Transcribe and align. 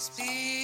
Speak. 0.00 0.59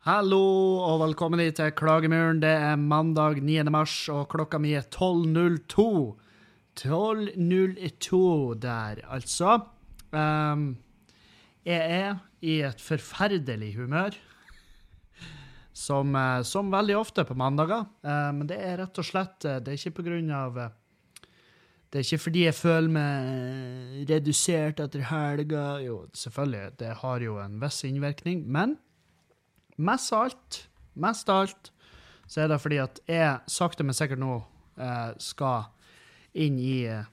Hallo 0.00 0.80
og 0.80 1.02
velkommen 1.02 1.42
til 1.52 1.74
Klagemuren. 1.76 2.38
Det 2.40 2.48
er 2.48 2.78
mandag 2.80 3.42
9. 3.44 3.58
mars, 3.68 4.08
og 4.08 4.30
klokka 4.32 4.56
mi 4.56 4.70
er 4.72 4.86
12.02. 4.88 5.84
12.02 6.80 8.20
der, 8.62 9.02
altså. 9.04 9.58
Um, 10.08 10.78
jeg 11.68 11.84
er 11.98 12.16
i 12.40 12.62
et 12.64 12.80
forferdelig 12.80 13.74
humør. 13.76 14.16
Som, 15.76 16.16
eh, 16.16 16.40
som 16.48 16.72
veldig 16.72 16.96
ofte 16.96 17.28
på 17.28 17.36
mandager. 17.36 17.84
Men 18.00 18.38
men 18.40 18.48
det 18.48 18.56
er 18.56 18.80
rett 18.80 18.98
og 18.98 19.04
slett 19.04 19.44
eh, 19.44 19.60
Det 19.60 19.68
er 19.68 19.78
ikke 19.78 19.98
på 20.00 20.08
grunn 20.08 20.30
av 20.32 20.56
uh, 20.56 20.68
Det 21.92 22.00
er 22.00 22.08
ikke 22.08 22.24
fordi 22.24 22.46
jeg 22.46 22.54
føler 22.54 22.88
meg 22.88 24.08
redusert 24.08 24.80
etter 24.80 25.10
helga. 25.12 25.82
Jo, 25.84 26.06
selvfølgelig, 26.14 26.78
det 26.80 26.94
har 27.04 27.20
jo 27.20 27.36
en 27.36 27.60
viss 27.60 27.84
innvirkning. 27.84 28.46
Men 28.48 28.78
mest 29.80 30.12
av 30.12 30.28
alt, 30.28 30.64
mest 31.00 31.30
av 31.32 31.44
alt, 31.44 31.70
så 32.30 32.44
er 32.44 32.52
det 32.52 32.60
fordi 32.62 32.78
at 32.82 33.00
jeg 33.10 33.50
sakte, 33.50 33.86
men 33.86 33.96
sikkert 33.96 34.22
nå 34.22 34.36
eh, 34.78 35.10
skal 35.22 35.70
inn 36.38 36.58
i 36.62 36.76
eh, 36.86 37.06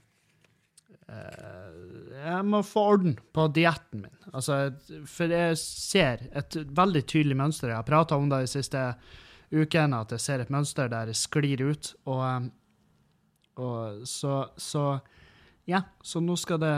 Jeg 1.08 2.44
må 2.46 2.60
få 2.66 2.84
orden 2.92 3.16
på 3.34 3.48
dietten 3.56 4.04
min. 4.04 4.18
Altså, 4.30 4.60
for 5.08 5.32
jeg 5.32 5.58
ser 5.58 6.28
et 6.36 6.60
veldig 6.76 7.02
tydelig 7.08 7.38
mønster. 7.40 7.72
Jeg 7.72 7.80
har 7.80 7.88
prata 7.88 8.18
om 8.18 8.28
det 8.30 8.44
de 8.44 8.52
siste 8.52 8.84
ukene, 9.50 10.02
at 10.04 10.14
jeg 10.14 10.22
ser 10.22 10.44
et 10.44 10.52
mønster 10.52 10.90
der 10.92 11.10
det 11.10 11.16
sklir 11.18 11.64
ut. 11.66 11.92
Og, 12.06 12.24
eh, 12.28 12.48
og 13.58 14.06
så, 14.06 14.40
så 14.56 14.98
Ja, 15.68 15.82
så 16.00 16.20
nå 16.24 16.32
skal, 16.40 16.62
det, 16.62 16.76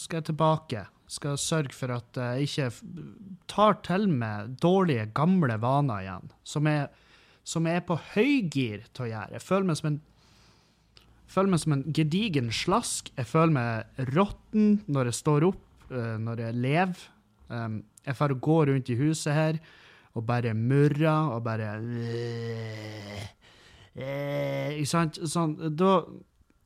skal 0.00 0.18
jeg 0.18 0.30
tilbake 0.32 0.80
skal 1.06 1.38
sørge 1.38 1.74
for 1.76 1.92
at 1.94 2.18
jeg 2.18 2.48
ikke 2.48 2.70
tar 3.50 3.78
til 3.86 4.08
meg 4.10 4.56
dårlige, 4.62 5.08
gamle 5.14 5.58
vaner 5.62 6.02
igjen, 6.02 6.32
som 6.46 6.66
jeg, 6.70 6.88
som 7.46 7.68
er 7.70 7.84
på 7.86 7.98
høygir 8.14 8.86
til 8.90 9.06
å 9.06 9.10
gjøre. 9.12 9.36
Jeg 9.36 9.46
føler 9.46 9.70
meg 9.70 9.80
som 9.80 9.90
en 9.92 10.00
føler 11.30 11.52
meg 11.52 11.62
som 11.62 11.74
en 11.76 11.86
gedigen 11.94 12.50
slask. 12.54 13.10
Jeg 13.18 13.28
føler 13.30 13.54
meg 13.56 14.04
råtten 14.14 14.80
når 14.90 15.10
jeg 15.10 15.20
står 15.20 15.48
opp, 15.50 15.64
uh, 15.90 16.16
når 16.22 16.46
jeg 16.46 16.60
lever. 16.66 17.08
Jeg 18.06 18.18
får 18.18 18.38
gå 18.42 18.56
rundt 18.66 18.88
i 18.90 18.98
huset 18.98 19.34
her 19.34 19.58
og 20.16 20.24
bare 20.26 20.54
murrer 20.58 21.34
og 21.34 21.44
bare 21.46 21.76
uh, 21.82 23.26
Ikke 24.76 24.90
sant? 24.90 25.20
Sånn, 25.30 25.54
da, 25.78 26.00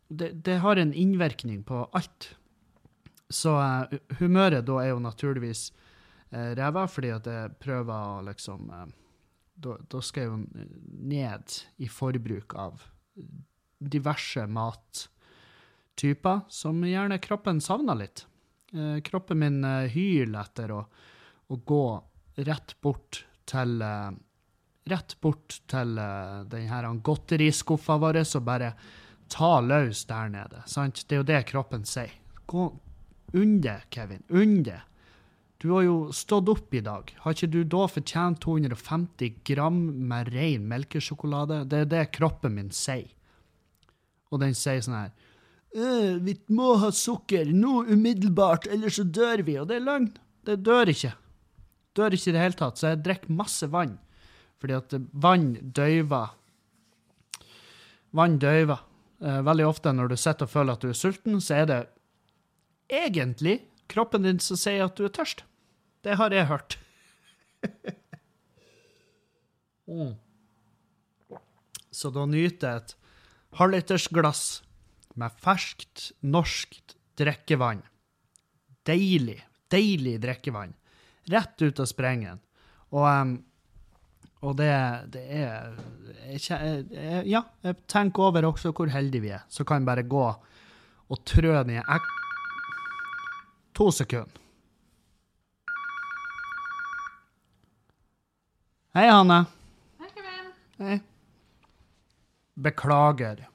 det, 0.08 0.32
det 0.46 0.56
har 0.64 0.80
en 0.80 0.94
innvirkning 0.96 1.60
på 1.66 1.84
alt. 1.94 2.32
Så 3.30 3.54
uh, 3.54 3.98
humøret 4.18 4.66
da 4.66 4.80
er 4.82 4.90
jo 4.90 5.02
naturligvis 5.02 5.68
uh, 6.34 6.50
ræva, 6.58 6.86
fordi 6.90 7.12
at 7.14 7.28
jeg 7.30 7.54
prøver 7.62 7.94
å 7.94 8.24
liksom 8.26 8.70
uh, 8.74 8.88
da, 9.60 10.00
skal 10.02 10.22
jeg 10.22 10.30
jo 10.32 10.38
ned 11.12 11.54
i 11.84 11.88
forbruk 11.90 12.56
av 12.58 12.82
diverse 13.78 14.46
mattyper 14.50 16.40
som 16.48 16.82
gjerne 16.84 17.20
kroppen 17.22 17.60
savner 17.62 18.00
litt. 18.02 18.24
Uh, 18.74 18.98
kroppen 19.06 19.38
min 19.44 19.62
hyler 19.92 20.40
etter 20.42 20.74
å, 20.74 20.82
å, 21.46 21.56
gå 21.56 21.84
rett 22.42 22.76
bort 22.82 23.24
til 23.50 23.82
Rett 24.90 25.12
bort 25.20 25.58
til 25.70 25.98
denne 26.50 26.90
godteriskuffa 27.04 27.98
vår 28.00 28.16
og 28.24 28.42
bare 28.42 28.70
ta 29.30 29.60
løs 29.62 30.00
der 30.08 30.30
nede. 30.32 30.62
Sant? 30.66 31.04
Det 31.06 31.14
er 31.14 31.20
jo 31.20 31.26
det 31.28 31.42
kroppen 31.46 31.84
sier. 31.86 32.10
Gå, 32.50 32.64
Unn 33.36 33.60
deg, 33.62 33.86
Kevin. 33.94 34.24
Unn 34.28 34.62
deg. 34.66 34.86
Du 35.60 35.70
har 35.74 35.84
jo 35.84 35.96
stått 36.16 36.48
opp 36.48 36.74
i 36.74 36.80
dag. 36.80 37.10
Har 37.20 37.36
ikke 37.36 37.50
du 37.52 37.60
da 37.68 37.84
fortjent 37.90 38.40
250 38.40 39.42
gram 39.44 39.80
med 40.08 40.30
ren 40.32 40.64
melkesjokolade? 40.70 41.66
Det 41.68 41.82
er 41.84 41.90
det 41.90 42.04
kroppen 42.16 42.56
min 42.56 42.70
sier. 42.72 43.10
Og 44.30 44.40
den 44.40 44.54
sier 44.54 44.80
sånn 44.80 44.96
her 44.96 45.10
«Øh, 45.74 46.18
Vi 46.22 46.36
må 46.54 46.72
ha 46.80 46.88
sukker 46.94 47.50
nå 47.52 47.84
umiddelbart, 47.90 48.66
ellers 48.70 48.96
så 48.98 49.04
dør 49.04 49.44
vi. 49.46 49.58
Og 49.60 49.68
det 49.68 49.78
er 49.78 49.86
løgn. 49.86 50.10
Det 50.46 50.62
dør 50.66 50.90
ikke. 50.90 51.12
Dør 51.98 52.16
ikke 52.16 52.30
i 52.30 52.34
det 52.34 52.44
hele 52.44 52.58
tatt. 52.58 52.80
Så 52.80 52.92
jeg 52.94 53.02
drikker 53.04 53.36
masse 53.36 53.68
vann. 53.70 53.98
Fordi 54.60 54.76
at 54.78 54.94
vann 55.12 55.52
døyver 55.60 56.36
Vann 58.16 58.40
døyver. 58.42 58.80
Eh, 59.22 59.42
veldig 59.46 59.66
ofte 59.68 59.92
når 59.94 60.08
du 60.10 60.16
sitter 60.18 60.48
og 60.48 60.50
føler 60.50 60.74
at 60.74 60.82
du 60.82 60.88
er 60.90 60.96
sulten, 60.98 61.36
så 61.44 61.60
er 61.60 61.66
det 61.68 61.80
egentlig 62.90 63.60
kroppen 63.90 64.26
din 64.26 64.40
som 64.42 64.58
sier 64.58 64.86
at 64.86 64.96
du 64.98 65.06
er 65.06 65.14
tørst. 65.14 65.44
Det 66.04 66.16
har 66.16 66.32
jeg 66.34 66.48
hørt. 66.48 66.78
mm. 69.90 70.14
Så 71.90 72.12
da 72.14 72.24
nyter 72.30 72.66
jeg 72.66 72.82
et 72.82 72.96
halvlitersglass 73.58 74.44
med 75.20 75.34
ferskt, 75.42 76.10
norskt 76.22 76.96
drikkevann. 77.20 77.82
Deilig, 78.86 79.40
deilig 79.72 80.16
drikkevann. 80.22 80.72
Rett 81.30 81.62
ut 81.62 81.82
av 81.82 81.88
sprengen. 81.90 82.40
Og, 82.94 83.04
um, 83.04 83.34
og 84.46 84.56
det, 84.58 84.70
det 85.12 85.24
er 85.42 85.74
jeg, 86.30 86.86
jeg, 86.94 87.26
Ja, 87.28 87.44
jeg 87.66 87.76
tenker 87.90 88.30
over 88.30 88.48
også 88.48 88.72
hvor 88.72 88.90
heldige 88.90 89.26
vi 89.26 89.34
er. 89.36 89.44
Så 89.52 89.66
kan 89.68 89.82
jeg 89.82 89.90
bare 89.90 90.06
gå 90.08 90.24
og 91.10 91.22
trø 91.26 91.52
ned 91.66 91.82
To 93.80 93.86
sekunder. 93.92 94.40
Hei, 98.92 99.06
Hanne. 99.08 99.38
Hei, 99.98 100.08
Kevin. 100.12 100.50
Hei. 100.76 100.96
Beklager. 102.60 103.46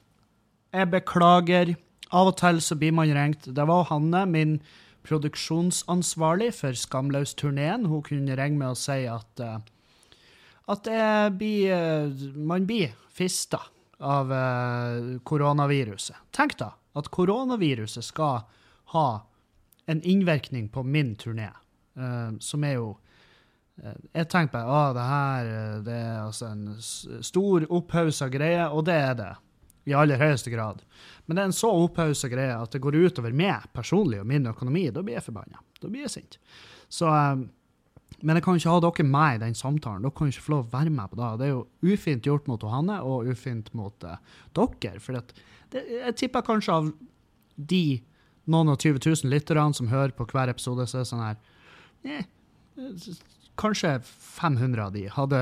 Jeg 0.74 0.88
beklager. 0.90 1.70
Av 2.10 2.32
og 2.32 2.34
til 2.40 2.58
så 2.58 2.74
blir 2.80 2.96
man 2.98 3.12
ringt. 3.14 3.46
Det 3.54 3.66
var 3.70 3.86
Hanne, 3.92 4.24
min 4.26 4.56
produksjonsansvarlig 5.06 6.50
for 6.58 6.74
Skamløs-turneen. 6.74 7.86
Hun 7.86 8.02
kunne 8.10 8.40
ringe 8.42 8.58
med 8.58 8.74
og 8.74 8.82
si 8.82 9.06
at, 9.06 9.30
uh, 9.46 9.62
at 10.74 10.90
blir, 11.38 11.70
uh, 11.70 12.26
man 12.34 12.66
blir 12.66 12.98
fista 13.14 13.62
av 14.02 14.34
uh, 14.34 15.22
koronaviruset. 15.22 16.18
Tenk 16.34 16.58
da 16.58 16.72
at 16.98 17.14
koronaviruset 17.14 18.10
skal 18.10 18.42
ha 18.96 19.08
en 19.86 20.02
innvirkning 20.02 20.68
på 20.72 20.82
min 20.82 21.14
turné, 21.16 21.50
uh, 21.98 22.36
som 22.40 22.64
er 22.66 22.76
jo 22.78 22.92
uh, 23.82 23.96
Jeg 24.12 24.28
tenker 24.32 24.52
bare 24.56 24.78
at 24.90 24.96
det 24.96 25.08
her 25.10 25.50
eh, 25.54 25.80
det 25.86 25.96
er 25.96 26.20
altså 26.24 26.50
en 26.50 27.22
stor 27.24 27.66
opphausa 27.70 28.28
greie, 28.32 28.68
og 28.68 28.86
det 28.88 28.96
er 29.00 29.18
det. 29.18 29.34
I 29.86 29.94
aller 29.94 30.18
høyeste 30.18 30.50
grad. 30.50 30.80
Men 31.26 31.36
det 31.36 31.42
er 31.42 31.50
en 31.52 31.54
så 31.54 31.68
opphausa 31.70 32.26
greie 32.32 32.56
at 32.56 32.72
det 32.74 32.80
går 32.82 32.96
utover 33.06 33.36
meg 33.36 33.68
personlig 33.76 34.18
og 34.18 34.26
min 34.26 34.48
økonomi. 34.50 34.88
Da 34.90 35.04
blir 35.04 35.20
jeg 35.20 35.28
forbanna. 35.28 35.60
Da 35.78 35.86
blir 35.86 36.08
jeg 36.08 36.14
sint. 36.16 36.40
Så 36.90 37.06
men 38.24 38.38
jeg 38.38 38.44
kan 38.46 38.56
ikke 38.56 38.72
ha 38.72 38.80
dere 38.80 39.04
med 39.06 39.36
i 39.36 39.40
den 39.44 39.56
samtalen. 39.56 40.04
Dere 40.04 40.16
kan 40.16 40.30
ikke 40.30 40.44
få 40.46 40.54
lov 40.54 40.66
å 40.66 40.72
være 40.72 40.92
med 40.94 41.12
på 41.12 41.18
det. 41.20 41.30
Det 41.38 41.46
er 41.46 41.52
jo 41.52 41.92
ufint 41.92 42.26
gjort 42.26 42.48
mot 42.48 42.66
Hanne, 42.72 42.98
og 43.04 43.28
ufint 43.28 43.68
mot 43.76 44.06
uh, 44.08 44.16
dere. 44.56 45.00
For 45.04 45.18
jeg 45.76 46.16
tipper 46.16 46.46
kanskje 46.46 46.78
av 46.80 46.90
de 47.56 47.84
noen 48.50 48.72
og 48.72 48.80
20 48.82 49.00
000 49.02 49.32
lytterne 49.32 49.74
som 49.76 49.90
hører 49.90 50.14
på 50.16 50.26
hver 50.30 50.52
episode, 50.52 50.86
så 50.86 51.00
er 51.00 51.04
det 51.04 51.10
sånn 51.10 51.24
her 51.24 51.36
eh, 52.06 52.24
Kanskje 53.56 53.94
500 54.04 54.82
av 54.84 54.90
de 54.92 55.06
hadde 55.08 55.38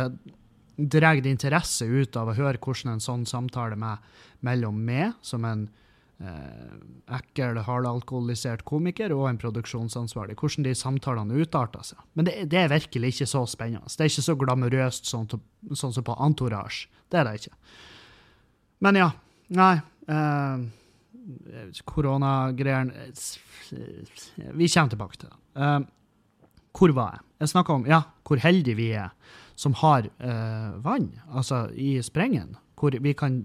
dratt 0.76 1.26
interesse 1.26 1.86
ut 1.86 2.16
av 2.16 2.30
å 2.30 2.36
høre 2.36 2.60
hvordan 2.62 2.94
en 2.94 3.02
sånn 3.02 3.24
samtale 3.26 3.78
med, 3.78 4.02
mellom 4.46 4.78
meg, 4.86 5.16
som 5.22 5.42
en 5.46 5.64
eh, 6.22 6.76
ekkel, 7.18 7.58
hardalkoholisert 7.66 8.64
komiker, 8.66 9.14
og 9.14 9.28
en 9.30 9.40
produksjonsansvarlig, 9.42 10.36
hvordan 10.38 10.66
de 10.66 10.76
samtalene 10.78 11.42
utarta 11.42 11.82
seg. 11.86 12.02
Men 12.14 12.28
det, 12.28 12.36
det, 12.52 12.62
er 12.62 12.74
virkelig 12.74 13.14
ikke 13.14 13.30
så 13.34 13.44
spennende. 13.50 13.90
Det 13.90 14.06
er 14.06 14.12
ikke 14.12 14.28
så 14.28 14.38
glamorøst 14.38 15.10
sånn, 15.10 15.28
sånn 15.74 15.98
som 15.98 16.06
på 16.06 16.16
Entourage. 16.22 16.88
Det 17.10 17.20
er 17.20 17.28
det 17.28 17.36
ikke. 17.42 17.58
Men 18.84 19.02
ja. 19.02 19.10
Nei. 19.54 19.74
Eh, 20.10 20.64
koronagreiene 21.88 23.10
Vi 24.52 24.68
kommer 24.68 24.92
tilbake 24.92 25.18
til 25.18 25.30
det. 25.30 25.38
Uh, 25.56 25.80
hvor 26.74 26.92
var 26.96 27.16
jeg? 27.16 27.24
Jeg 27.44 27.52
snakka 27.54 27.78
om 27.78 27.86
ja, 27.88 28.02
hvor 28.26 28.42
heldige 28.42 28.78
vi 28.78 28.90
er 28.98 29.14
som 29.56 29.76
har 29.78 30.08
uh, 30.18 30.74
vann, 30.82 31.12
altså 31.30 31.68
i 31.70 32.02
sprengen, 32.02 32.56
hvor 32.74 32.96
vi 33.00 33.12
kan 33.14 33.44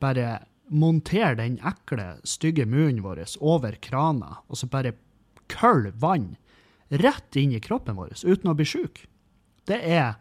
bare 0.00 0.40
montere 0.68 1.34
den 1.38 1.58
ekle, 1.64 2.18
stygge 2.24 2.66
munnen 2.66 3.02
vår 3.02 3.22
over 3.40 3.78
krana, 3.80 4.42
og 4.48 4.60
så 4.60 4.68
bare 4.68 4.92
kølle 5.48 5.94
vann 5.96 6.34
rett 6.88 7.36
inn 7.36 7.52
i 7.52 7.60
kroppen 7.60 7.96
vår 7.96 8.14
uten 8.24 8.50
å 8.50 8.56
bli 8.56 8.66
sjuk. 8.68 9.04
Det 9.68 9.78
er, 9.80 10.16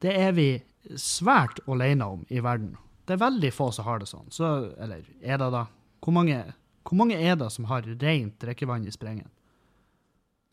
det 0.00 0.12
er 0.16 0.32
vi 0.36 0.50
svært 0.96 1.60
alene 1.68 2.06
om 2.16 2.24
i 2.28 2.40
verden. 2.44 2.76
Det 3.10 3.16
er 3.16 3.24
veldig 3.24 3.48
få 3.50 3.72
som 3.74 3.88
har 3.88 3.98
det 3.98 4.06
sånn. 4.06 4.28
Så, 4.30 4.48
eller 4.78 5.02
er 5.18 5.38
det 5.42 5.48
da? 5.50 5.64
Hvor 5.98 6.14
mange, 6.14 6.36
hvor 6.86 6.98
mange 7.00 7.16
er 7.18 7.34
det 7.40 7.48
som 7.50 7.66
har 7.66 7.82
rent 7.82 8.36
drikkevann 8.38 8.86
i 8.86 8.94
sprengen? 8.94 9.26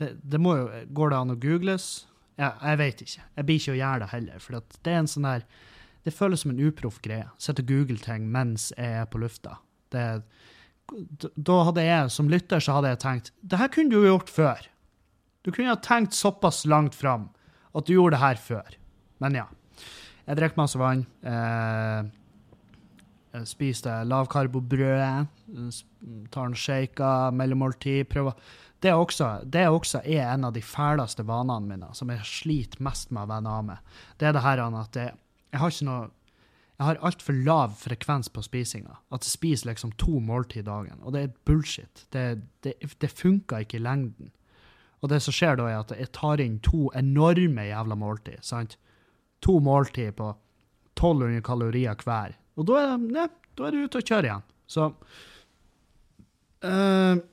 Det, 0.01 0.15
det 0.25 0.39
må 0.41 0.55
jo, 0.57 0.65
Går 0.97 1.13
det 1.13 1.19
an 1.19 1.33
å 1.35 1.37
googles? 1.37 1.85
Ja, 2.41 2.55
jeg 2.63 2.79
vet 2.81 3.03
ikke. 3.05 3.27
Jeg 3.37 3.45
blir 3.45 3.61
ikke 3.61 3.75
å 3.75 3.77
gjøre 3.77 4.01
det 4.01 4.09
heller. 4.15 4.41
For 4.41 4.57
det 4.57 4.93
er 4.93 4.99
en 5.03 5.11
sånn 5.11 5.29
der 5.29 5.45
Det 6.07 6.15
føles 6.15 6.41
som 6.41 6.53
en 6.55 6.65
uproff 6.65 6.97
greie. 7.05 7.27
Sitte 7.37 7.61
og 7.61 7.69
google 7.69 8.01
ting 8.01 8.25
mens 8.33 8.71
jeg 8.73 9.01
er 9.03 9.07
på 9.11 9.21
lufta. 9.21 9.59
Det, 9.93 10.03
da 11.35 11.61
hadde 11.67 11.85
jeg, 11.85 12.11
som 12.15 12.29
lytter, 12.31 12.63
så 12.63 12.77
hadde 12.77 12.93
jeg 12.93 13.03
tenkt 13.03 13.33
det 13.43 13.59
her 13.59 13.69
kunne 13.69 13.91
du 13.91 13.99
jo 13.99 14.13
gjort 14.15 14.33
før. 14.33 14.69
Du 15.45 15.51
kunne 15.51 15.73
ha 15.75 15.77
tenkt 15.83 16.17
såpass 16.17 16.65
langt 16.65 16.97
fram 16.97 17.29
at 17.77 17.85
du 17.85 17.97
gjorde 17.97 18.15
det 18.15 18.23
her 18.23 18.41
før. 18.41 18.77
Men 19.21 19.43
ja. 19.43 19.49
Jeg 20.27 20.39
drikker 20.39 20.59
masse 20.59 20.79
vann. 20.79 21.05
Eh, 21.23 22.07
spiser 23.45 24.07
lavkarbobrød. 24.07 25.27
Tar 26.31 26.45
en 26.45 26.55
shaker, 26.55 27.31
mellommåltid. 27.31 28.07
Prøver 28.09 28.33
det 28.81 28.93
også, 28.93 29.41
det 29.43 29.67
også 29.67 30.01
er 30.05 30.33
en 30.33 30.45
av 30.45 30.53
de 30.53 30.61
fæleste 30.61 31.25
vanene 31.25 31.65
mine, 31.65 31.87
som 31.97 32.09
jeg 32.13 32.25
sliter 32.29 32.83
mest 32.85 33.09
med 33.11 33.25
å 33.25 33.31
venne 33.31 33.49
av 33.49 33.65
med. 33.65 33.95
Det 34.19 34.29
er 34.29 34.37
det 34.37 34.45
her 34.45 34.61
at 34.67 34.99
jeg, 34.99 35.15
jeg 35.51 35.61
har 35.61 35.73
ikke 35.73 35.89
noe 35.89 36.05
jeg 36.77 36.85
har 36.85 36.99
altfor 37.09 37.33
lav 37.41 37.71
frekvens 37.73 38.27
på 38.29 38.43
spisinga. 38.45 38.99
At 39.09 39.25
jeg 39.25 39.33
spiser 39.33 39.71
liksom 39.71 39.95
to 39.97 40.19
måltid 40.21 40.67
dagen. 40.67 40.99
Og 41.01 41.15
det 41.15 41.23
er 41.23 41.31
bullshit. 41.49 42.03
Det, 42.13 42.25
det, 42.61 42.75
det 43.01 43.09
funker 43.09 43.65
ikke 43.65 43.79
i 43.79 43.81
lengden. 43.81 44.29
Og 45.01 45.09
det 45.09 45.23
som 45.25 45.33
skjer 45.33 45.57
da, 45.57 45.65
er 45.71 45.81
at 45.81 45.93
jeg 45.97 46.11
tar 46.13 46.41
inn 46.43 46.59
to 46.61 46.91
enorme 46.97 47.65
jævla 47.65 47.97
måltid. 47.97 48.45
sant? 48.45 48.77
To 49.41 49.57
måltid 49.57 50.13
på 50.21 50.29
1200 50.93 51.41
kalorier 51.45 51.97
hver. 52.05 52.37
Og 52.57 52.67
da 52.67 52.97
det, 52.97 53.29
da 53.57 53.67
er 53.67 53.73
du 53.75 53.85
ute 53.85 54.01
og 54.01 54.11
kjører 54.11 54.29
igjen. 54.29 54.45
Så 54.67 54.89
uh, 56.65 57.23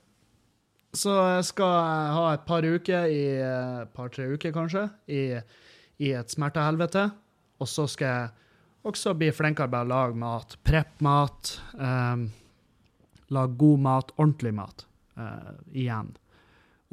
Så 0.95 1.11
jeg 1.11 1.45
skal 1.49 1.75
ha 2.15 2.25
et 2.31 2.45
par 2.47 2.63
uker, 2.63 3.09
i 3.11 3.23
et 3.43 3.89
par-tre 3.97 4.29
uker 4.31 4.53
kanskje, 4.55 4.85
i, 5.11 5.35
i 5.99 6.11
et 6.15 6.31
smertehelvete. 6.31 7.09
Og 7.59 7.67
så 7.67 7.87
skal 7.91 8.07
jeg 8.07 8.29
også 8.87 9.13
bli 9.17 9.31
flinkere 9.35 9.67
med 9.71 9.87
å 9.87 9.91
lage 9.91 10.19
mat. 10.21 10.55
Prepp-mat. 10.63 11.57
Um, 11.75 12.29
lage 13.33 13.57
god 13.59 13.83
mat, 13.83 14.13
ordentlig 14.15 14.53
mat, 14.55 14.85
uh, 15.19 15.51
igjen. 15.73 16.13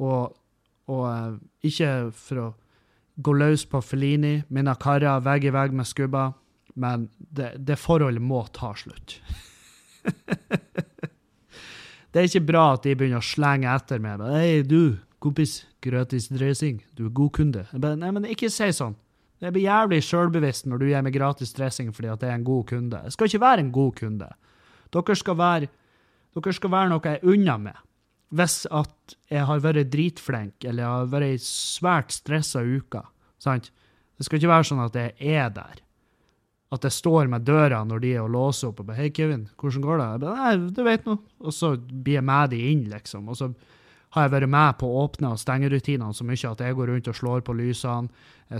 Og, 0.01 0.33
og 0.89 1.03
uh, 1.07 1.39
ikke 1.63 2.11
for 2.17 2.41
å 2.41 2.47
gå 3.23 3.35
løs 3.37 3.63
på 3.69 3.79
Felini, 3.85 4.41
mine 4.49 4.73
karer 4.81 5.21
vegg 5.23 5.45
i 5.45 5.53
vegg 5.53 5.75
med 5.77 5.87
skubba, 5.87 6.31
men 6.73 7.09
det, 7.17 7.53
det 7.57 7.79
forholdet 7.79 8.23
må 8.23 8.43
ta 8.55 8.73
slutt. 8.77 9.19
det 12.11 12.21
er 12.21 12.27
ikke 12.27 12.47
bra 12.47 12.65
at 12.73 12.87
de 12.87 12.95
begynner 12.97 13.21
å 13.21 13.25
slenge 13.25 13.69
etter 13.69 14.01
meg. 14.03 14.23
'Hei, 14.23 14.63
du, 14.67 14.97
kompis, 15.23 15.63
gratis 15.83 16.29
dressing. 16.33 16.81
Du 16.97 17.07
er 17.07 17.15
god 17.15 17.33
kunde.' 17.37 17.67
Bare, 17.73 17.99
Nei, 17.99 18.11
men 18.15 18.29
ikke 18.29 18.51
si 18.51 18.71
sånn. 18.75 18.97
Det 19.43 19.51
blir 19.51 19.67
jævlig 19.67 19.99
sjølbevisst 20.07 20.69
når 20.71 20.79
du 20.79 20.85
gir 20.87 21.01
meg 21.03 21.15
gratis 21.17 21.51
dressing 21.55 21.89
fordi 21.91 22.13
at 22.13 22.21
jeg 22.23 22.31
er 22.31 22.39
en 22.39 22.45
god 22.47 22.67
kunde. 22.69 22.99
Jeg 23.03 23.15
skal 23.15 23.27
ikke 23.27 23.43
være 23.43 23.63
en 23.65 23.71
god 23.75 23.95
kunde. 23.97 24.29
Dere 24.93 25.15
skal 25.19 25.35
være, 25.35 25.67
dere 26.37 26.53
skal 26.55 26.71
være 26.71 26.91
noe 26.93 27.03
jeg 27.03 27.19
er 27.19 27.33
unna 27.33 27.57
med. 27.65 27.81
Hvis 28.33 28.55
at 28.71 29.15
jeg 29.29 29.43
har 29.49 29.65
vært 29.65 29.91
dritflink 29.93 30.63
eller 30.63 30.85
jeg 30.85 30.93
har 30.93 31.11
vært 31.11 31.27
ei 31.27 31.41
svært 31.43 32.15
stressa 32.15 32.63
uke. 32.63 33.03
Sant? 33.43 33.67
Det 34.15 34.25
skal 34.25 34.39
ikke 34.39 34.53
være 34.53 34.69
sånn 34.69 34.85
at 34.85 34.95
jeg 34.95 35.35
er 35.35 35.51
der. 35.51 35.82
At 36.73 36.87
jeg 36.87 36.95
står 36.95 37.29
med 37.29 37.45
døra 37.45 37.83
når 37.85 38.01
de 38.01 38.15
er 38.15 38.23
og 38.23 38.31
låser 38.33 38.71
opp 38.71 38.81
og 38.81 38.87
bare 38.89 38.97
'Hei, 39.03 39.11
Kevin, 39.13 39.47
hvordan 39.61 39.83
går 39.85 39.97
det?' 39.99 40.09
Jeg 40.11 40.19
bare, 40.23 40.37
Nei, 40.41 40.71
du 40.73 40.83
vet 40.83 41.05
nå. 41.05 41.17
Og 41.41 41.53
så 41.53 41.75
blir 41.77 42.17
jeg 42.17 42.23
med 42.25 42.49
de 42.49 42.61
inn, 42.71 42.83
liksom. 42.89 43.29
Og 43.29 43.37
så 43.37 43.53
har 44.13 44.27
jeg 44.27 44.33
vært 44.35 44.49
med 44.49 44.77
på 44.77 44.87
å 44.87 45.03
åpne 45.07 45.31
og 45.33 45.41
stenge 45.41 45.69
rutinene 45.73 46.13
så 46.13 46.25
mye 46.25 46.49
at 46.51 46.61
jeg 46.61 46.75
går 46.77 46.87
rundt 46.91 47.07
og 47.09 47.17
slår 47.17 47.41
på 47.45 47.55
lysene, 47.57 48.09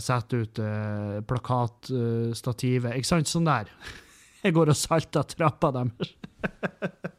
setter 0.02 0.46
ut 0.46 0.60
eh, 0.60 1.22
plakatstativet. 1.30 2.92
Eh, 2.92 2.98
ikke 2.98 3.12
sant? 3.12 3.30
Sånn 3.30 3.46
der. 3.46 3.70
Jeg 4.44 4.56
går 4.58 4.74
og 4.74 4.76
salter 4.76 5.24
trappa 5.24 5.70
deres. 5.72 6.10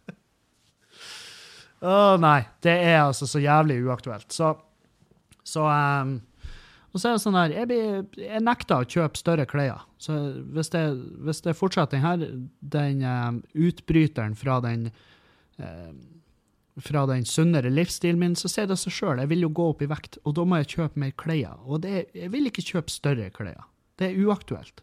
Å 1.85 1.93
oh, 1.93 2.15
nei. 2.21 2.41
Det 2.65 2.75
er 2.75 2.99
altså 3.05 3.29
så 3.29 3.41
jævlig 3.41 3.79
uaktuelt. 3.87 4.33
Så, 4.33 4.51
så 5.45 5.65
um, 5.69 6.19
og 6.95 7.03
så 7.03 7.11
er 7.11 7.17
det 7.17 7.23
sånn 7.25 7.37
her, 7.37 7.53
jeg, 7.53 8.05
jeg 8.23 8.43
nekter 8.47 8.85
å 8.85 8.87
kjøpe 8.87 9.19
større 9.19 9.47
klær. 9.51 9.83
Så 9.99 10.15
hvis 10.55 10.71
det, 10.71 10.83
hvis 11.27 11.43
det 11.43 11.57
fortsetter 11.59 11.99
her, 11.99 12.23
den 12.75 13.03
uh, 13.03 13.33
utbryteren 13.67 14.37
fra 14.39 14.61
den 14.63 14.87
uh, 15.59 15.91
fra 16.83 17.05
den 17.07 17.23
sunnere 17.27 17.71
livsstilen 17.71 18.19
min, 18.19 18.33
så 18.39 18.49
ser 18.51 18.67
det 18.67 18.77
seg 18.81 18.95
sjøl. 18.95 19.21
Jeg 19.23 19.31
vil 19.31 19.45
jo 19.47 19.53
gå 19.55 19.69
opp 19.71 19.83
i 19.85 19.91
vekt, 19.91 20.19
og 20.27 20.35
da 20.39 20.47
må 20.47 20.59
jeg 20.59 20.73
kjøpe 20.73 21.03
mer 21.03 21.13
klær. 21.19 21.61
Og 21.67 21.85
det, 21.85 22.09
jeg 22.17 22.33
vil 22.35 22.51
ikke 22.51 22.65
kjøpe 22.67 22.91
større 22.91 23.29
klær. 23.35 23.69
Det 23.99 24.09
er 24.09 24.19
uaktuelt. 24.27 24.83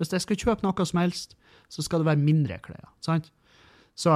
Hvis 0.00 0.14
jeg 0.14 0.24
skal 0.24 0.40
kjøpe 0.40 0.64
noe 0.64 0.86
som 0.88 1.02
helst, 1.02 1.36
så 1.68 1.84
skal 1.84 2.00
det 2.00 2.08
være 2.08 2.22
mindre 2.22 2.56
klær. 2.64 2.88
sant? 3.04 3.28
Så, 3.98 4.14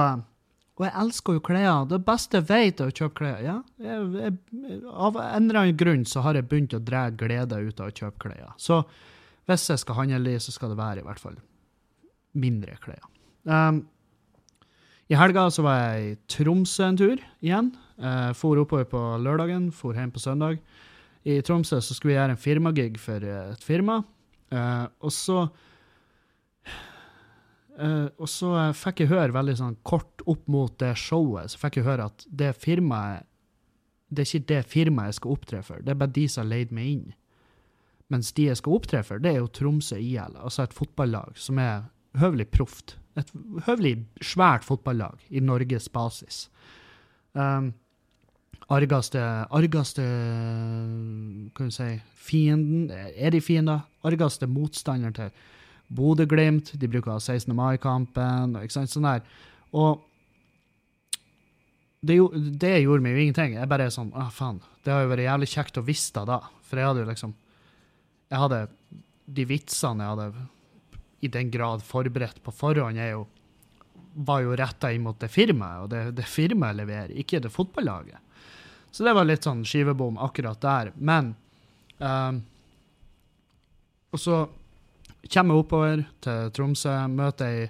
og 0.73 0.85
jeg 0.87 0.93
elsker 1.03 1.35
jo 1.37 1.41
klær. 1.45 1.85
Det 1.85 1.99
beste 2.05 2.39
jeg 2.39 2.49
vet, 2.49 2.81
er 2.81 2.89
å 2.89 2.95
kjøpe 2.97 3.17
klær. 3.19 3.41
Ja, 3.45 3.57
jeg, 3.77 4.05
jeg, 4.17 4.77
av 4.89 5.19
en 5.21 5.49
eller 5.49 5.59
annen 5.61 5.77
grunn 5.77 6.05
så 6.09 6.23
har 6.25 6.39
jeg 6.39 6.47
begynt 6.49 6.73
å 6.73 6.81
dra 6.81 7.05
glede 7.13 7.59
ut 7.61 7.81
av 7.83 7.91
å 7.91 7.93
kjøpe 7.93 8.25
klær. 8.25 8.55
Så 8.57 8.81
hvis 9.49 9.67
jeg 9.69 9.81
skal 9.83 9.99
handle 9.99 10.37
så 10.41 10.53
skal 10.55 10.73
det 10.73 10.79
være 10.79 11.03
i 11.03 11.05
hvert 11.05 11.21
fall 11.21 11.37
mindre 12.41 12.77
klær. 12.81 13.03
Um, 13.45 13.83
i 15.11 15.17
helga 15.19 15.45
så 15.53 15.65
var 15.65 15.77
jeg 15.77 16.07
i 16.07 16.15
Tromsø 16.31 16.87
en 16.87 16.97
tur 16.97 17.21
igjen. 17.43 17.69
Uh, 18.01 18.31
for 18.33 18.57
oppover 18.57 18.87
på 18.89 19.01
lørdagen, 19.21 19.69
for 19.75 19.93
hjem 19.93 20.13
på 20.15 20.23
søndag. 20.23 20.57
I 21.29 21.37
Tromsø 21.45 21.77
så 21.83 21.93
skulle 21.93 22.15
vi 22.15 22.17
gjøre 22.17 22.33
en 22.33 22.41
firmagig 22.41 22.97
for 22.99 23.23
eh, 23.23 23.53
et 23.53 23.61
firma. 23.63 24.01
Uh, 24.51 24.89
og 25.05 25.13
så 25.13 25.45
uh, 27.79 28.07
Og 28.17 28.29
så 28.31 28.53
fikk 28.77 29.03
jeg 29.03 29.11
høre 29.11 29.35
veldig 29.35 29.57
sånn 29.59 29.75
kort 29.87 30.23
opp 30.29 30.47
mot 30.51 30.73
det 30.81 30.93
showet, 30.99 31.53
så 31.53 31.61
fikk 31.61 31.81
jeg 31.81 31.87
høre 31.87 32.09
at 32.11 32.25
det 32.29 32.53
firmaet 32.59 33.27
Det 34.13 34.23
er 34.23 34.29
ikke 34.29 34.49
det 34.53 34.63
firmaet 34.69 35.13
jeg 35.13 35.19
skal 35.21 35.37
opptre 35.37 35.61
for, 35.65 35.81
det 35.81 35.93
er 35.93 36.01
bare 36.01 36.15
de 36.15 36.27
som 36.29 36.43
har 36.43 36.51
leid 36.51 36.73
meg 36.75 36.89
inn. 36.91 37.05
Mens 38.13 38.29
de 38.37 38.49
jeg 38.49 38.59
skal 38.59 38.75
opptre 38.77 38.99
for, 39.07 39.21
det 39.23 39.31
er 39.31 39.39
jo 39.39 39.49
Tromsø 39.49 39.97
IL, 39.97 40.35
altså 40.37 40.67
et 40.67 40.75
fotballag 40.77 41.39
som 41.39 41.57
er 41.57 41.87
høvelig 42.21 42.51
proft 42.53 42.97
et 43.19 43.31
høvelig 43.67 43.97
svært 44.25 44.65
fotballag 44.65 45.21
i 45.29 45.41
Norges 45.43 45.89
basis. 45.93 46.47
Um, 47.33 47.73
argeste, 48.73 49.19
Hva 49.19 49.83
skal 49.85 51.65
vi 51.65 51.71
si 51.73 51.87
Fienden 52.13 52.91
Er 52.91 53.33
de 53.33 53.41
fiender? 53.41 53.79
Argeste 54.05 54.47
motstander 54.47 55.11
til 55.11 55.31
Bodø-Glimt. 55.93 56.73
De 56.79 56.89
bruker 56.89 57.13
å 57.13 57.19
ha 57.19 57.21
16. 57.21 57.53
mai-kampen. 57.57 58.57
ikke 58.61 58.77
sant, 58.77 58.91
sånn 58.93 59.07
der. 59.07 59.23
Og 59.73 60.01
det, 62.03 62.17
det, 62.59 62.73
gjorde 62.83 63.05
meg 63.05 63.15
jo 63.15 63.25
ingenting. 63.25 63.55
Jeg 63.55 63.71
bare 63.71 63.87
er 63.87 63.95
sånn 63.95 64.11
ah, 64.19 64.31
faen. 64.33 64.59
Det 64.83 64.91
har 64.91 65.05
jo 65.05 65.13
vært 65.13 65.27
jævlig 65.27 65.51
kjekt 65.53 65.79
å 65.79 65.85
visste 65.87 66.25
da. 66.27 66.41
For 66.67 66.81
jeg 66.81 66.89
hadde 66.89 67.05
jo 67.05 67.11
liksom 67.11 67.37
Jeg 68.33 68.41
hadde 68.41 68.65
de 69.23 69.45
vitsene 69.47 70.03
jeg 70.03 70.15
hadde 70.17 70.45
i 71.23 71.29
den 71.31 71.51
grad 71.53 71.83
forberedt 71.85 72.41
på 72.43 72.51
forhånd, 72.51 72.99
er 72.99 73.13
jo, 73.13 73.21
var 74.27 74.41
jo 74.43 74.55
retta 74.59 74.89
inn 74.91 75.05
mot 75.05 75.15
det 75.21 75.29
firmaet, 75.31 75.85
og 75.85 75.91
det, 75.93 76.01
det 76.17 76.25
firmaet 76.27 76.75
leverer, 76.75 77.13
ikke 77.15 77.39
det 77.39 77.51
fotballaget. 77.53 78.19
Så 78.91 79.05
det 79.07 79.13
var 79.15 79.29
litt 79.29 79.47
sånn 79.47 79.63
skivebom 79.65 80.19
akkurat 80.21 80.59
der. 80.61 80.91
Men 80.99 81.31
um, 81.97 82.41
Og 84.11 84.19
så 84.19 84.41
kommer 85.31 85.61
oppover 85.61 86.03
til 86.23 86.51
Tromsø, 86.55 86.95
møter 87.07 87.47
ei 87.47 87.69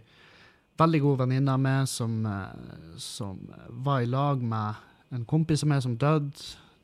veldig 0.80 1.02
god 1.04 1.22
venninne 1.24 1.54
av 1.54 1.62
meg 1.62 1.88
som, 1.88 2.26
eh, 2.26 2.98
som 2.98 3.40
var 3.70 4.02
i 4.02 4.10
lag 4.10 4.42
med 4.42 4.76
en 5.14 5.26
kompis 5.26 5.64
av 5.64 5.70
meg 5.70 5.84
som 5.86 5.98
døde 5.98 6.32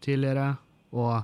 tidligere. 0.02 0.58
og 0.92 1.24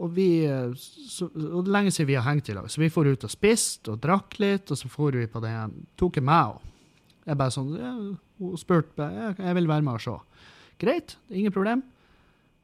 og 0.00 0.14
vi, 0.16 0.46
eh, 0.48 0.72
så, 0.72 1.28
og 1.28 1.64
det 1.64 1.68
er 1.68 1.74
lenge 1.74 1.92
siden 1.92 2.08
vi 2.08 2.16
har 2.16 2.24
hengt 2.24 2.48
i 2.48 2.56
lag, 2.56 2.70
så 2.72 2.80
vi 2.80 2.88
får 2.92 3.12
ut 3.12 3.26
og 3.28 3.32
spiste 3.32 3.92
og 3.92 4.00
drakk 4.00 4.38
litt, 4.40 4.72
og 4.72 4.80
så 4.80 4.88
får 4.88 5.18
vi 5.20 5.26
på 5.28 5.42
igjen. 5.44 5.74
Tok 6.00 6.16
jeg 6.16 6.24
meg 6.24 6.54
òg. 6.54 6.68
Jeg 7.26 7.36
bare 7.36 7.52
sånn, 7.52 8.16
Hun 8.40 8.56
spurte 8.56 9.04
jeg, 9.04 9.34
jeg 9.36 9.54
vil 9.58 9.68
være 9.68 9.84
med 9.84 9.98
og 9.98 10.00
se. 10.00 10.14
Greit, 10.80 11.18
ingen 11.28 11.52
problem. 11.52 11.82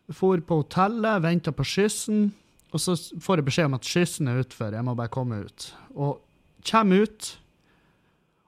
For 0.08 0.40
på 0.40 0.62
hotellet, 0.62 1.20
venta 1.20 1.52
på 1.52 1.66
skyssen, 1.66 2.30
og 2.74 2.82
så 2.82 2.96
får 3.22 3.40
jeg 3.40 3.46
beskjed 3.46 3.68
om 3.70 3.76
at 3.78 3.88
skyssen 3.88 4.30
er 4.30 4.40
utfor. 4.42 4.74
Jeg 4.74 4.86
må 4.86 4.94
bare 4.98 5.12
komme 5.12 5.42
ut. 5.46 5.68
Og 5.94 6.22
kommer 6.66 7.06
ut, 7.06 7.38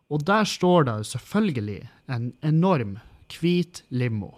Og 0.09 0.23
der 0.25 0.45
står 0.49 0.87
det 0.89 1.07
selvfølgelig 1.07 1.89
en 2.09 2.33
enorm 2.43 2.97
hvit 3.29 3.83
limo. 3.91 4.31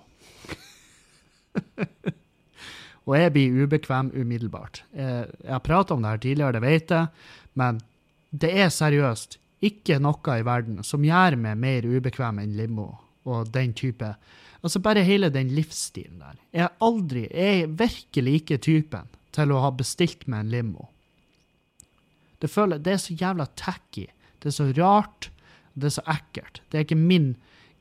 og 3.06 3.14
jeg 3.14 3.32
blir 3.32 3.62
ubekvem 3.62 4.10
umiddelbart. 4.10 4.82
Jeg, 4.92 5.28
jeg 5.44 5.52
har 5.52 5.62
prata 5.62 5.94
om 5.94 6.02
det 6.02 6.10
her 6.10 6.16
tidligere, 6.16 6.52
det 6.52 6.62
vet 6.62 6.90
jeg, 6.90 7.06
men 7.54 7.78
det 8.34 8.50
er 8.50 8.68
seriøst 8.74 9.38
ikke 9.62 10.00
noe 10.02 10.40
i 10.40 10.44
verden 10.46 10.82
som 10.86 11.04
gjør 11.04 11.36
meg 11.38 11.62
mer 11.62 11.86
ubekvem 11.86 12.42
enn 12.42 12.56
limo 12.58 12.90
og 13.28 13.50
den 13.54 13.74
type 13.76 14.14
Altså 14.60 14.76
bare 14.84 15.00
hele 15.00 15.30
den 15.32 15.48
livsstilen 15.56 16.18
der. 16.20 16.34
Jeg 16.52 16.66
er 16.66 16.74
aldri 16.84 17.22
Jeg 17.30 17.62
er 17.62 17.70
virkelig 17.80 18.34
ikke 18.42 18.58
typen 18.60 19.06
til 19.34 19.52
å 19.52 19.60
ha 19.64 19.70
bestilt 19.74 20.26
meg 20.30 20.44
en 20.44 20.54
limo. 20.54 20.88
Det, 22.40 22.48
føler, 22.48 22.80
det 22.80 22.94
er 22.94 23.02
så 23.02 23.14
jævla 23.14 23.46
tacky. 23.58 24.06
Det 24.40 24.50
er 24.50 24.56
så 24.56 24.68
rart. 24.78 25.30
Det 25.74 25.90
er 25.90 25.96
så 25.98 26.04
ekkelt. 26.10 26.62
Det 26.68 26.78
er 26.78 26.86
ikke 26.86 26.98
min 26.98 27.34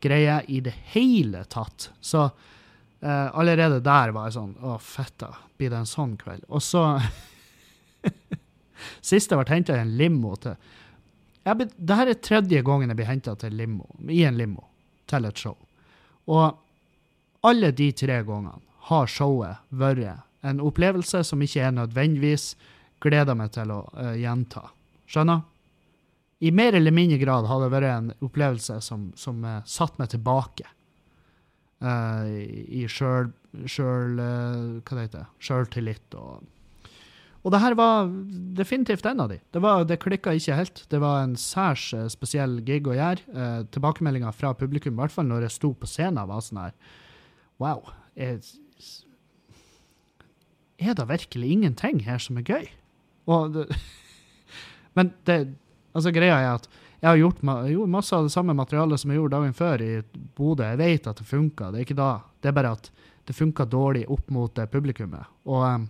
greie 0.04 0.40
i 0.48 0.60
det 0.64 0.76
hele 0.94 1.44
tatt. 1.52 1.90
Så 2.02 2.26
uh, 2.30 3.28
allerede 3.32 3.80
der 3.84 4.14
var 4.16 4.28
jeg 4.28 4.38
sånn 4.38 4.54
Å, 4.60 4.76
fetta, 4.84 5.34
blir 5.58 5.72
det 5.72 5.82
en 5.82 5.90
sånn 5.90 6.16
kveld? 6.20 6.46
Og 6.48 6.64
så 6.64 6.84
Sist 9.04 9.32
jeg 9.32 9.40
ble 9.40 9.52
henta 9.52 9.76
i 9.76 9.84
en 9.84 9.98
limo 10.00 10.36
til 10.40 10.56
jeg, 11.44 11.68
Det 11.76 11.98
her 12.00 12.12
er 12.12 12.20
tredje 12.24 12.64
gangen 12.64 12.92
jeg 12.92 13.00
blir 13.00 13.10
henta 13.10 13.36
i 13.36 14.24
en 14.28 14.40
limo 14.40 14.68
til 15.10 15.26
et 15.26 15.42
show. 15.42 15.58
Og 16.30 17.48
alle 17.48 17.72
de 17.76 17.90
tre 17.96 18.20
gangene 18.28 18.60
har 18.90 19.08
showet 19.10 19.64
vært 19.72 20.20
en 20.48 20.62
opplevelse 20.64 21.24
som 21.28 21.42
ikke 21.44 21.64
er 21.68 21.76
nødvendigvis 21.76 22.54
gleder 23.04 23.38
meg 23.38 23.54
til 23.56 23.72
å 23.74 23.82
uh, 23.96 24.14
gjenta. 24.20 24.68
Skjønner? 25.10 25.46
I 26.40 26.52
mer 26.56 26.78
eller 26.78 26.96
mindre 26.96 27.20
grad 27.20 27.48
har 27.50 27.64
det 27.64 27.72
vært 27.74 27.90
en 27.92 28.12
opplevelse 28.24 28.80
som, 28.84 29.10
som 29.20 29.42
uh, 29.44 29.60
satte 29.68 30.00
meg 30.00 30.12
tilbake 30.14 30.68
uh, 31.84 32.24
i 32.28 32.86
sjøl... 32.92 33.34
sjøl 33.66 34.20
hva 34.20 34.96
det 34.96 35.04
heter 35.08 35.28
Sjøltillit 35.42 36.18
og 36.20 36.48
og 37.40 37.54
det 37.54 37.62
her 37.64 37.76
var 37.80 38.10
definitivt 38.58 39.06
en 39.08 39.22
av 39.24 39.30
de. 39.32 39.38
Det, 39.56 39.62
var, 39.64 39.86
det 39.88 39.96
klikka 40.04 40.34
ikke 40.36 40.58
helt. 40.58 40.82
Det 40.92 41.00
var 41.00 41.22
en 41.24 41.38
særs 41.40 41.86
spesiell 42.12 42.58
gig 42.68 42.84
å 42.84 42.98
gjøre. 42.98 43.24
Uh, 43.32 43.62
Tilbakemeldinga 43.72 44.34
fra 44.36 44.52
publikum, 44.60 44.98
i 44.98 45.00
hvert 45.00 45.16
fall 45.16 45.30
når 45.30 45.46
jeg 45.48 45.56
sto 45.56 45.72
på 45.72 45.88
scenen, 45.88 46.20
var 46.28 46.44
sånn 46.44 46.60
her 46.66 46.76
Wow. 47.60 47.94
Er, 48.20 48.40
er 50.80 50.96
det 50.96 51.08
virkelig 51.10 51.52
ingenting 51.52 52.04
her 52.08 52.22
som 52.24 52.40
er 52.40 52.48
gøy? 52.48 52.70
Det, 53.54 53.66
men 54.98 55.12
det, 55.28 55.40
altså 55.94 56.14
greia 56.16 56.40
er 56.40 56.54
at 56.56 56.70
jeg 57.00 57.08
har 57.08 57.20
gjort, 57.20 57.44
gjort, 57.70 57.92
masse 57.92 58.16
av 58.16 58.26
det 58.28 58.34
samme 58.34 58.56
materialet 58.58 59.00
som 59.00 59.12
jeg 59.12 59.22
gjorde 59.22 59.38
dagen 59.38 59.56
før 59.56 59.84
i 59.84 59.92
Bodø. 60.36 60.66
Jeg 60.68 60.80
vet 60.82 61.08
at 61.08 61.22
det 61.22 61.28
funka, 61.30 61.70
det 61.72 61.80
er 61.80 61.86
ikke 61.86 61.96
da. 62.00 62.10
Det 62.44 62.52
er 62.52 62.58
bare 62.58 62.74
at 62.76 62.90
det 63.30 63.36
funka 63.38 63.66
dårlig 63.70 64.04
opp 64.12 64.28
mot 64.36 64.60
publikummet. 64.72 65.30
Og, 65.48 65.64
um, 65.64 65.86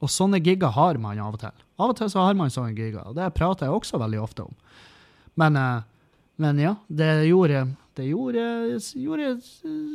og, 0.00 0.08
sånne 0.12 0.40
gigger 0.40 0.72
har 0.72 1.00
man 1.02 1.20
av 1.20 1.36
og 1.36 1.42
til. 1.42 1.64
Av 1.76 1.92
og 1.92 1.98
til 1.98 2.08
så 2.12 2.24
har 2.24 2.38
man 2.38 2.52
sånne 2.52 2.72
gigger, 2.72 3.10
og 3.10 3.18
det 3.18 3.28
prater 3.36 3.68
jeg 3.68 3.76
også 3.76 4.00
veldig 4.00 4.22
ofte 4.22 4.46
om. 4.46 4.56
Men, 5.36 5.60
uh, 5.60 6.16
men 6.40 6.64
ja, 6.64 6.76
det 6.88 7.26
gjorde 7.28 7.66
Det 7.96 8.04
gjorde, 8.04 8.76
gjorde 8.92 9.28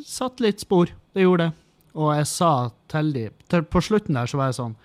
Satt 0.05 0.39
litt 0.41 0.61
spor. 0.61 0.89
Det 1.13 1.21
gjorde 1.21 1.49
det. 1.49 1.57
Og 1.97 2.13
jeg 2.15 2.27
sa 2.29 2.51
til 2.91 3.11
de 3.15 3.25
På 3.67 3.81
slutten 3.83 4.15
der 4.15 4.29
så 4.29 4.39
var 4.39 4.51
jeg 4.51 4.59
sånn 4.61 4.75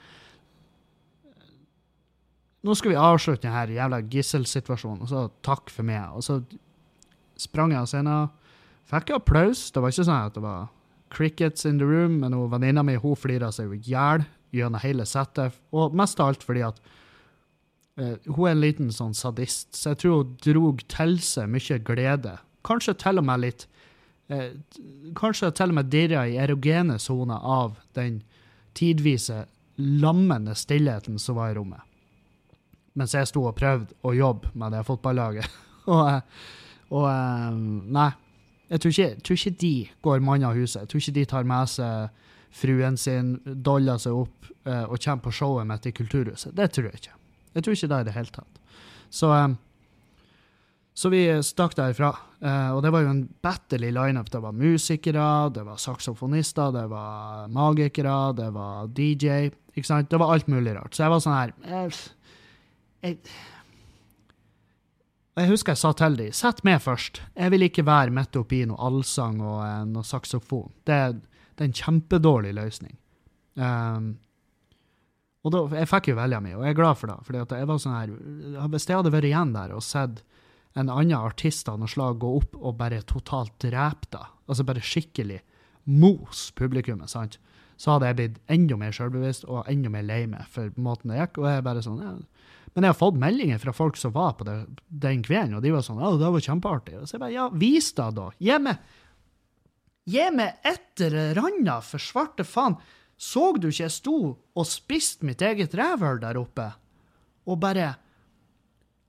Nå 2.66 2.74
skal 2.74 2.90
vi 2.90 2.98
avslutte 2.98 3.46
denne 3.46 3.76
jævla 3.76 4.00
gisselsituasjonen, 4.10 5.04
og 5.04 5.10
så 5.10 5.20
takk 5.46 5.70
for 5.70 5.86
meg. 5.86 6.16
Og 6.18 6.24
så 6.26 6.40
sprang 7.38 7.70
jeg 7.70 7.78
av 7.78 7.86
scenen. 7.86 8.32
Fikk 8.90 9.12
applaus. 9.14 9.68
Det 9.70 9.82
var 9.84 9.92
ikke 9.94 10.06
sånn 10.08 10.30
at 10.32 10.34
det 10.34 10.42
var 10.42 10.64
crickets 11.14 11.62
in 11.68 11.78
the 11.78 11.86
room, 11.86 12.18
men 12.24 12.34
venninna 12.50 12.82
mi 12.82 12.96
hun 12.98 13.14
flira 13.14 13.52
seg 13.54 13.70
i 13.76 13.78
hjel 13.86 14.24
gjennom 14.50 14.82
hele 14.82 15.06
settet. 15.06 15.54
Og 15.70 15.94
mest 15.94 16.18
av 16.18 16.32
alt 16.32 16.42
fordi 16.42 16.64
at 16.66 16.82
uh, 18.00 18.16
hun 18.32 18.48
er 18.48 18.56
en 18.56 18.64
liten 18.64 18.90
sånn 18.94 19.14
sadist, 19.14 19.70
så 19.78 19.92
jeg 19.92 20.02
tror 20.02 20.24
hun 20.24 20.34
drog 20.42 20.82
til 20.90 21.18
seg 21.22 21.50
mye 21.52 21.78
glede. 21.86 22.36
Kanskje 22.66 22.96
til 22.98 23.22
og 23.22 23.28
med 23.30 23.44
litt 23.46 23.66
uh, 24.32 24.48
Kanskje 25.16 25.50
til 25.56 25.74
og 25.74 25.78
med 25.80 25.90
dirra 25.92 26.26
i 26.28 26.38
erogene 26.40 26.98
soner 27.02 27.42
av 27.42 27.76
den 27.98 28.22
tidvise 28.76 29.44
lammende 29.76 30.54
stillheten 30.56 31.20
som 31.20 31.36
var 31.36 31.52
i 31.52 31.58
rommet 31.58 31.84
mens 32.96 33.14
jeg 33.14 33.28
sto 33.28 33.44
og 33.46 33.56
prøvde 33.58 33.92
å 34.06 34.14
jobbe 34.16 34.52
med 34.56 34.72
det 34.72 34.84
fotballaget. 34.88 35.56
og, 35.92 36.06
og 36.96 37.10
eh, 37.10 37.58
Nei. 37.98 38.12
Jeg 38.66 38.82
tror, 38.82 38.90
ikke, 38.90 39.20
tror 39.22 39.36
ikke 39.38 39.58
de 39.62 39.74
går 40.02 40.22
mann 40.26 40.42
av 40.42 40.56
huset. 40.58 40.80
Jeg 40.80 40.88
tror 40.90 41.02
ikke 41.02 41.12
de 41.14 41.22
tar 41.30 41.44
med 41.46 41.68
seg 41.70 42.24
fruen 42.56 42.96
sin, 42.98 43.28
doller 43.44 44.00
seg 44.02 44.16
opp 44.16 44.48
uh, 44.66 44.88
og 44.88 44.96
kommer 44.98 45.22
på 45.22 45.32
showet 45.38 45.68
mitt 45.68 45.86
i 45.86 45.92
Kulturhuset. 45.94 46.50
Det 46.56 46.66
tror 46.74 46.88
jeg 46.88 46.98
ikke. 46.98 47.14
Jeg 47.54 47.62
tror 47.62 47.76
ikke 47.76 47.88
det 47.92 48.00
i 48.00 48.06
det 48.08 48.14
hele 48.16 48.34
tatt. 48.34 48.58
Så, 49.12 49.30
um, 49.30 49.54
så 50.98 51.12
vi 51.12 51.20
stakk 51.46 51.76
derfra. 51.78 52.10
Uh, 52.36 52.76
og 52.76 52.82
det 52.84 52.90
var 52.92 53.00
jo 53.00 53.12
en 53.14 53.22
battle 53.42 53.90
lineup. 53.96 54.28
Det 54.32 54.40
var 54.44 54.52
musikere, 54.52 55.28
det 55.56 55.64
var 55.64 55.80
saksofonister, 55.80 56.74
det 56.74 56.84
var 56.90 57.46
magikere, 57.52 58.16
det 58.36 58.50
var 58.52 58.90
DJ. 58.92 59.48
Ikke 59.72 59.88
sant? 59.88 60.10
Det 60.12 60.20
var 60.20 60.34
alt 60.34 60.50
mulig 60.52 60.74
rart. 60.76 60.92
Så 60.94 61.06
jeg 61.06 61.14
var 61.14 61.22
sånn 61.24 61.36
her 61.36 61.54
eh, 61.64 62.02
jeg, 63.06 63.16
jeg 65.36 65.50
husker 65.52 65.74
jeg 65.74 65.80
sa 65.80 65.94
til 65.96 66.20
dem 66.20 66.36
sett 66.36 66.62
meg 66.68 66.82
først. 66.84 67.22
Jeg 67.36 67.54
vil 67.54 67.66
ikke 67.70 67.86
være 67.88 68.14
midt 68.14 68.36
oppi 68.40 68.62
noe 68.68 68.84
allsang 68.84 69.40
og 69.40 69.58
uh, 69.64 69.80
noe 69.88 70.04
saksofon. 70.04 70.70
Det, 70.84 71.00
det, 71.16 71.58
er 71.60 71.68
en 71.70 71.80
kjempedårlig 71.80 72.52
løsning. 72.56 72.96
Um, 73.56 74.14
og 75.46 75.52
da, 75.54 75.66
Jeg 75.80 75.88
fikk 75.88 76.10
jo 76.10 76.20
velja 76.20 76.40
mi, 76.44 76.52
og 76.52 76.64
jeg 76.66 76.74
er 76.74 76.80
glad 76.82 76.98
for 77.00 77.08
det. 77.08 77.20
fordi 77.24 77.44
jeg 77.62 77.68
var 77.70 77.78
sånn 77.80 77.96
her, 77.96 78.16
Hvis 78.72 78.88
jeg 78.90 78.98
hadde 78.98 79.12
vært 79.14 79.28
igjen 79.30 79.54
der 79.56 79.72
og 79.72 79.84
sett 79.86 80.20
en 80.76 80.92
annen 80.92 81.16
artist 81.18 81.68
av 81.72 81.80
noe 81.80 81.90
slag 81.90 82.20
gå 82.20 82.30
opp 82.38 82.56
og 82.56 82.76
bare 82.78 83.02
totalt 83.08 83.54
drepe 83.64 84.10
deg, 84.12 84.32
altså 84.46 84.66
bare 84.68 84.84
skikkelig 84.84 85.40
mos 85.86 86.50
publikummet, 86.58 87.10
sant? 87.10 87.38
så 87.76 87.92
hadde 87.92 88.08
jeg 88.08 88.16
blitt 88.20 88.36
enda 88.52 88.76
mer 88.80 88.94
sjølbevisst 88.96 89.44
og 89.48 89.66
enda 89.68 89.90
mer 89.92 90.04
lei 90.06 90.22
meg 90.30 90.48
for 90.52 90.72
måten 90.80 91.12
det 91.12 91.18
gikk. 91.20 91.40
Og 91.42 91.48
jeg 91.50 91.64
bare 91.66 91.82
sånn, 91.84 91.98
ja, 92.00 92.14
men 92.72 92.86
jeg 92.86 92.92
har 92.92 92.98
fått 92.98 93.18
meldinger 93.20 93.60
fra 93.60 93.74
folk 93.76 93.98
som 94.00 94.14
var 94.14 94.34
på 94.38 94.46
det, 94.48 94.56
den 94.88 95.24
kvelden, 95.24 95.58
og 95.58 95.64
de 95.64 95.72
var 95.74 95.84
sånn 95.84 96.00
'Å, 96.00 96.16
det 96.20 96.30
var 96.32 96.46
kjempeartig'. 96.46 97.00
Og 97.00 97.08
så 97.08 97.16
jeg 97.16 97.20
bare 97.20 97.36
Ja, 97.36 97.48
vis 97.48 97.92
deg, 97.92 98.14
da. 98.14 98.30
Gi 98.40 98.58
meg 98.58 98.78
Gi 100.06 100.30
meg 100.30 100.54
et 100.62 101.00
eller 101.00 101.34
annet, 101.34 101.82
for 101.82 101.98
svarte 101.98 102.44
faen. 102.44 102.76
Så 103.18 103.58
du 103.58 103.68
ikke 103.68 103.88
jeg 103.88 103.90
sto 103.90 104.38
og 104.54 104.66
spiste 104.66 105.24
mitt 105.26 105.42
eget 105.42 105.74
rævhull 105.74 106.20
der 106.20 106.38
oppe, 106.38 106.74
og 107.46 107.58
bare 107.58 107.96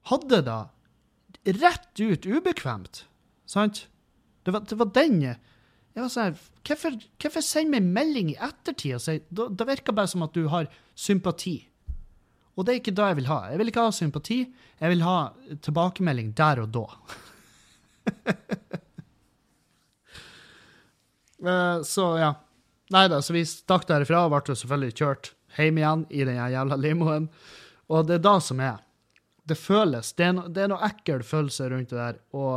hadde 0.09 0.41
det 0.41 0.69
rett 1.56 2.01
ut 2.01 2.25
ubekvemt? 2.27 3.06
Sant? 3.48 3.86
Det 4.44 4.54
var, 4.56 4.66
det 4.68 4.77
var 4.80 4.92
den 4.96 5.22
jeg 5.98 6.04
var 6.04 6.12
sånn 6.13 6.36
Hvorfor, 6.68 6.98
hvorfor 7.18 7.44
sende 7.46 7.80
meg 7.80 7.88
melding 7.96 8.30
i 8.34 8.42
ettertid 8.44 8.98
og 8.98 9.01
si 9.01 9.16
Det 9.32 9.66
virker 9.66 9.96
bare 9.98 10.12
som 10.12 10.25
at 10.25 10.36
du 10.36 10.44
har 10.51 10.68
sympati. 10.98 11.62
Og 12.58 12.66
det 12.66 12.74
er 12.74 12.80
ikke 12.82 12.94
det 12.98 13.08
jeg 13.08 13.18
vil 13.20 13.30
ha. 13.30 13.38
Jeg 13.51 13.62
vil 13.62 13.72
ikke 13.72 13.86
ha 13.86 13.94
sympati. 13.94 14.38
Jeg 14.82 14.92
vil 14.94 15.06
ha 15.06 15.16
tilbakemelding 15.66 16.34
der 16.38 16.62
og 16.63 16.72
da. 16.74 16.86
uh, 21.46 21.80
så 21.94 22.08
ja. 22.22 22.32
Nei 22.94 23.06
da, 23.12 23.22
så 23.22 23.36
vi 23.36 23.44
stakk 23.46 23.86
derifra 23.89 24.25
og 24.25 24.34
ble 24.34 24.56
selvfølgelig 24.58 24.98
kjørt 24.98 25.32
hjem 25.58 25.80
igjen 25.82 26.06
i 26.10 26.25
den 26.27 26.38
jævla 26.39 26.77
limoen. 26.82 27.30
Og 27.94 28.06
det 28.10 28.20
er 28.20 28.25
da 28.25 28.38
som 28.44 28.62
er. 28.63 28.82
Det 29.48 29.56
føles 29.56 30.13
Det 30.18 30.25
er, 30.25 30.34
no, 30.36 30.48
det 30.51 30.66
er 30.66 30.72
noe 30.74 30.88
ekkel 30.89 31.24
følelse 31.24 31.70
rundt 31.72 31.94
det 31.94 32.00
der 32.00 32.20
å 32.36 32.48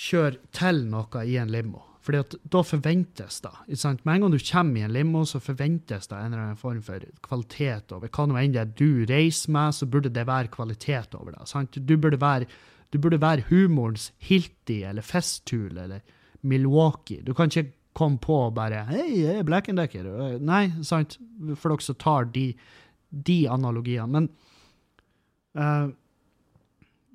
kjøre 0.00 0.40
til 0.56 0.84
noe 0.90 1.24
i 1.26 1.36
en 1.40 1.52
limo. 1.52 1.82
Fordi 2.00 2.20
at 2.22 2.34
da 2.48 2.62
forventes 2.64 3.40
det. 3.44 3.52
Sant? 3.76 4.04
Med 4.08 4.16
en 4.16 4.24
gang 4.24 4.32
du 4.32 4.40
kommer 4.40 4.80
i 4.80 4.84
en 4.86 4.94
limo, 4.94 5.26
så 5.28 5.40
forventes 5.42 6.08
det 6.08 6.16
en 6.16 6.32
eller 6.32 6.46
annen 6.46 6.60
form 6.60 6.80
for 6.84 7.04
kvalitet 7.26 7.92
over 7.92 8.08
hva 8.08 8.26
nå 8.26 8.38
enn 8.40 8.54
det 8.56 8.64
du 8.80 9.04
reiser 9.08 9.52
med, 9.52 9.76
så 9.76 9.88
burde 9.90 10.12
det 10.12 10.24
være 10.28 10.52
kvalitet 10.54 11.16
over 11.18 11.36
det. 11.36 11.44
Sant? 11.50 11.76
Du, 11.76 11.96
burde 12.00 12.20
være, 12.20 12.48
du 12.90 12.98
burde 12.98 13.20
være 13.20 13.44
humorens 13.50 14.10
Hilti 14.24 14.80
eller 14.88 15.04
Festool 15.04 15.76
eller 15.76 16.00
Milwaukee. 16.40 17.20
Du 17.26 17.34
kan 17.36 17.52
ikke 17.52 17.74
komme 17.92 18.18
på 18.22 18.36
og 18.46 18.54
bare 18.54 18.86
'Hei, 18.88 19.20
jeg 19.20 19.38
er 19.38 19.44
Black 19.44 19.68
and 19.68 19.78
Decker'. 19.78 20.38
Nei, 20.40 20.70
sant? 20.82 21.18
For 21.54 21.68
dere 21.68 21.84
som 21.84 21.98
tar 22.00 22.30
de, 22.32 22.54
de 23.10 23.44
analogiene. 23.50 24.08
Men 24.08 24.30
uh, 25.58 25.88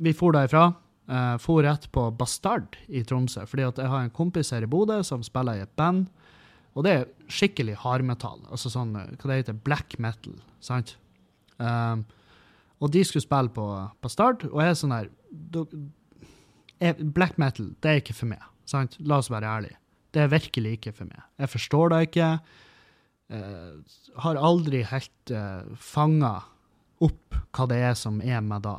vi 0.02 0.14
for 0.18 0.36
derifra. 0.36 0.74
Uh, 1.06 1.36
for 1.38 1.62
rett 1.62 1.86
på 1.94 2.08
Bastard 2.18 2.80
i 2.90 3.04
Tromsø, 3.06 3.44
fordi 3.46 3.68
at 3.68 3.78
jeg 3.78 3.92
har 3.92 4.02
en 4.02 4.14
kompis 4.14 4.50
her 4.56 4.66
i 4.66 4.70
Bodø 4.70 5.04
som 5.06 5.22
spiller 5.24 5.60
i 5.60 5.62
et 5.62 5.76
band. 5.78 6.08
Og 6.74 6.84
det 6.84 6.92
er 6.92 7.06
skikkelig 7.32 7.76
hardmetall. 7.84 8.42
Altså 8.50 8.72
sånn, 8.74 8.96
eh, 9.00 9.12
hva 9.22 9.30
det 9.30 9.38
heter, 9.38 9.60
black 9.64 10.00
metal. 10.02 10.34
sant? 10.60 10.98
Um, 11.60 12.06
Og 12.84 12.92
de 12.92 13.04
skulle 13.08 13.24
spille 13.24 13.54
på, 13.56 13.64
Bastard, 14.04 14.44
og 14.50 14.60
jeg 14.60 14.74
er 14.74 14.76
sånn 14.76 14.92
her 14.92 15.08
Black 17.16 17.38
metal, 17.40 17.70
det 17.80 17.90
er 17.90 18.02
ikke 18.02 18.18
for 18.18 18.28
meg. 18.28 18.42
Sant? 18.68 18.98
La 19.00 19.22
oss 19.22 19.30
være 19.32 19.48
ærlige. 19.48 19.78
Det 20.12 20.26
er 20.26 20.34
virkelig 20.34 20.74
ikke 20.76 20.92
for 20.98 21.06
meg. 21.06 21.22
Jeg 21.40 21.50
forstår 21.54 21.94
det 21.94 22.02
ikke. 22.10 22.28
Uh, 23.32 23.80
har 24.26 24.36
aldri 24.38 24.84
helt 24.84 25.32
uh, 25.32 25.64
fanga 25.80 26.44
opp 27.04 27.36
hva 27.56 27.68
det 27.72 27.80
er 27.90 27.96
som 28.00 28.22
er 28.24 28.44
med 28.46 28.66
da. 28.66 28.78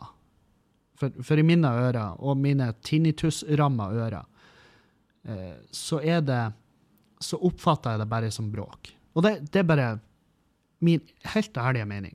For, 0.96 1.12
for 1.24 1.40
i 1.40 1.44
mine 1.44 1.68
ører, 1.68 2.16
og 2.18 2.38
mine 2.40 2.70
tinnitus-ramma 2.84 3.90
ører, 3.92 4.22
eh, 5.28 5.58
så 5.72 6.00
er 6.00 6.22
det 6.24 6.44
Så 7.16 7.38
oppfatter 7.40 7.94
jeg 7.94 8.00
det 8.02 8.08
bare 8.10 8.30
som 8.30 8.50
bråk. 8.52 8.90
Og 9.16 9.22
det, 9.24 9.50
det 9.50 9.62
er 9.62 9.64
bare 9.64 9.86
min 10.84 11.00
helt 11.32 11.56
ærlige 11.56 11.86
mening. 11.88 12.12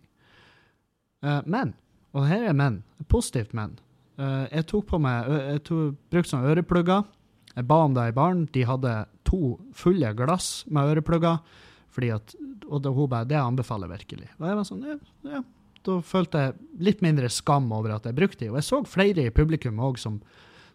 Eh, 1.25 1.39
men, 1.45 1.73
og 2.13 2.27
her 2.29 2.45
er 2.45 2.53
men, 2.53 2.83
positivt 3.09 3.55
men, 3.57 3.79
eh, 4.21 4.45
jeg 4.51 4.67
tok 4.69 4.85
på 4.91 4.99
meg 5.01 5.25
Jeg 5.25 5.63
tok, 5.65 5.97
brukte 6.13 6.29
sånne 6.29 6.53
øreplugger. 6.53 7.09
Jeg 7.55 7.67
ba 7.67 7.79
om 7.81 7.97
det 7.97 8.11
i 8.11 8.13
baren. 8.13 8.45
De 8.53 8.67
hadde 8.69 8.93
to 9.25 9.57
fulle 9.73 10.13
glass 10.13 10.67
med 10.69 10.93
øreplugger. 10.93 11.41
Fordi 11.89 12.13
at, 12.13 12.35
og 12.69 12.85
hun 12.85 13.09
bare 13.09 13.25
Det 13.25 13.41
anbefaler 13.41 13.89
jeg 13.89 13.97
virkelig. 13.97 14.29
Og 14.37 14.47
jeg 14.47 14.59
var 14.61 14.69
sånn, 14.69 14.85
ja, 14.85 14.99
ja. 15.33 15.41
Da 15.87 15.97
følte 16.05 16.45
jeg 16.45 16.57
litt 16.89 17.01
mindre 17.01 17.29
skam 17.33 17.71
over 17.73 17.95
at 17.95 18.05
jeg 18.05 18.17
brukte 18.17 18.43
de. 18.43 18.51
Og 18.51 18.59
jeg 18.59 18.67
så 18.67 18.81
flere 18.87 19.25
i 19.25 19.33
publikum 19.33 19.81
òg 19.81 19.99
som, 20.01 20.19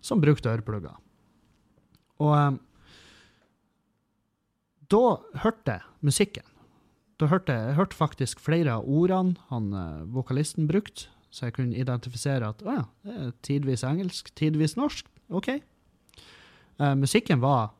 som 0.04 0.22
brukte 0.22 0.50
øreplugger. 0.50 0.96
Og 2.22 2.32
um, 2.32 2.60
da 4.90 5.02
hørte 5.42 5.76
jeg 5.76 6.06
musikken. 6.06 6.46
Da 7.20 7.28
hørte 7.30 7.54
jeg, 7.54 7.70
jeg 7.70 7.78
hørte 7.78 7.96
faktisk 7.96 8.42
flere 8.44 8.76
av 8.76 8.88
ordene 8.88 9.38
han 9.50 9.70
uh, 9.72 10.04
vokalisten 10.12 10.68
brukte, 10.68 11.08
så 11.32 11.48
jeg 11.48 11.56
kunne 11.56 11.76
identifisere 11.76 12.48
at 12.52 12.62
å 12.64 12.76
ja, 12.78 12.84
det 13.06 13.16
er 13.16 13.32
tidvis 13.46 13.84
engelsk, 13.86 14.30
tidvis 14.38 14.76
norsk. 14.78 15.08
OK. 15.32 15.54
Uh, 16.80 16.94
musikken 16.98 17.42
var 17.44 17.72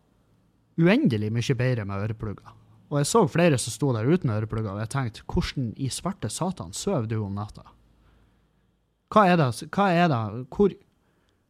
uendelig 0.80 1.32
mye 1.32 1.58
bedre 1.58 1.86
med 1.88 2.06
øreplugger. 2.06 2.55
Og 2.90 3.00
jeg 3.00 3.08
så 3.10 3.22
flere 3.30 3.58
som 3.58 3.74
sto 3.74 3.92
der 3.94 4.06
uten 4.06 4.30
øreplugger, 4.30 4.76
og 4.76 4.82
jeg 4.84 4.92
tenkte 4.92 5.24
hvordan 5.26 5.72
i 5.76 5.88
svarte 5.90 6.30
satan 6.30 6.74
sover 6.76 7.08
du 7.10 7.18
om 7.24 7.34
natta? 7.34 7.64
Hva 9.10 9.24
er 9.30 9.40
det, 9.40 9.48
hva 9.74 9.88
er 9.94 10.10
det 10.10 10.20
hvor, 10.54 10.74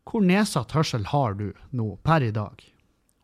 hvor 0.09 0.25
nedsatt 0.25 0.73
hørsel 0.77 1.09
har 1.13 1.37
du 1.37 1.51
nå, 1.77 1.97
per 2.05 2.25
i 2.25 2.33
dag? 2.33 2.65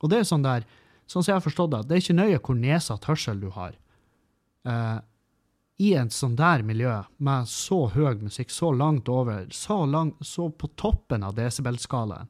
Og 0.02 0.12
det 0.12 0.20
er 0.20 0.28
sånn 0.28 0.44
der, 0.44 0.66
sånn 1.06 1.22
som 1.22 1.32
jeg 1.32 1.38
har 1.38 1.46
forstått 1.46 1.72
det, 1.72 1.82
det 1.88 1.96
er 1.96 2.04
ikke 2.04 2.18
nøye 2.20 2.42
hvor 2.42 2.58
nedsatt 2.58 3.08
hørsel 3.08 3.40
du 3.40 3.48
har. 3.54 3.76
Eh, 4.68 4.98
I 5.82 5.92
en 6.00 6.12
sånn 6.12 6.36
der 6.36 6.64
miljø, 6.66 6.98
med 7.16 7.48
så 7.48 7.86
høy 7.94 8.20
musikk, 8.20 8.52
så 8.52 8.72
langt 8.76 9.08
over, 9.12 9.46
så, 9.54 9.82
lang, 9.88 10.14
så 10.20 10.50
på 10.50 10.68
toppen 10.80 11.24
av 11.24 11.36
desibelskalaen, 11.38 12.28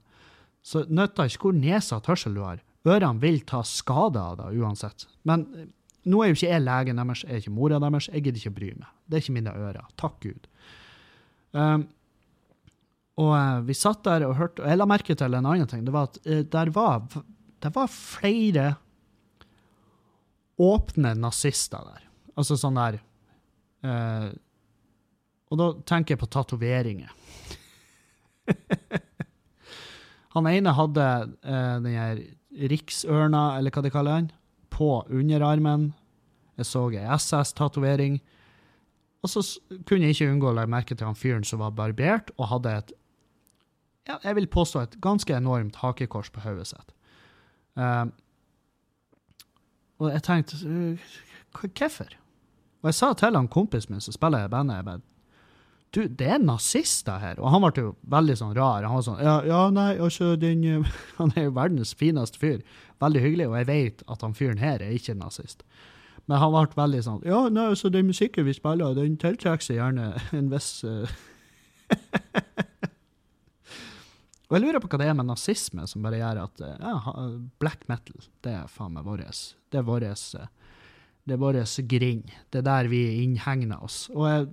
så 0.63 0.85
nytter 0.87 1.27
ikke 1.27 1.49
hvor 1.49 1.59
nedsatt 1.59 2.07
hørsel 2.11 2.39
du 2.39 2.45
har. 2.45 2.61
Ørene 2.83 3.23
vil 3.23 3.41
ta 3.47 3.63
skade 3.67 4.21
av 4.21 4.41
det 4.41 4.51
uansett. 4.59 5.07
Men 5.29 5.47
eh, 5.55 5.71
nå 6.11 6.23
er 6.23 6.33
jo 6.33 6.39
ikke 6.39 6.51
jeg 6.51 6.65
legen 6.67 6.99
deres, 6.99 7.25
jeg 7.27 7.37
er 7.37 7.43
ikke 7.45 7.55
mora 7.55 7.79
deres, 7.83 8.09
jeg 8.11 8.25
gidder 8.25 8.41
ikke 8.41 8.55
å 8.55 8.59
bry 8.59 8.71
meg. 8.75 8.95
Det 9.07 9.19
er 9.19 9.25
ikke 9.25 9.37
mine 9.37 9.55
ører. 9.55 9.91
Takk 10.01 10.17
Gud. 10.25 10.49
Um, 11.53 11.85
og 13.21 13.33
eh, 13.37 13.59
vi 13.69 13.77
satt 13.77 14.03
der 14.07 14.25
og 14.27 14.39
hørte, 14.39 14.65
og 14.65 14.71
jeg 14.73 14.81
la 14.81 14.89
merke 14.89 15.17
til 15.19 15.37
en 15.37 15.47
annen 15.47 15.69
ting. 15.71 15.85
Det 15.87 15.95
var 15.95 16.09
at 16.11 16.19
eh, 16.25 16.43
der 16.49 16.73
var, 16.75 17.05
det 17.63 17.73
var 17.75 17.93
flere 17.93 18.67
åpne 20.63 21.15
nazister 21.19 21.85
der. 21.87 22.09
Altså 22.39 22.57
sånn 22.57 22.79
der 22.79 22.97
uh, 23.85 24.31
Og 25.53 25.59
da 25.61 25.67
tenker 25.85 26.15
jeg 26.15 26.21
på 26.23 26.29
tatoveringer. 26.33 27.11
Han 30.33 30.49
ene 30.49 30.73
hadde 30.73 31.09
uh, 31.45 31.77
den 31.85 31.93
her 31.93 32.23
riksørna, 32.59 33.57
eller 33.59 33.71
hva 33.75 33.83
de 33.85 33.91
kaller 33.93 34.21
den, 34.21 34.31
på 34.73 35.03
underarmen. 35.11 35.91
Jeg 36.59 36.67
så 36.69 36.87
ei 36.93 37.05
SS-tatovering. 37.17 38.21
Og 39.23 39.31
så 39.31 39.43
kunne 39.87 40.09
jeg 40.09 40.17
ikke 40.17 40.31
unngå 40.33 40.51
å 40.51 40.57
legge 40.57 40.73
merke 40.73 40.97
til 40.97 41.07
han 41.07 41.17
fyren 41.19 41.45
som 41.47 41.61
var 41.63 41.71
barbert 41.79 42.33
og 42.39 42.49
hadde 42.51 42.73
et 42.81 42.93
ja, 44.09 44.17
jeg 44.25 44.35
vil 44.35 44.49
påstå 44.51 44.81
et 44.83 44.97
ganske 45.01 45.31
enormt 45.37 45.77
hakekors 45.79 46.33
på 46.35 46.43
hodet 46.43 46.67
sitt. 46.73 46.89
Uh, 47.79 48.09
og 50.03 50.09
jeg 50.11 50.25
tenkte 50.27 50.59
hva- 50.59 51.71
Hvorfor? 51.79 52.17
Og 52.83 52.89
jeg 52.91 52.97
sa 52.99 53.13
til 53.15 53.37
han 53.39 53.47
kompisen 53.49 53.93
min 53.95 54.01
som 54.03 54.17
spiller 54.17 54.49
i 54.49 54.51
bandet, 54.51 55.03
Du, 55.93 56.07
det 56.09 56.29
er 56.35 56.41
nazister 56.41 57.21
her. 57.21 57.41
Og 57.41 57.51
han 57.53 57.61
ble 57.67 57.83
jo 57.85 57.91
veldig 58.15 58.37
sånn 58.41 58.55
rar. 58.57 58.87
Han 58.89 58.97
var 58.97 59.05
sånn 59.05 59.21
Ja, 59.21 59.35
ja 59.45 59.63
nei, 59.75 59.91
altså, 60.01 60.33
den 60.41 60.65
eh, 60.65 60.95
Han 61.19 61.35
er 61.37 61.51
jo 61.51 61.57
verdens 61.59 61.93
fineste 61.99 62.41
fyr. 62.41 62.63
Veldig 63.03 63.25
hyggelig, 63.25 63.49
og 63.51 63.59
jeg 63.61 63.69
vet 63.69 64.05
at 64.15 64.25
han 64.25 64.37
fyren 64.39 64.63
her 64.63 64.81
er 64.81 64.95
ikke 64.97 65.19
nazist. 65.19 65.67
Men 66.31 66.41
han 66.41 66.55
ble 66.55 66.79
veldig 66.79 67.03
sånn 67.05 67.27
Ja, 67.29 67.43
nei, 67.53 67.67
altså, 67.75 67.91
den 67.93 68.09
musikken 68.09 68.47
vi 68.49 68.55
spiller, 68.57 68.97
den 68.97 69.19
tiltrekker 69.21 69.67
seg 69.67 69.81
gjerne 69.81 70.15
en 70.39 70.49
viss 70.53 70.71
uh... 70.87 71.05
Og 74.49 74.59
jeg 74.59 74.67
lurer 74.67 74.83
på 74.85 74.89
hva 74.93 74.99
det 75.01 75.07
er 75.09 75.15
med 75.17 75.31
nazisme 75.31 75.87
som 75.89 76.05
bare 76.05 76.19
gjør 76.21 76.43
at 76.43 76.61
eh, 76.61 76.77
ja, 76.77 76.97
black 77.61 77.87
metal, 77.89 78.19
det 78.45 78.53
er 78.53 78.67
faen 78.69 78.93
meg 78.93 79.07
vårt. 79.09 79.39
Det 79.73 79.81
er 79.81 79.87
vårt 79.87 80.05
eh, 80.05 80.51
det 81.25 81.37
er 81.37 81.41
vår 81.41 81.61
grind. 81.89 82.33
Det 82.53 82.61
er 82.61 82.67
der 82.67 82.91
vi 82.91 83.01
innhegner 83.23 83.81
oss. 83.85 84.11
Og 84.13 84.27
jeg, 84.29 84.49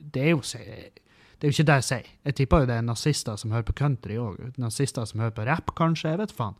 det- 0.00 0.22
er 0.22 0.30
jo 0.30 0.40
det 0.40 1.48
er 1.48 1.50
jo 1.50 1.54
ikke 1.56 1.66
det 1.66 1.74
jeg 1.80 1.84
sier. 1.84 2.06
Jeg 2.24 2.34
tipper 2.34 2.60
jo 2.60 2.66
det 2.66 2.76
er 2.76 2.82
nazister 2.86 3.36
som 3.36 3.50
hører 3.50 3.66
på 3.66 3.72
country 3.74 4.14
òg. 4.14 4.58
Nazister 4.58 5.04
som 5.04 5.20
hører 5.20 5.34
på 5.34 5.46
rap, 5.46 5.74
kanskje. 5.74 6.10
Jeg 6.10 6.18
vet 6.18 6.32
faen. 6.32 6.54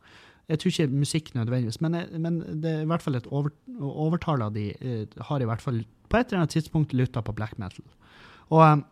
Jeg 0.49 0.59
tror 0.59 0.69
ikke 0.71 0.87
musikk 0.91 1.33
nødvendigvis, 1.35 1.79
men, 1.81 1.93
jeg, 1.93 2.19
men 2.19 2.39
det 2.61 2.71
er 2.71 2.81
i 2.81 2.85
hvert 2.85 3.01
fall 3.01 3.15
et 3.15 3.27
over, 3.31 3.49
overtall 3.79 4.41
av 4.41 4.53
de 4.53 4.73
eh, 4.81 5.05
har 5.29 5.39
i 5.39 5.45
hvert 5.45 5.61
fall 5.61 5.85
på 6.09 6.17
et 6.17 6.27
eller 6.27 6.41
annet 6.43 6.49
tidspunkt 6.51 6.91
lytta 6.93 7.21
på 7.23 7.31
black 7.33 7.55
metal. 7.57 7.85
Og 8.49 8.61
eh, 8.61 8.83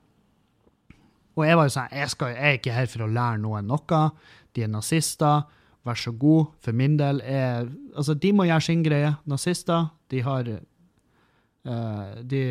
og 1.36 1.45
jeg 1.47 1.58
var 1.58 1.67
jo 1.67 1.71
sånn, 1.71 1.91
jeg, 1.95 2.10
skal, 2.12 2.34
jeg 2.36 2.43
er 2.43 2.58
ikke 2.60 2.73
her 2.75 2.88
for 2.91 3.06
å 3.06 3.12
lære 3.12 3.39
noen 3.39 3.69
noe. 3.71 3.99
De 4.56 4.65
er 4.65 4.71
nazister. 4.71 5.45
Vær 5.88 5.97
så 5.97 6.12
god. 6.13 6.51
For 6.62 6.75
min 6.77 6.97
del 6.99 7.21
er 7.25 7.69
Altså, 7.95 8.13
de 8.13 8.32
må 8.36 8.45
gjøre 8.45 8.62
sin 8.63 8.84
greie. 8.84 9.13
Nazister, 9.25 9.88
de 10.12 10.21
har 10.23 10.47
eh, 10.51 12.19
De 12.23 12.41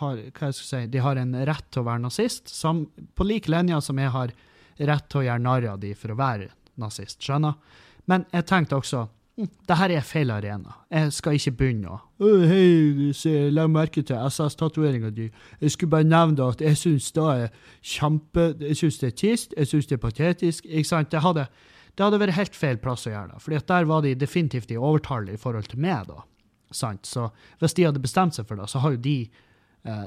har 0.00 0.52
si 0.56 0.86
De 0.86 1.02
har 1.02 1.16
en 1.16 1.34
rett 1.46 1.66
til 1.70 1.82
å 1.82 1.88
være 1.88 2.04
nazist, 2.06 2.48
som, 2.52 2.86
på 3.14 3.26
lik 3.26 3.48
linje 3.48 3.80
som 3.84 3.98
jeg 3.98 4.14
har 4.14 4.32
rett 4.78 5.06
til 5.10 5.22
å 5.22 5.26
gjøre 5.26 5.44
narr 5.44 5.68
av 5.72 5.78
de 5.82 5.92
for 5.98 6.14
å 6.14 6.18
være 6.18 6.50
nazist. 6.78 7.22
Skjønner? 7.24 7.56
Men 8.08 8.24
jeg 8.32 8.46
tenkte 8.48 8.78
også 8.78 9.04
hm, 9.38 9.48
det 9.68 9.78
her 9.80 9.94
er 9.98 10.06
feil 10.06 10.30
arena. 10.32 10.76
Jeg 10.92 11.12
skal 11.16 11.38
ikke 11.38 11.54
begynne 11.60 11.92
å 11.92 11.98
oh, 12.24 12.44
Hei, 12.48 13.48
legg 13.54 13.72
merke 13.74 14.04
til 14.06 14.28
SS-tatoveringa 14.28 15.10
di. 15.14 15.28
Jeg 15.60 15.74
skulle 15.74 15.96
bare 15.98 16.08
nevne 16.08 16.52
at 16.54 16.62
jeg 16.64 16.78
syns 16.80 17.10
det 17.16 17.26
er 17.34 17.50
kjempe 17.82 18.52
Jeg 18.64 18.80
syns 18.82 19.02
det 19.02 19.10
er 19.10 19.18
trist, 19.24 19.58
jeg 19.58 19.72
syns 19.72 19.90
det 19.90 19.98
er 19.98 20.04
patetisk. 20.06 20.70
Ikke 20.70 20.92
sant? 20.92 21.12
Det 21.12 21.24
hadde, 21.24 21.48
det 21.94 22.06
hadde 22.06 22.22
vært 22.22 22.38
helt 22.38 22.56
feil 22.56 22.80
plass 22.82 23.06
å 23.08 23.14
gjøre 23.14 23.34
det. 23.34 23.44
Fordi 23.44 23.60
at 23.60 23.70
der 23.74 23.90
var 23.90 24.06
de 24.06 24.16
definitivt 24.18 24.72
i 24.72 24.80
overtall 24.80 25.30
i 25.32 25.38
forhold 25.40 25.70
til 25.72 25.82
meg, 25.82 26.08
da. 26.08 26.24
Sant? 26.74 27.06
Så 27.08 27.30
hvis 27.60 27.76
de 27.76 27.86
hadde 27.88 28.02
bestemt 28.02 28.36
seg 28.36 28.48
for 28.48 28.60
det, 28.60 28.68
så, 28.68 28.82
har 28.84 28.96
jo 28.96 29.04
de, 29.04 29.18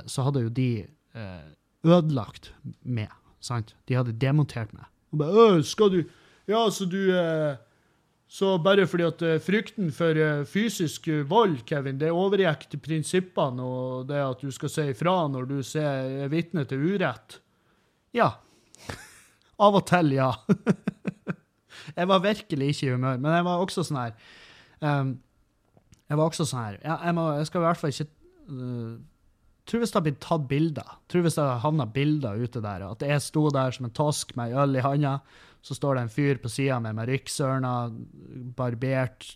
så 0.05 0.25
hadde 0.27 0.43
jo 0.45 0.49
de 0.53 0.69
eh, 1.15 1.43
ødelagt 1.87 2.53
meg. 2.83 3.11
Sant? 3.41 3.75
De 3.89 3.97
hadde 3.97 4.13
demontert 4.21 4.73
meg. 4.73 4.85
Og 5.11 5.21
bare, 5.23 5.45
øh, 5.57 5.63
skal 5.65 5.91
du 5.93 6.03
Ja, 6.49 6.65
så 6.69 6.85
du 6.89 6.97
eh, 7.13 7.55
så 8.31 8.53
bare 8.63 8.85
fordi 8.87 9.03
at 9.03 9.21
eh, 9.27 9.39
frykten 9.43 9.89
for 9.91 10.15
eh, 10.15 10.45
fysisk 10.47 11.09
eh, 11.11 11.23
vold, 11.27 11.65
Kevin, 11.67 11.97
det 11.99 12.13
overgikk 12.15 12.63
til 12.71 12.79
prinsippene 12.79 13.65
og 13.65 14.05
det 14.07 14.21
at 14.23 14.39
du 14.39 14.53
skal 14.55 14.71
si 14.71 14.85
ifra 14.93 15.15
når 15.27 15.49
du 15.49 15.57
ser, 15.67 16.07
er 16.23 16.31
vitne 16.31 16.63
til 16.67 16.85
urett? 16.93 17.41
Ja. 18.15 18.29
Av 19.59 19.75
og 19.75 19.83
til, 19.89 20.13
ja. 20.15 20.29
jeg 21.99 22.07
var 22.07 22.23
virkelig 22.23 22.71
ikke 22.71 22.87
i 22.87 22.93
humør, 22.93 23.19
men 23.19 23.35
jeg 23.35 23.47
var 23.49 23.65
også 23.65 23.83
sånn 23.83 23.99
her 23.99 24.15
um, 24.79 25.11
Jeg 26.07 26.17
var 26.17 26.31
også 26.31 26.47
sånn 26.47 26.63
her 26.63 26.79
ja, 26.79 26.97
jeg, 27.03 27.17
må, 27.19 27.27
jeg 27.35 27.49
skal 27.51 27.61
i 27.61 27.65
hvert 27.67 27.81
fall 27.81 27.93
ikke 27.95 28.09
uh, 28.47 28.95
Tror 29.71 29.79
hvis 29.79 29.93
det 29.93 29.99
har 30.01 30.03
blitt 30.03 30.19
tatt 30.19 30.47
bilder, 30.49 30.87
tror 31.07 31.21
hvis 31.23 31.37
det 31.37 31.43
har 31.47 31.61
havna 31.63 31.85
bilder 31.87 32.41
ute 32.43 32.59
der, 32.59 32.83
at 32.89 33.05
jeg 33.07 33.23
sto 33.23 33.45
der 33.55 33.71
som 33.71 33.85
en 33.87 33.93
tosk 33.95 34.33
med 34.35 34.51
ei 34.51 34.57
øl 34.59 34.75
i 34.75 34.83
handa, 34.83 35.13
så 35.63 35.77
står 35.77 35.95
det 35.95 36.01
en 36.03 36.11
fyr 36.11 36.41
på 36.43 36.51
sida 36.51 36.81
med 36.83 36.97
meg 36.97 37.07
ryksørner, 37.07 37.93
barbert, 38.57 39.29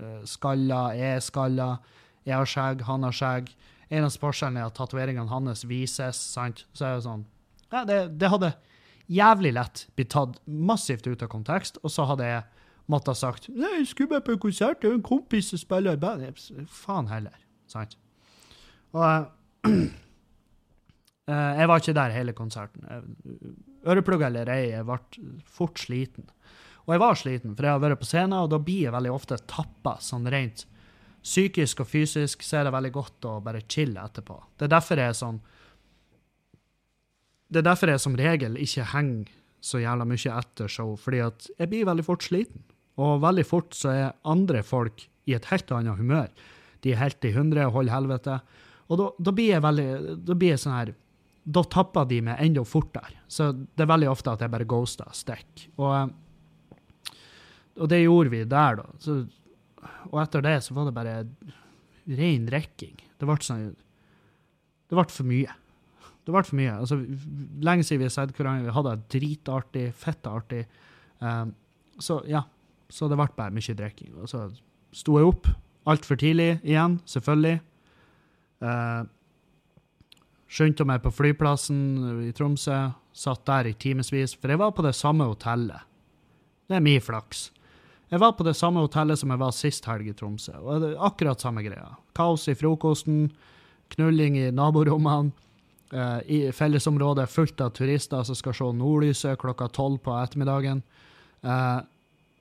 eh, 0.00 0.22
skalla, 0.24 0.86
jeg 0.96 1.18
er 1.18 1.20
skalla, 1.26 1.68
jeg 2.24 2.36
har 2.38 2.48
skjegg, 2.48 2.86
han 2.88 3.04
har 3.04 3.18
skjegg. 3.18 3.52
Eneste 3.92 4.22
forskjellen 4.22 4.56
er 4.56 4.70
at 4.70 4.78
tatoveringene 4.78 5.28
hans 5.28 5.66
vises, 5.68 6.16
sant? 6.32 6.64
Så 6.72 6.88
er 6.88 6.96
det 6.96 7.04
sånn 7.04 7.26
Ja, 7.68 7.84
det, 7.84 7.98
det 8.16 8.30
hadde 8.32 8.54
jævlig 9.10 9.52
lett 9.58 9.86
blitt 9.98 10.14
tatt 10.14 10.40
massivt 10.46 11.06
ut 11.10 11.22
av 11.22 11.28
kontekst, 11.28 11.76
og 11.82 11.92
så 11.92 12.08
hadde 12.08 12.30
jeg 12.30 12.44
måttet 12.88 13.12
ha 13.12 13.18
sagt 13.18 13.50
Nei, 13.52 13.82
jeg 13.82 13.90
skulle 13.92 14.14
bare 14.14 14.24
på 14.24 14.38
konsert, 14.46 14.80
det 14.80 14.88
er 14.88 14.96
en 14.96 15.04
kompis 15.04 15.52
som 15.52 15.60
spiller 15.60 15.98
i 15.98 16.00
band. 16.00 16.24
Faen 16.72 17.12
heller, 17.12 17.36
sant? 17.68 17.98
Og, 18.94 19.28
jeg 21.60 21.68
var 21.70 21.80
ikke 21.80 21.96
der 21.96 22.14
hele 22.14 22.34
konserten. 22.36 22.84
Øreplugger 23.84 24.28
eller 24.30 24.52
ei, 24.52 24.70
jeg 24.74 24.86
ble 24.88 24.98
fort 25.48 25.80
sliten. 25.80 26.28
Og 26.84 26.92
jeg 26.92 27.00
var 27.00 27.16
sliten, 27.16 27.54
for 27.56 27.64
jeg 27.64 27.76
har 27.76 27.82
vært 27.82 28.02
på 28.02 28.08
scenen, 28.08 28.36
og 28.44 28.50
da 28.52 28.60
blir 28.60 28.86
jeg 28.86 28.94
veldig 28.94 29.12
ofte 29.12 29.40
tappa 29.48 29.96
sånn 30.04 30.28
rent 30.32 30.66
psykisk 31.24 31.80
og 31.80 31.88
fysisk, 31.88 32.42
så 32.44 32.60
er 32.60 32.66
det 32.66 32.74
veldig 32.74 32.92
godt 32.92 33.28
å 33.28 33.38
bare 33.44 33.64
chille 33.64 34.02
etterpå. 34.02 34.36
Det 34.58 34.66
er 34.66 34.74
derfor 34.74 35.00
jeg 35.00 35.14
er 35.14 35.16
sånn 35.18 35.40
Det 37.48 37.60
er 37.60 37.68
derfor 37.68 37.92
jeg 37.92 38.02
som 38.02 38.16
regel 38.18 38.56
ikke 38.60 38.84
henger 38.92 39.30
så 39.64 39.80
jævla 39.80 40.04
mye 40.08 40.36
etter 40.36 40.68
show, 40.68 40.92
fordi 41.00 41.22
at 41.24 41.46
jeg 41.56 41.70
blir 41.70 41.86
veldig 41.88 42.04
fort 42.04 42.24
sliten. 42.26 42.60
Og 43.00 43.22
veldig 43.22 43.44
fort 43.46 43.76
så 43.76 43.92
er 43.92 44.16
andre 44.28 44.60
folk 44.66 45.06
i 45.30 45.34
et 45.36 45.46
helt 45.48 45.70
annet 45.72 45.96
humør. 45.98 46.28
De 46.84 46.92
er 46.92 47.00
helt 47.00 47.24
i 47.24 47.32
hundre 47.32 47.64
og 47.68 47.78
holder 47.78 47.94
helvete. 47.94 48.34
Og 48.88 49.00
da, 49.00 49.08
da, 49.16 49.32
blir 49.32 49.54
jeg 49.54 49.64
veldig 49.64 50.16
Da 50.28 50.36
blir 50.36 50.52
jeg 50.52 50.60
sånn 50.60 50.74
her 50.76 50.90
Da 51.56 51.62
tapper 51.72 52.08
de 52.10 52.20
meg 52.26 52.42
enda 52.44 52.64
fortere. 52.68 53.22
Så 53.28 53.50
det 53.54 53.84
er 53.84 53.90
veldig 53.90 54.10
ofte 54.12 54.34
at 54.34 54.44
jeg 54.44 54.52
bare 54.52 54.68
ghoster, 54.68 55.08
stikker. 55.16 55.70
Og, 55.80 56.14
og 57.80 57.90
det 57.90 58.02
gjorde 58.02 58.32
vi 58.32 58.44
der, 58.48 58.78
da. 58.80 58.86
Så, 59.02 59.18
og 60.10 60.20
etter 60.22 60.44
det 60.44 60.58
så 60.64 60.76
var 60.76 60.88
det 60.88 60.96
bare 60.96 61.18
ren 62.20 62.48
rekking. 62.52 62.96
Det 63.18 63.28
ble 63.28 63.36
sånn 63.44 63.68
Det 63.74 64.96
ble 64.96 65.06
for 65.12 65.28
mye. 65.28 65.58
Det 66.24 66.32
ble 66.32 66.44
for 66.46 66.56
mye. 66.56 66.78
Altså, 66.78 67.00
lenge 67.64 67.84
siden 67.84 68.04
vi 68.04 68.08
har 68.08 68.16
sett 68.16 68.32
hverandre. 68.36 68.70
Vi 68.70 68.76
hadde 68.78 68.96
det 68.96 69.18
dritartig, 69.18 69.86
fettartig. 70.00 70.64
Um, 71.20 71.52
så 72.00 72.22
ja. 72.28 72.44
Så 72.92 73.08
det 73.10 73.18
ble 73.18 73.28
bare 73.36 73.52
mye 73.52 73.76
drikking. 73.76 74.14
Og 74.20 74.30
så 74.30 74.46
sto 74.94 75.18
jeg 75.18 75.28
opp 75.28 75.48
altfor 75.90 76.18
tidlig 76.20 76.54
igjen, 76.62 76.98
selvfølgelig. 77.10 77.58
Uh, 78.64 79.04
Skyndte 80.54 80.84
meg 80.86 81.00
på 81.02 81.10
flyplassen 81.10 81.78
i 82.28 82.32
Tromsø. 82.36 82.76
Satt 83.14 83.42
der 83.46 83.70
i 83.70 83.74
timevis, 83.74 84.36
for 84.38 84.52
jeg 84.52 84.60
var 84.60 84.70
på 84.74 84.84
det 84.86 84.92
samme 84.94 85.26
hotellet. 85.26 85.82
Det 86.68 86.76
er 86.78 86.84
min 86.84 87.02
flaks. 87.02 87.48
Jeg 88.10 88.20
var 88.22 88.36
på 88.38 88.44
det 88.46 88.54
samme 88.54 88.82
hotellet 88.84 89.18
som 89.18 89.32
jeg 89.32 89.40
var 89.40 89.54
sist 89.54 89.86
helg 89.90 90.10
i 90.10 90.14
Tromsø. 90.14 90.52
og 90.60 90.82
det 90.82 90.92
er 90.92 91.02
Akkurat 91.02 91.40
samme 91.40 91.64
greia. 91.64 91.96
Kaos 92.14 92.46
i 92.48 92.54
frokosten, 92.54 93.32
knulling 93.96 94.38
i 94.38 94.50
naborommene. 94.54 95.32
eh, 95.92 96.20
I 96.26 96.52
fellesområdet 96.52 97.28
fullt 97.30 97.60
av 97.60 97.70
turister 97.70 98.22
som 98.22 98.34
skal 98.34 98.54
se 98.54 98.64
nordlyset 98.64 99.38
klokka 99.38 99.68
tolv 99.68 99.98
på 99.98 100.14
ettermiddagen. 100.22 100.82
Eh, 101.42 101.80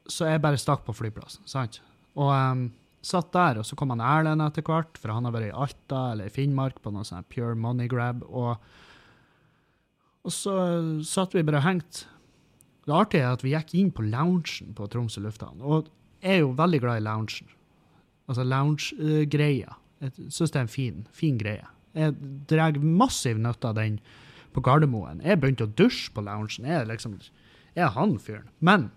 så 0.07 0.29
jeg 0.29 0.41
bare 0.41 0.57
stakk 0.57 0.85
på 0.85 0.93
flyplassen, 0.93 1.41
sant? 1.47 1.81
Og 2.15 2.29
um, 2.29 2.71
satt 3.03 3.33
der, 3.35 3.59
og 3.59 3.67
så 3.67 3.75
kom 3.77 3.91
han 3.93 4.03
Erlend 4.03 4.43
etter 4.45 4.63
hvert, 4.65 4.97
for 4.99 5.11
han 5.11 5.27
har 5.27 5.35
vært 5.35 5.49
i 5.51 5.57
Alta 5.65 6.03
eller 6.13 6.29
i 6.29 6.33
Finnmark 6.33 6.79
på 6.83 6.93
noe 6.95 7.05
sånn 7.07 7.25
pure 7.31 7.55
money 7.59 7.89
grab. 7.91 8.23
Og, 8.29 8.55
og 10.23 10.33
så 10.33 10.55
satt 11.07 11.35
vi 11.35 11.43
bare 11.45 11.59
og 11.59 11.67
hengte. 11.67 12.07
Det 12.83 12.95
artige 12.95 13.27
er 13.27 13.37
at 13.37 13.43
vi 13.43 13.53
gikk 13.53 13.75
inn 13.79 13.91
på 13.95 14.05
loungen 14.07 14.73
på 14.75 14.87
Tromsø 14.91 15.23
lufthavn. 15.23 15.61
Og 15.63 15.91
jeg 16.23 16.39
er 16.39 16.43
jo 16.43 16.55
veldig 16.57 16.81
glad 16.83 16.99
i 16.99 17.05
loungen. 17.05 17.53
Altså 18.31 18.43
lounge-greia. 18.47 19.77
Jeg 20.03 20.31
syns 20.31 20.51
det 20.51 20.59
er 20.59 20.65
en 20.65 20.71
fin, 20.71 21.07
fin 21.15 21.39
greie. 21.39 21.63
Jeg 21.95 22.15
drar 22.49 22.79
massiv 22.79 23.39
nytte 23.39 23.69
av 23.69 23.77
den 23.79 23.99
på 24.55 24.63
Gardermoen. 24.63 25.21
Jeg 25.23 25.39
begynte 25.39 25.67
å 25.67 25.71
dusje 25.79 26.11
på 26.15 26.23
loungen. 26.23 26.67
Jeg 26.67 26.81
er 26.81 26.91
liksom, 26.91 27.15
jeg 27.75 27.87
er 27.87 27.95
han 27.95 28.15
fyren. 28.19 28.51
Men 28.59 28.89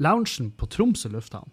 loungen 0.00 0.52
på 0.56 0.68
Tromsø 0.72 1.12
lufthavn 1.12 1.52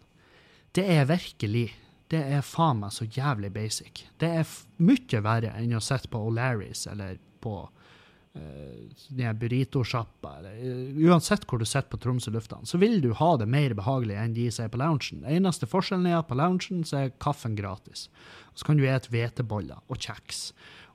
det 0.77 0.85
er 0.93 1.07
virkelig 1.09 1.71
Det 2.07 2.19
er 2.21 2.45
faen 2.45 2.79
meg 2.79 2.93
så 2.95 3.03
jævlig 3.03 3.49
basic. 3.51 4.05
Det 4.15 4.27
er 4.39 4.51
mye 4.79 5.19
verre 5.25 5.49
enn 5.59 5.75
å 5.75 5.81
sitte 5.83 6.07
på 6.07 6.21
O'Larrys 6.29 6.85
eller 6.87 7.17
på 7.43 7.55
uh, 7.67 9.33
burritosjappa. 9.41 10.31
Uh, 10.45 10.95
uansett 11.03 11.43
hvor 11.43 11.59
du 11.59 11.65
sitter 11.67 11.89
på 11.91 11.99
Tromsø 11.99 12.31
lufthavn, 12.31 12.63
så 12.63 12.79
vil 12.79 13.01
du 13.03 13.09
ha 13.11 13.33
det 13.41 13.49
mer 13.51 13.75
behagelig 13.75 14.15
enn 14.21 14.37
de 14.37 14.47
som 14.47 14.63
er 14.63 14.71
på 14.71 14.79
loungen. 14.79 15.27
Eneste 15.27 15.67
forskjellen 15.67 16.07
er 16.07 16.21
at 16.21 16.31
på 16.31 16.39
loungen 16.39 16.87
så 16.87 17.01
er 17.01 17.13
kaffen 17.19 17.59
gratis. 17.59 18.07
Så 18.55 18.69
kan 18.69 18.79
du 18.79 18.85
spise 18.87 19.11
hveteboller 19.11 19.83
og 19.91 19.99
kjeks. 19.99 20.53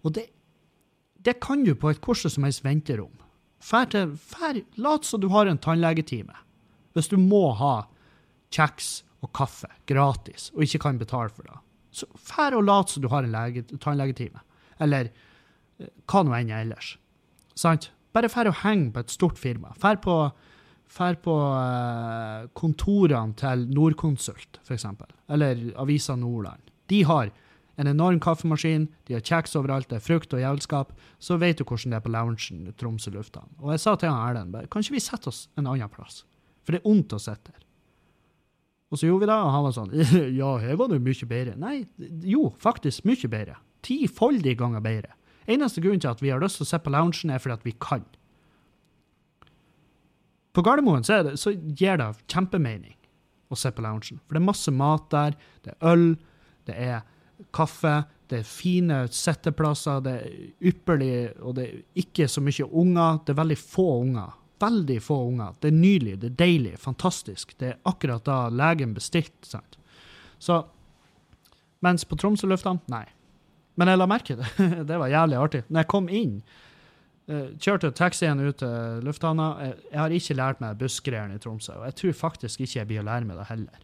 Og 0.09 0.17
det, 0.17 0.31
det 1.21 1.43
kan 1.45 1.69
du 1.69 1.75
på 1.77 1.93
et 1.93 2.01
hvordan 2.01 2.39
som 2.39 2.49
helst 2.49 2.65
venterom. 2.65 3.21
Fær 3.61 3.93
til, 3.93 4.17
fær, 4.17 4.65
lat 4.81 5.05
som 5.05 5.21
du 5.21 5.29
har 5.29 5.45
en 5.45 5.61
tannlegetime. 5.61 6.41
Hvis 6.97 7.13
du 7.13 7.21
må 7.21 7.51
ha 7.61 7.83
kjeks 8.49 9.03
og 9.23 9.31
kaffe 9.37 9.71
gratis, 9.87 10.51
og 10.57 10.65
ikke 10.67 10.83
kan 10.87 10.99
betale 11.01 11.31
for 11.31 11.47
det. 11.47 11.59
Så 11.93 12.09
fær 12.17 12.57
og 12.57 12.65
lat 12.67 12.91
som 12.91 13.05
du 13.05 13.11
har 13.13 13.27
en 13.27 13.35
lege, 13.35 13.65
tannlegetime. 13.77 14.41
Eller 14.83 15.11
eh, 15.13 15.91
hva 16.09 16.25
nå 16.25 16.35
enn 16.39 16.53
ellers. 16.57 16.97
Sant? 17.59 17.91
Bare 18.13 18.31
fær 18.33 18.51
og 18.51 18.59
heng 18.65 18.91
på 18.93 19.05
et 19.05 19.13
stort 19.13 19.39
firma. 19.41 19.73
Fær 19.81 20.01
på, 20.05 20.17
fær 20.91 21.17
på 21.25 21.37
uh, 21.37 22.49
kontorene 22.59 23.37
til 23.41 23.69
Nordkonsult, 23.73 24.61
f.eks. 24.65 24.89
Eller 25.33 25.63
Avisa 25.81 26.17
Nordland. 26.17 26.73
De 26.93 27.03
har 27.09 27.31
en 27.81 27.89
enorm 27.89 28.21
kaffemaskin, 28.21 28.89
de 29.09 29.17
har 29.17 29.25
kjeks 29.25 29.57
overalt, 29.57 29.89
det 29.89 30.01
er 30.01 30.05
frukt 30.05 30.35
og 30.37 30.43
jævelskap. 30.43 30.93
Så 31.23 31.39
vet 31.41 31.61
du 31.61 31.65
hvordan 31.65 31.95
det 31.95 32.01
er 32.01 32.05
på 32.05 32.13
loungen 32.13 32.75
Tromsø 32.81 33.13
lufthavn. 33.15 33.53
Og 33.63 33.73
jeg 33.73 33.85
sa 33.85 33.97
til 33.97 34.13
han 34.13 34.37
Erlend 34.37 34.69
kan 34.73 34.85
ikke 34.85 34.99
vi 34.99 35.05
sette 35.05 35.33
oss 35.33 35.47
en 35.57 35.71
annen 35.71 35.93
plass? 35.93 36.25
For 36.63 36.75
det 36.75 36.83
er 36.83 36.91
ondt 36.93 37.17
å 37.17 37.21
sitte 37.23 37.55
her. 37.55 37.65
Og 38.93 39.01
så 39.01 39.09
gjorde 39.09 39.25
vi 39.25 39.31
det, 39.31 39.37
og 39.41 39.53
han 39.55 39.65
var 39.65 39.75
sånn 39.75 39.93
Ja, 40.41 40.55
her 40.61 40.77
var 40.77 40.91
det 40.93 41.01
mye 41.01 41.29
bedre. 41.29 41.57
Nei, 41.61 41.77
jo, 42.29 42.51
faktisk 42.61 43.07
mye 43.09 43.31
bedre. 43.33 43.57
Tifoldige 43.83 44.59
ganger 44.61 44.85
bedre. 44.85 45.15
Eneste 45.51 45.83
grunnen 45.83 46.03
til 46.03 46.13
at 46.13 46.21
vi 46.23 46.31
har 46.31 46.43
lyst 46.43 46.61
til 46.61 46.67
å 46.67 46.71
se 46.71 46.81
på 46.83 46.93
loungen, 46.93 47.33
er 47.33 47.41
fordi 47.43 47.57
at 47.57 47.65
vi 47.67 47.75
kan. 47.81 48.05
På 50.53 50.63
Gardermoen 50.63 51.07
så, 51.09 51.23
det, 51.25 51.39
så 51.41 51.55
gir 51.55 51.97
det 51.99 52.11
kjempemening 52.29 52.99
å 53.49 53.59
se 53.59 53.73
på 53.73 53.83
loungen. 53.85 54.21
For 54.27 54.37
det 54.37 54.43
er 54.43 54.51
masse 54.51 54.75
mat 54.77 55.09
der. 55.15 55.39
Det 55.65 55.73
er 55.73 55.89
øl, 55.89 56.07
det 56.69 56.77
er 56.77 57.01
kaffe, 57.57 58.03
det 58.31 58.43
er 58.43 58.49
fine 58.49 59.01
setteplasser, 59.13 60.05
det 60.05 60.13
er 60.21 60.69
ypperlig, 60.69 61.17
og 61.41 61.57
det 61.57 61.65
er 61.65 62.05
ikke 62.05 62.29
så 62.31 62.45
mye 62.45 62.69
unger. 62.69 63.25
Det 63.25 63.33
er 63.33 63.41
veldig 63.41 63.59
få 63.61 63.89
unger 64.05 64.37
veldig 64.63 64.99
få 65.03 65.19
unger. 65.29 65.57
Det 65.61 65.73
er 65.73 65.77
nydelig, 65.79 66.19
det 66.23 66.31
er 66.33 66.39
deilig, 66.45 66.77
fantastisk. 66.81 67.57
Det 67.59 67.73
er 67.73 67.81
akkurat 67.89 68.25
da 68.27 68.47
legen 68.53 68.95
bestilte. 68.97 69.49
sant? 69.49 69.79
Så 70.39 70.63
Mens 71.83 72.05
på 72.07 72.17
Tromsø 72.19 72.47
lufthavn, 72.47 72.79
nei. 72.93 73.05
Men 73.75 73.91
jeg 73.91 73.99
la 73.99 74.07
merke 74.07 74.37
det. 74.39 74.49
det 74.89 74.99
var 75.01 75.11
jævlig 75.11 75.39
artig. 75.41 75.63
Når 75.69 75.83
jeg 75.83 75.91
kom 75.91 76.09
inn, 76.13 76.37
uh, 77.31 77.49
kjørte 77.59 77.91
taxien 77.99 78.43
ut 78.43 78.61
til 78.63 79.03
lufthavna 79.07 79.49
jeg, 79.65 79.79
jeg, 79.89 79.99
har 79.99 80.15
ikke 80.19 80.37
lært 80.39 80.63
meg 80.63 80.79
bussgreiene 80.79 81.39
i 81.39 81.43
Tromsø, 81.43 81.81
og 81.81 81.89
jeg 81.89 81.99
tror 81.99 82.19
faktisk 82.21 82.63
ikke 82.63 82.79
jeg 82.79 82.91
blir 82.91 83.03
å 83.03 83.09
lære 83.09 83.27
meg 83.27 83.41
det 83.41 83.49
heller. 83.51 83.83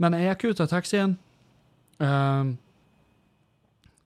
Men 0.00 0.16
jeg 0.16 0.30
gikk 0.30 0.46
ut 0.52 0.62
av 0.64 0.70
taxien. 0.70 1.16
Uh, 2.00 2.54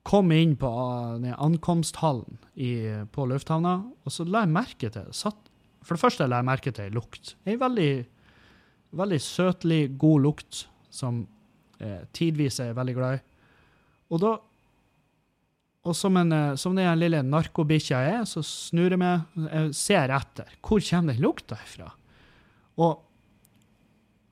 kom 0.05 0.31
inn 0.35 0.53
på 0.59 0.69
uh, 0.69 1.31
ankomsthallen 1.41 2.37
i, 2.55 2.71
på 3.11 3.25
lufthavna, 3.29 3.79
og 4.05 4.13
så 4.13 4.25
la 4.29 4.45
jeg 4.45 4.53
merke 4.53 4.91
til 4.93 5.09
satt, 5.15 5.39
For 5.85 5.97
det 5.97 6.01
første 6.01 6.25
la 6.29 6.41
jeg 6.41 6.49
merke 6.49 6.71
til 6.73 6.87
ei 6.87 6.93
lukt. 6.93 7.35
Ei 7.45 7.57
veldig, 7.61 7.91
veldig 8.97 9.21
søtlig, 9.21 9.97
god 10.01 10.23
lukt 10.23 10.65
som 10.89 11.25
eh, 11.77 12.07
tidvis 12.15 12.57
er 12.63 12.73
veldig 12.73 12.95
glad 12.97 13.17
i. 13.19 13.23
Og 14.09 14.21
da 14.23 14.31
og 15.85 15.93
som, 15.93 16.15
en, 16.17 16.31
eh, 16.33 16.55
som 16.57 16.75
den 16.77 16.97
lille 16.99 17.21
narkobikkja 17.21 17.99
er, 18.01 18.23
så 18.25 18.41
snur 18.45 18.95
jeg 18.95 19.01
meg, 19.01 19.27
jeg 19.45 19.73
ser 19.77 20.13
etter. 20.15 20.55
Hvor 20.65 20.81
kommer 20.81 21.13
den 21.13 21.21
lukta 21.21 21.59
ifra? 21.61 21.91
Og, 22.81 23.03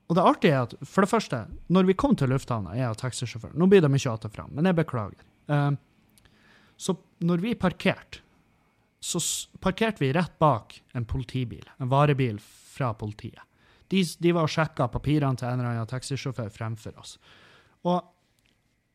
og 0.08 0.18
det 0.18 0.24
artige 0.24 0.56
er 0.56 0.66
at, 0.66 0.74
for 0.82 1.06
det 1.06 1.12
første, 1.12 1.44
når 1.70 1.86
vi 1.90 1.96
kom 1.98 2.16
til 2.18 2.34
lufthavna, 2.34 2.74
jeg 2.76 2.90
og 2.90 2.98
taxisjåføren 3.00 3.54
Nå 3.60 3.70
blir 3.70 3.84
det 3.84 3.92
mye 3.92 4.10
att 4.10 4.24
og 4.24 4.32
fram, 4.34 4.50
men 4.52 4.66
jeg 4.66 4.76
beklager. 4.82 5.22
Uh, 5.50 5.72
så 6.76 6.96
når 7.24 7.42
vi 7.44 7.54
parkerte, 7.58 8.20
så 9.04 9.20
parkerte 9.60 10.00
vi 10.00 10.12
rett 10.16 10.38
bak 10.40 10.78
en 10.96 11.04
politibil, 11.04 11.64
en 11.76 11.90
varebil 11.92 12.38
fra 12.40 12.94
politiet. 12.96 13.42
De, 13.92 14.00
de 14.00 14.32
var 14.32 14.48
og 14.48 14.52
sjekka 14.52 14.88
papirene 14.88 15.36
til 15.36 15.48
en 15.48 15.60
eller 15.60 15.74
annen 15.74 15.90
taxisjåfør 15.90 16.48
fremfor 16.52 16.96
oss. 17.00 17.18
Og, 17.84 18.00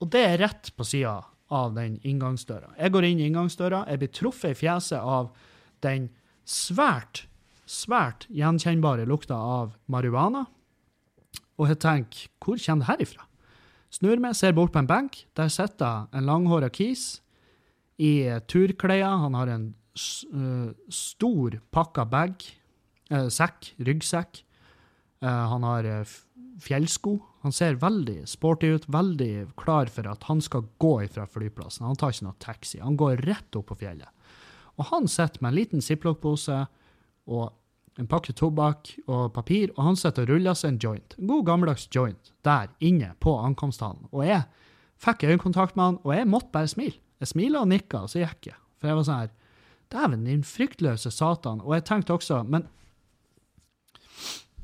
og 0.01 0.09
det 0.11 0.23
er 0.25 0.41
rett 0.41 0.71
på 0.75 0.87
sida 0.87 1.19
av 1.53 1.75
den 1.77 1.99
inngangsdøra. 2.05 2.73
Jeg 2.77 2.93
går 2.93 3.07
inn 3.07 3.21
i 3.21 3.27
inngangsdøra, 3.29 3.83
jeg 3.89 4.01
blir 4.01 4.13
truffet 4.17 4.53
i 4.55 4.59
fjeset 4.59 4.99
av 4.99 5.29
den 5.85 6.09
svært, 6.49 7.27
svært 7.69 8.25
gjenkjennbare 8.33 9.05
lukta 9.09 9.37
av 9.37 9.77
marihuana. 9.93 10.47
Og 11.59 11.69
jeg 11.69 11.81
tenker, 11.85 12.29
hvor 12.41 12.57
kommer 12.57 12.85
det 12.85 12.89
her 12.89 13.05
ifra? 13.05 13.28
Snur 13.93 14.21
meg, 14.21 14.35
ser 14.37 14.53
bort 14.57 14.73
på 14.73 14.81
en 14.81 14.89
benk. 14.89 15.23
Der 15.37 15.49
sitter 15.49 16.07
en 16.13 16.27
langhåra 16.29 16.69
kis 16.69 17.21
i 17.97 18.29
turklær. 18.47 19.17
Han 19.25 19.37
har 19.37 19.51
en 19.51 19.65
uh, 20.33 20.69
stor 20.93 21.57
pakka 21.73 22.05
bag, 22.09 22.45
uh, 23.11 23.27
sekk, 23.33 23.73
ryggsekk. 23.81 24.43
Uh, 25.25 25.45
han 25.55 25.65
har 25.67 25.89
fjellsko. 26.63 27.17
Han 27.43 27.55
ser 27.55 27.79
veldig 27.79 28.23
sporty 28.27 28.73
ut, 28.75 28.87
veldig 28.91 29.49
klar 29.59 29.89
for 29.91 30.07
at 30.11 30.25
han 30.29 30.41
skal 30.43 30.67
gå 30.81 30.93
ifra 31.05 31.25
flyplassen. 31.27 31.87
Han 31.87 31.99
tar 31.99 32.13
ikke 32.13 32.27
noe 32.27 32.43
taxi. 32.43 32.81
Han 32.83 32.99
går 32.99 33.23
rett 33.27 33.59
opp 33.59 33.71
på 33.71 33.79
fjellet. 33.79 34.09
Og 34.79 34.87
han 34.93 35.07
sitter 35.11 35.41
med 35.41 35.51
en 35.51 35.59
liten 35.59 35.83
ziplock-pose 35.83 36.61
og 37.29 37.49
en 37.97 38.07
pakke 38.07 38.33
tobakk 38.37 38.93
og 39.07 39.33
papir, 39.35 39.73
og 39.75 39.83
han 39.89 39.99
sitter 39.99 40.27
og 40.27 40.35
ruller 40.35 40.57
seg 40.57 40.73
en 40.73 40.81
joint. 40.83 41.15
En 41.17 41.29
god 41.31 41.45
gammeldags 41.47 41.87
joint 41.93 42.31
der 42.47 42.69
inne 42.79 43.13
på 43.23 43.33
ankomsthallen. 43.41 44.07
Og 44.11 44.25
jeg 44.27 44.45
fikk 44.99 45.25
øyekontakt 45.27 45.75
med 45.75 45.85
han, 45.85 45.99
og 46.03 46.15
jeg 46.15 46.29
måtte 46.29 46.53
bare 46.53 46.71
smile. 46.71 46.99
Jeg 47.19 47.33
smilte 47.33 47.61
og 47.61 47.71
nikka, 47.71 48.03
og 48.05 48.11
så 48.11 48.21
gikk 48.23 48.51
jeg. 48.51 48.59
For 48.79 48.89
jeg 48.89 48.99
var 48.99 49.07
sånn 49.07 49.23
her 49.23 49.35
Dæven, 49.89 50.27
din 50.27 50.43
fryktløse 50.45 51.11
satan. 51.11 51.63
Og 51.65 51.73
jeg 51.73 51.87
tenkte 51.87 52.13
også 52.13 52.43
Men 52.45 52.67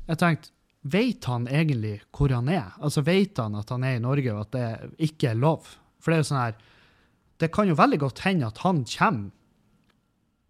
jeg 0.06 0.20
tenkte 0.22 0.52
Vet 0.86 1.26
han 1.26 1.48
egentlig 1.50 1.96
hvor 2.14 2.30
han 2.30 2.46
er? 2.48 2.76
Altså, 2.78 3.02
Vet 3.02 3.40
han 3.42 3.56
at 3.58 3.72
han 3.74 3.82
er 3.82 3.96
i 3.96 4.02
Norge, 4.04 4.30
og 4.30 4.44
at 4.44 4.52
det 4.54 5.06
ikke 5.08 5.32
er 5.32 5.40
lov? 5.40 5.66
For 5.98 6.12
det 6.12 6.20
er 6.20 6.22
jo 6.22 6.28
sånn 6.28 6.44
her 6.44 6.60
Det 7.42 7.50
kan 7.52 7.66
jo 7.68 7.74
veldig 7.76 7.98
godt 8.04 8.22
hende 8.22 8.46
at 8.46 8.62
han 8.62 8.84
kommer 8.86 9.32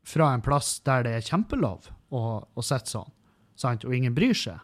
fra 0.06 0.28
en 0.34 0.44
plass 0.44 0.76
der 0.86 1.02
det 1.02 1.16
er 1.16 1.24
kjempelov 1.26 1.88
å, 2.14 2.22
å 2.46 2.64
sitte 2.64 2.92
sånn, 2.92 3.12
sant? 3.58 3.86
og 3.86 3.94
ingen 3.96 4.14
bryr 4.16 4.36
seg. 4.36 4.60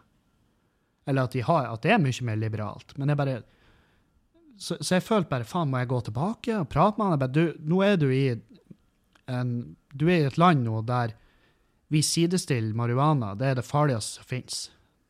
Eller 1.09 1.27
at, 1.27 1.35
de 1.35 1.43
har, 1.43 1.67
at 1.67 1.83
det 1.83 1.95
er 1.95 2.01
mye 2.01 2.27
mer 2.27 2.39
liberalt. 2.39 2.95
Men 2.97 3.11
jeg 3.11 3.19
bare 3.19 3.41
så, 4.57 4.77
så 4.79 4.95
jeg 4.95 5.03
følte 5.03 5.31
bare 5.31 5.47
faen, 5.47 5.71
må 5.71 5.81
jeg 5.81 5.89
gå 5.91 5.99
tilbake 6.07 6.59
og 6.61 6.69
prate 6.71 6.99
med 6.99 7.09
han? 7.09 7.19
Bare, 7.19 7.33
du, 7.33 7.65
nå 7.67 7.81
er 7.83 7.97
du 7.99 8.07
i 8.13 8.27
en, 9.31 9.51
du 9.93 10.05
er 10.07 10.21
i 10.21 10.29
et 10.29 10.39
land 10.39 10.63
nå 10.67 10.83
der 10.87 11.15
vi 11.93 12.01
sidestiller 12.05 12.75
marihuana. 12.77 13.33
Det 13.37 13.49
er 13.49 13.59
det 13.59 13.67
farligste 13.67 14.21
som 14.21 14.29
finnes. 14.29 14.61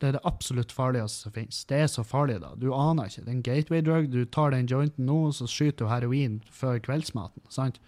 Det 0.02 0.10
er 0.10 0.18
det 0.18 0.24
absolutt 0.28 0.74
farligste 0.76 1.28
som 1.28 1.36
finnes. 1.36 1.62
Det 1.70 1.78
er 1.80 1.92
så 1.92 2.04
farlig, 2.04 2.42
da. 2.44 2.52
Du 2.60 2.74
aner 2.76 3.08
ikke. 3.08 3.24
Det 3.24 3.30
er 3.30 3.38
en 3.38 3.46
gateway 3.46 3.84
drug. 3.86 4.10
Du 4.12 4.26
tar 4.26 4.52
den 4.52 4.68
jointen 4.68 5.08
nå, 5.08 5.20
så 5.32 5.48
skyter 5.48 5.86
du 5.86 5.92
heroin 5.92 6.42
før 6.52 6.82
kveldsmaten. 6.84 7.46
sant? 7.54 7.80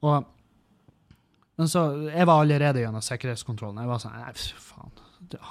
Og 0.00 0.24
men 1.58 1.68
så, 1.68 1.84
Jeg 2.06 2.26
var 2.30 2.40
allerede 2.44 2.82
gjennom 2.84 3.02
sikkerhetskontrollen. 3.02 3.80
Jeg 3.82 3.90
var 3.90 4.02
sånn 4.02 4.14
Nei, 4.14 4.32
faen. 4.62 4.92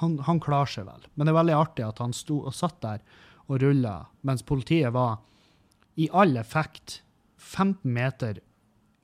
Han, 0.00 0.14
han 0.24 0.40
klarer 0.40 0.70
seg 0.72 0.86
vel. 0.88 1.02
Men 1.14 1.28
det 1.28 1.34
er 1.34 1.40
veldig 1.42 1.56
artig 1.58 1.84
at 1.84 2.00
han 2.00 2.14
sto 2.16 2.40
og 2.48 2.56
satt 2.56 2.80
der 2.82 3.02
og 3.48 3.60
rulla, 3.62 4.08
mens 4.28 4.44
politiet 4.44 4.92
var 4.96 5.18
i 6.00 6.08
all 6.12 6.36
effekt 6.40 7.02
15 7.38 7.92
meter, 7.92 8.40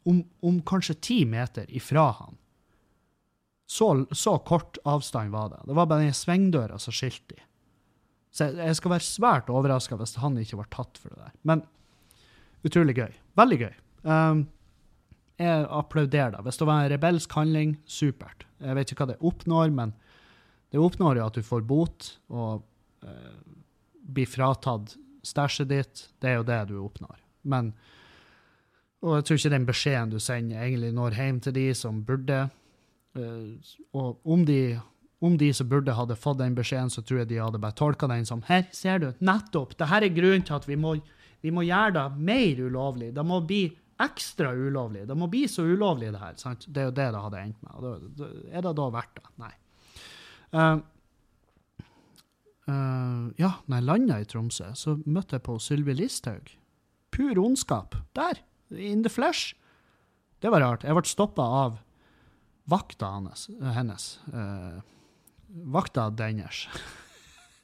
om, 0.08 0.22
om 0.44 0.58
kanskje 0.66 0.96
10 0.96 1.28
meter 1.32 1.70
ifra 1.72 2.10
han. 2.18 2.36
Så, 3.66 3.88
så 4.12 4.36
kort 4.44 4.78
avstand 4.84 5.32
var 5.32 5.52
det. 5.52 5.62
Det 5.68 5.76
var 5.76 5.88
bare 5.88 6.04
den 6.04 6.16
svingdøra 6.16 6.78
som 6.80 6.92
skilte 6.92 7.36
de. 7.36 7.44
Så 8.34 8.48
jeg, 8.48 8.58
jeg 8.68 8.80
skal 8.80 8.92
være 8.92 9.06
svært 9.06 9.52
overraska 9.52 9.96
hvis 10.00 10.16
han 10.20 10.36
ikke 10.40 10.58
var 10.60 10.68
tatt 10.72 11.00
for 11.00 11.14
det 11.14 11.22
der. 11.22 11.32
Men 11.48 11.64
utrolig 12.66 12.96
gøy. 12.98 13.16
Veldig 13.40 13.60
gøy. 13.62 13.72
Um, 14.04 14.44
jeg 15.44 15.68
applauderer 15.70 16.34
det. 16.34 16.42
Hvis 16.46 16.58
det 16.60 16.66
var 16.68 16.82
en 16.82 16.90
rebelsk 16.92 17.32
handling, 17.36 17.76
supert. 17.86 18.46
Jeg 18.64 18.76
vet 18.78 18.92
ikke 18.92 19.04
hva 19.04 19.12
det 19.12 19.20
oppnår, 19.24 19.72
men 19.74 19.94
det 20.72 20.80
oppnår 20.82 21.20
jo 21.20 21.26
at 21.28 21.36
du 21.38 21.44
får 21.46 21.64
bot 21.68 22.08
og 22.34 22.64
eh, 23.06 23.34
blir 24.14 24.28
fratatt 24.28 24.96
stæsjet 25.24 25.70
ditt. 25.70 26.08
Det 26.20 26.32
er 26.32 26.40
jo 26.40 26.48
det 26.48 26.60
du 26.70 26.78
oppnår. 26.82 27.20
Men 27.42 27.74
Og 29.04 29.18
jeg 29.18 29.24
tror 29.24 29.36
ikke 29.38 29.52
den 29.52 29.66
beskjeden 29.68 30.12
du 30.14 30.18
sender, 30.18 30.62
egentlig 30.64 30.92
når 30.96 31.16
hjem 31.18 31.40
til 31.44 31.52
de 31.52 31.64
som 31.76 32.00
burde. 32.08 32.48
Eh, 33.14 33.72
og 33.92 34.20
om 34.24 34.44
de, 34.48 34.78
om 35.20 35.36
de 35.38 35.50
som 35.52 35.68
burde 35.68 35.92
hadde 35.92 36.16
fått 36.16 36.40
den 36.40 36.56
beskjeden, 36.56 36.90
så 36.90 37.04
tror 37.04 37.20
jeg 37.20 37.28
de 37.28 37.42
hadde 37.42 37.60
bare 37.60 37.76
tolka 37.76 38.08
den 38.08 38.24
som 38.24 38.42
Her, 38.48 38.64
ser 38.72 38.98
du, 39.02 39.10
nettopp! 39.20 39.76
Dette 39.76 40.00
er 40.00 40.08
grunnen 40.08 40.46
til 40.48 40.56
at 40.56 40.68
vi 40.68 40.76
må, 40.80 40.96
vi 41.44 41.52
må 41.52 41.66
gjøre 41.68 41.92
det 41.98 42.06
mer 42.16 42.64
ulovlig. 42.64 43.12
Det 43.14 43.26
må 43.28 43.42
bli 43.44 43.66
ekstra 44.02 44.50
ulovlig. 44.56 45.04
Det 45.08 45.16
må 45.18 45.28
bli 45.30 45.44
så 45.50 45.62
ulovlig, 45.66 46.10
det 46.14 46.22
her. 46.22 46.34
Sant? 46.40 46.66
Det 46.66 46.82
er 46.82 46.88
jo 46.90 46.96
det 46.96 47.06
det 47.14 47.22
hadde 47.26 47.42
endt 47.42 47.62
med. 47.62 47.84
Det, 47.84 47.92
da- 48.18 48.32
er 48.50 48.66
det 48.66 48.74
da 48.80 48.88
verdt 48.94 49.20
det? 49.20 49.28
Nei. 49.42 49.52
Uh, 50.54 50.78
uh, 52.68 53.24
ja, 53.40 53.52
når 53.66 53.78
jeg 53.78 53.88
landa 53.88 54.20
i 54.20 54.28
Tromsø, 54.30 54.72
så 54.78 54.96
møtte 55.06 55.38
jeg 55.38 55.46
på 55.46 55.58
Sylvi 55.62 55.94
Listhaug. 55.98 56.50
Pur 57.14 57.38
ondskap. 57.44 57.94
Der! 58.18 58.42
In 58.74 59.04
the 59.04 59.12
flesh. 59.12 59.54
Det 60.42 60.50
var 60.50 60.64
rart. 60.64 60.84
Jeg 60.84 60.96
ble 60.96 61.06
stoppa 61.08 61.44
av 61.64 61.78
vakta 62.70 63.12
hans, 63.18 63.46
hennes. 63.76 64.08
Uh, 64.32 64.80
vakta 65.70 66.08
deres. 66.10 66.66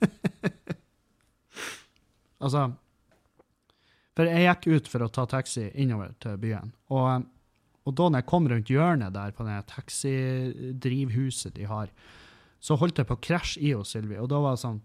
altså 2.44 2.70
For 4.20 4.28
jeg 4.28 4.44
gikk 4.44 4.66
ut 4.68 4.88
for 4.92 5.00
å 5.00 5.06
ta 5.08 5.22
taxi 5.24 5.62
innover 5.80 6.10
til 6.20 6.34
byen. 6.36 6.74
Og, 6.92 7.22
og 7.88 7.94
da 7.96 8.08
når 8.10 8.20
jeg 8.20 8.26
kom 8.28 8.48
rundt 8.50 8.68
hjørnet 8.68 9.14
der 9.14 9.30
på 9.32 9.46
det 9.46 9.54
taxidrivhuset 9.70 11.54
de 11.56 11.64
har, 11.70 11.88
så 12.60 12.76
holdt 12.76 13.00
jeg 13.00 13.08
på 13.08 13.16
å 13.16 13.22
krasje 13.24 13.62
i 13.64 13.70
hos 13.72 13.94
Sylvi. 13.94 14.18
Og 14.20 14.28
da 14.28 14.42
var 14.44 14.58
det 14.58 14.64
sånn 14.66 14.82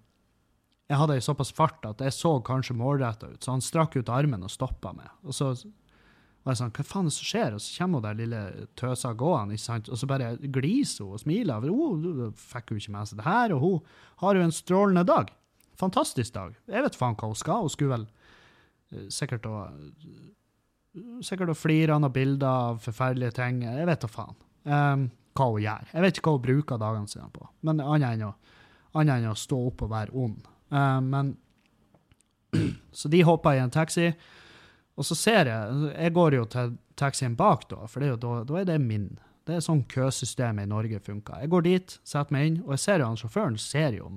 Jeg 0.87 1.01
hadde 1.01 1.17
ei 1.17 1.25
såpass 1.25 1.51
fart 1.51 1.83
at 1.89 1.99
jeg 1.99 2.15
så 2.15 2.31
kanskje 2.45 2.77
målretta 2.79 3.27
ut, 3.33 3.43
så 3.43 3.57
han 3.57 3.63
strakk 3.65 3.97
ut 3.97 4.07
armen 4.13 4.45
og 4.45 4.53
stoppa 4.53 4.93
meg. 4.95 5.11
Og 5.25 5.35
så 5.35 5.51
var 5.51 6.53
jeg 6.53 6.61
sånn 6.61 6.73
Hva 6.77 6.85
faen 6.87 7.09
er 7.09 7.11
det 7.11 7.17
som 7.17 7.27
skjer? 7.27 7.55
Og 7.57 7.63
så 7.65 7.79
kommer 7.81 7.99
hun 7.99 8.05
der 8.07 8.19
lille 8.21 8.41
tøsa 8.79 9.11
gående, 9.19 9.57
ikke 9.57 9.65
sant? 9.65 9.89
og 9.91 9.99
så 9.99 10.07
bare 10.07 10.35
gliser 10.39 11.03
hun 11.03 11.17
og 11.17 11.25
smiler. 11.25 11.59
For 11.59 11.75
hun 11.75 12.35
fikk 12.39 12.71
jo 12.71 12.79
ikke 12.79 12.95
med 12.95 13.11
seg 13.11 13.19
det 13.19 13.27
her, 13.27 13.57
og 13.57 13.65
hun 13.65 13.97
har 14.23 14.39
jo 14.39 14.47
en 14.47 14.59
strålende 14.63 15.03
dag. 15.11 15.35
Fantastisk 15.75 16.39
dag. 16.39 16.55
Jeg 16.71 16.87
vet 16.87 16.95
faen 16.95 17.19
hva 17.19 17.33
hun 17.33 17.41
skal. 17.43 17.65
Hun 17.65 17.75
skulle 17.75 17.97
vel 17.97 18.07
sikkert 19.13 19.47
å 19.49 19.59
Sikkert 21.19 21.49
å 21.51 21.57
flire 21.59 21.91
av 21.91 21.99
noen 21.99 22.13
bilder 22.15 22.47
av 22.47 22.77
forferdelige 22.79 23.35
ting. 23.35 23.57
Jeg 23.65 23.83
vet 23.89 23.99
da 23.99 24.07
faen 24.07 24.37
um, 24.63 25.01
hva 25.35 25.47
hun 25.49 25.59
gjør. 25.59 25.89
Jeg 25.91 26.03
vet 26.05 26.15
ikke 26.15 26.29
hva 26.29 26.37
hun 26.37 26.45
bruker 26.45 26.79
dagene 26.79 27.11
sine 27.11 27.27
på, 27.35 27.47
men 27.67 27.81
annet 27.83 28.21
enn 28.95 29.11
enn 29.11 29.27
å 29.27 29.35
stå 29.35 29.59
opp 29.67 29.83
og 29.83 29.91
være 29.91 30.15
ond. 30.15 30.47
Um, 30.71 31.09
men 31.11 31.33
Så 32.95 33.11
de 33.11 33.21
hopper 33.27 33.57
i 33.57 33.59
en 33.63 33.73
taxi, 33.73 34.13
og 34.95 35.03
så 35.03 35.17
ser 35.19 35.51
jeg 35.51 35.91
Jeg 35.91 36.15
går 36.15 36.37
jo 36.37 36.45
til 36.47 36.77
taxien 36.95 37.35
bak, 37.35 37.67
da, 37.69 37.87
for 37.91 38.07
jo, 38.07 38.15
da, 38.15 38.37
da 38.47 38.59
er 38.61 38.69
det 38.69 38.79
min. 38.79 39.09
Det 39.45 39.57
er 39.57 39.65
sånn 39.65 39.83
køsystemet 39.91 40.65
i 40.65 40.71
Norge 40.71 40.99
funker. 41.03 41.41
Jeg 41.43 41.51
går 41.51 41.65
dit, 41.67 41.97
setter 42.07 42.33
meg 42.33 42.47
inn, 42.47 42.61
og 42.63 42.71
jeg 42.73 42.83
ser 42.85 43.03
jo 43.03 43.09
han 43.11 43.19
sjåføren 43.19 43.57
ser 43.61 43.99
jo 43.99 44.07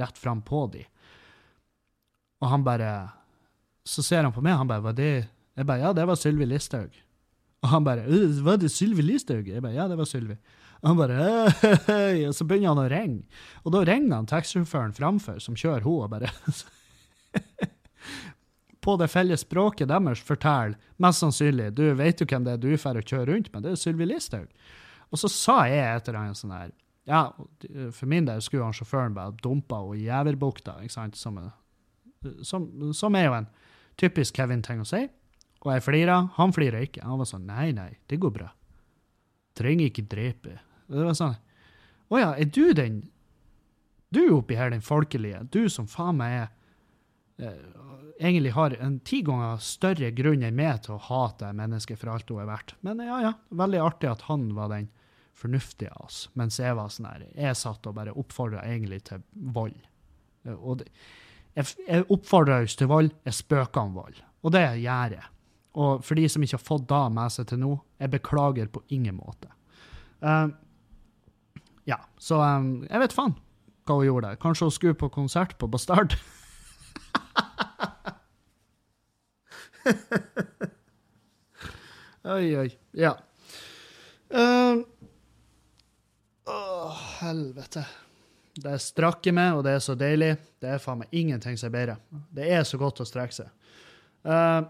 rett 0.00 0.18
fram 0.18 0.40
på 0.42 0.64
de. 0.72 0.86
Og 2.42 2.48
han 2.50 2.64
bare 2.66 2.90
Så 3.84 4.02
ser 4.02 4.24
han 4.24 4.32
på 4.32 4.42
meg, 4.44 4.56
han 4.56 4.68
bare 4.68 4.84
Var 4.84 4.96
det 4.96 5.10
Jeg 5.56 5.66
bare 5.68 5.82
Ja, 5.82 5.92
det 5.96 6.06
var 6.08 6.16
Sylvi 6.18 6.46
Listhaug. 6.48 6.94
Og 7.64 7.68
han 7.72 7.84
bare 7.84 8.04
«Øh, 8.08 8.44
Var 8.44 8.56
det 8.60 8.70
Sylvi 8.72 9.02
Listhaug? 9.04 9.48
Jeg 9.48 9.62
bare 9.62 9.74
Ja, 9.76 9.88
det 9.88 9.98
var 9.98 10.08
Sylvi. 10.08 10.36
Og 10.82 10.88
han 10.90 10.96
bare 11.00 11.50
«Hei», 11.88 12.24
Og 12.28 12.34
så 12.36 12.44
begynner 12.48 12.74
han 12.74 12.82
å 12.84 12.88
ringe. 12.92 13.24
Og 13.64 13.72
da 13.76 13.84
ringer 13.84 14.16
han 14.16 14.28
taxisjåføren 14.28 14.96
framfor, 14.96 15.38
som 15.40 15.56
kjører 15.56 15.84
henne, 15.84 16.04
og 16.04 16.10
bare 16.12 16.32
På 18.84 18.98
det 19.00 19.08
felles 19.08 19.40
språket 19.46 19.88
deres 19.88 20.20
forteller 20.20 20.76
mest 21.00 21.22
sannsynlig 21.22 21.70
Du 21.76 21.86
vet 21.96 22.20
jo 22.20 22.26
hvem 22.28 22.44
det 22.44 22.52
er 22.56 22.60
du 22.60 22.74
får 22.76 23.00
å 23.00 23.04
kjøre 23.04 23.30
rundt 23.32 23.52
med, 23.52 23.64
det 23.64 23.72
er 23.72 23.80
Sylvi 23.80 24.08
Listhaug. 24.08 24.48
Og 25.12 25.20
så 25.20 25.30
sa 25.32 25.62
jeg 25.70 25.84
et 25.84 26.08
eller 26.08 26.20
annet 26.20 26.40
sånn 26.40 26.52
her 26.56 26.72
Ja, 27.08 27.22
for 27.92 28.08
min 28.10 28.28
del 28.28 28.40
skulle 28.44 28.64
han 28.66 28.76
sjåføren 28.76 29.16
bare 29.16 29.36
dumpa 29.40 29.80
henne 29.82 30.00
i 30.00 30.06
Jæverbukta, 30.08 30.78
ikke 30.84 30.96
sant, 30.96 31.16
som, 31.20 31.40
som, 32.44 32.68
som 32.96 33.16
er 33.16 33.28
jo 33.28 33.38
en 33.40 33.48
typisk 34.00 34.36
Kevin-ting 34.36 34.82
å 34.82 34.88
si. 34.88 35.04
Og 35.64 35.72
jeg 35.72 35.84
flira, 35.86 36.18
han 36.36 36.52
flira 36.52 36.82
ikke. 36.84 37.04
Han 37.06 37.20
var 37.22 37.28
sånn 37.28 37.46
nei, 37.48 37.70
nei, 37.76 37.90
det 38.10 38.20
går 38.20 38.34
bra. 38.34 38.50
Trenger 39.56 39.88
ikke 39.88 40.06
drepe. 40.10 40.58
Og 40.90 40.98
det 40.98 41.06
var 41.08 41.16
sånn 41.18 41.36
Å 42.12 42.18
ja, 42.20 42.32
er 42.36 42.50
du 42.52 42.74
den 42.76 42.98
Du 44.12 44.20
oppi 44.36 44.58
her, 44.58 44.70
den 44.70 44.84
folkelige. 44.84 45.40
Du 45.50 45.64
som 45.72 45.88
faen 45.90 46.18
meg 46.20 46.34
er 46.36 46.50
eh, 47.48 47.62
egentlig 48.20 48.52
har 48.54 48.76
en 48.78 48.98
ti 49.00 49.22
ganger 49.26 49.62
større 49.62 50.10
grunn 50.14 50.44
enn 50.46 50.54
meg 50.54 50.84
til 50.84 50.94
å 50.94 51.02
hate 51.08 51.50
mennesket 51.56 51.98
for 51.98 52.12
alt 52.12 52.30
hun 52.30 52.42
er 52.44 52.50
verdt. 52.50 52.76
Men 52.86 53.02
ja, 53.02 53.16
ja, 53.24 53.32
veldig 53.50 53.80
artig 53.82 54.12
at 54.12 54.26
han 54.28 54.52
var 54.54 54.70
den 54.70 54.90
fornuftige 55.34 55.90
av 55.96 56.06
oss, 56.06 56.20
mens 56.38 56.60
jeg 56.60 56.76
var 56.78 56.92
sånn 56.94 57.08
her, 57.10 57.26
jeg 57.34 57.58
satt 57.58 57.86
og 57.90 57.96
bare 57.96 58.14
oppfordra 58.14 58.62
egentlig 58.68 59.00
til 59.08 59.24
vold. 59.32 59.74
Og 60.54 60.78
det, 60.78 60.86
jeg, 61.54 61.64
jeg 61.86 62.06
oppfordrer 62.10 62.66
oss 62.66 62.74
til 62.78 62.90
vold, 62.90 63.12
jeg 63.26 63.34
spøker 63.36 63.80
om 63.84 63.92
vold. 63.98 64.16
Og 64.44 64.48
det 64.54 64.64
gjør 64.82 65.10
jeg. 65.18 65.26
Og 65.74 66.04
for 66.06 66.14
de 66.18 66.24
som 66.30 66.42
ikke 66.44 66.58
har 66.58 66.68
fått 66.68 66.90
det 66.90 67.04
med 67.14 67.28
seg 67.34 67.44
til 67.50 67.58
nå, 67.62 67.72
jeg 67.98 68.12
beklager 68.12 68.68
på 68.70 68.80
ingen 68.94 69.16
måte. 69.18 69.48
Uh, 70.22 70.48
ja, 71.88 71.98
så 72.18 72.34
um, 72.40 72.86
jeg 72.88 73.00
vet 73.02 73.16
faen 73.16 73.34
hva 73.84 73.94
hun 73.98 74.06
gjorde. 74.06 74.36
Kanskje 74.40 74.66
hun 74.68 74.72
skulle 74.72 74.96
på 74.96 75.08
konsert 75.12 75.58
på 75.60 75.66
Bastard? 75.68 76.14
oi, 82.34 82.46
oi. 82.62 82.70
Ja. 82.96 83.12
Uh, 84.32 84.80
å, 86.48 86.56
helvete. 87.20 87.84
Det 88.54 88.76
strakker 88.78 89.34
meg, 89.34 89.56
og 89.56 89.64
det 89.66 89.74
er 89.74 89.82
så 89.82 89.96
deilig. 89.98 90.34
Det 90.62 90.70
er 90.70 90.82
faen 90.82 91.02
meg 91.02 91.14
ingenting 91.16 91.58
som 91.58 91.68
er 91.70 91.74
bedre. 91.74 91.98
Det 92.34 92.46
er 92.54 92.62
så 92.68 92.78
godt 92.78 93.02
å 93.02 93.08
strekke 93.08 93.34
seg. 93.34 93.50
Uh, 94.24 94.62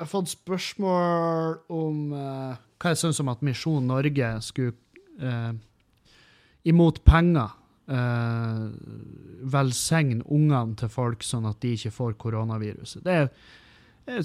jeg 0.00 0.06
har 0.06 0.12
fått 0.14 0.32
spørsmål 0.32 1.58
om 1.76 2.14
uh, 2.16 2.56
hva 2.80 2.94
jeg 2.94 3.02
syns 3.02 3.20
om 3.20 3.28
at 3.28 3.42
Misjon 3.44 3.84
Norge 3.84 4.30
skulle 4.46 4.72
uh, 5.20 5.52
imot 6.64 7.02
penger 7.04 7.52
uh, 7.92 8.64
velsigne 9.52 10.24
ungene 10.24 10.78
til 10.80 10.92
folk 10.92 11.24
sånn 11.26 11.48
at 11.50 11.60
de 11.60 11.74
ikke 11.76 11.92
får 11.92 12.16
koronaviruset. 12.24 13.04
Det 13.04 13.18
er, 13.18 13.28
er, 14.08 14.24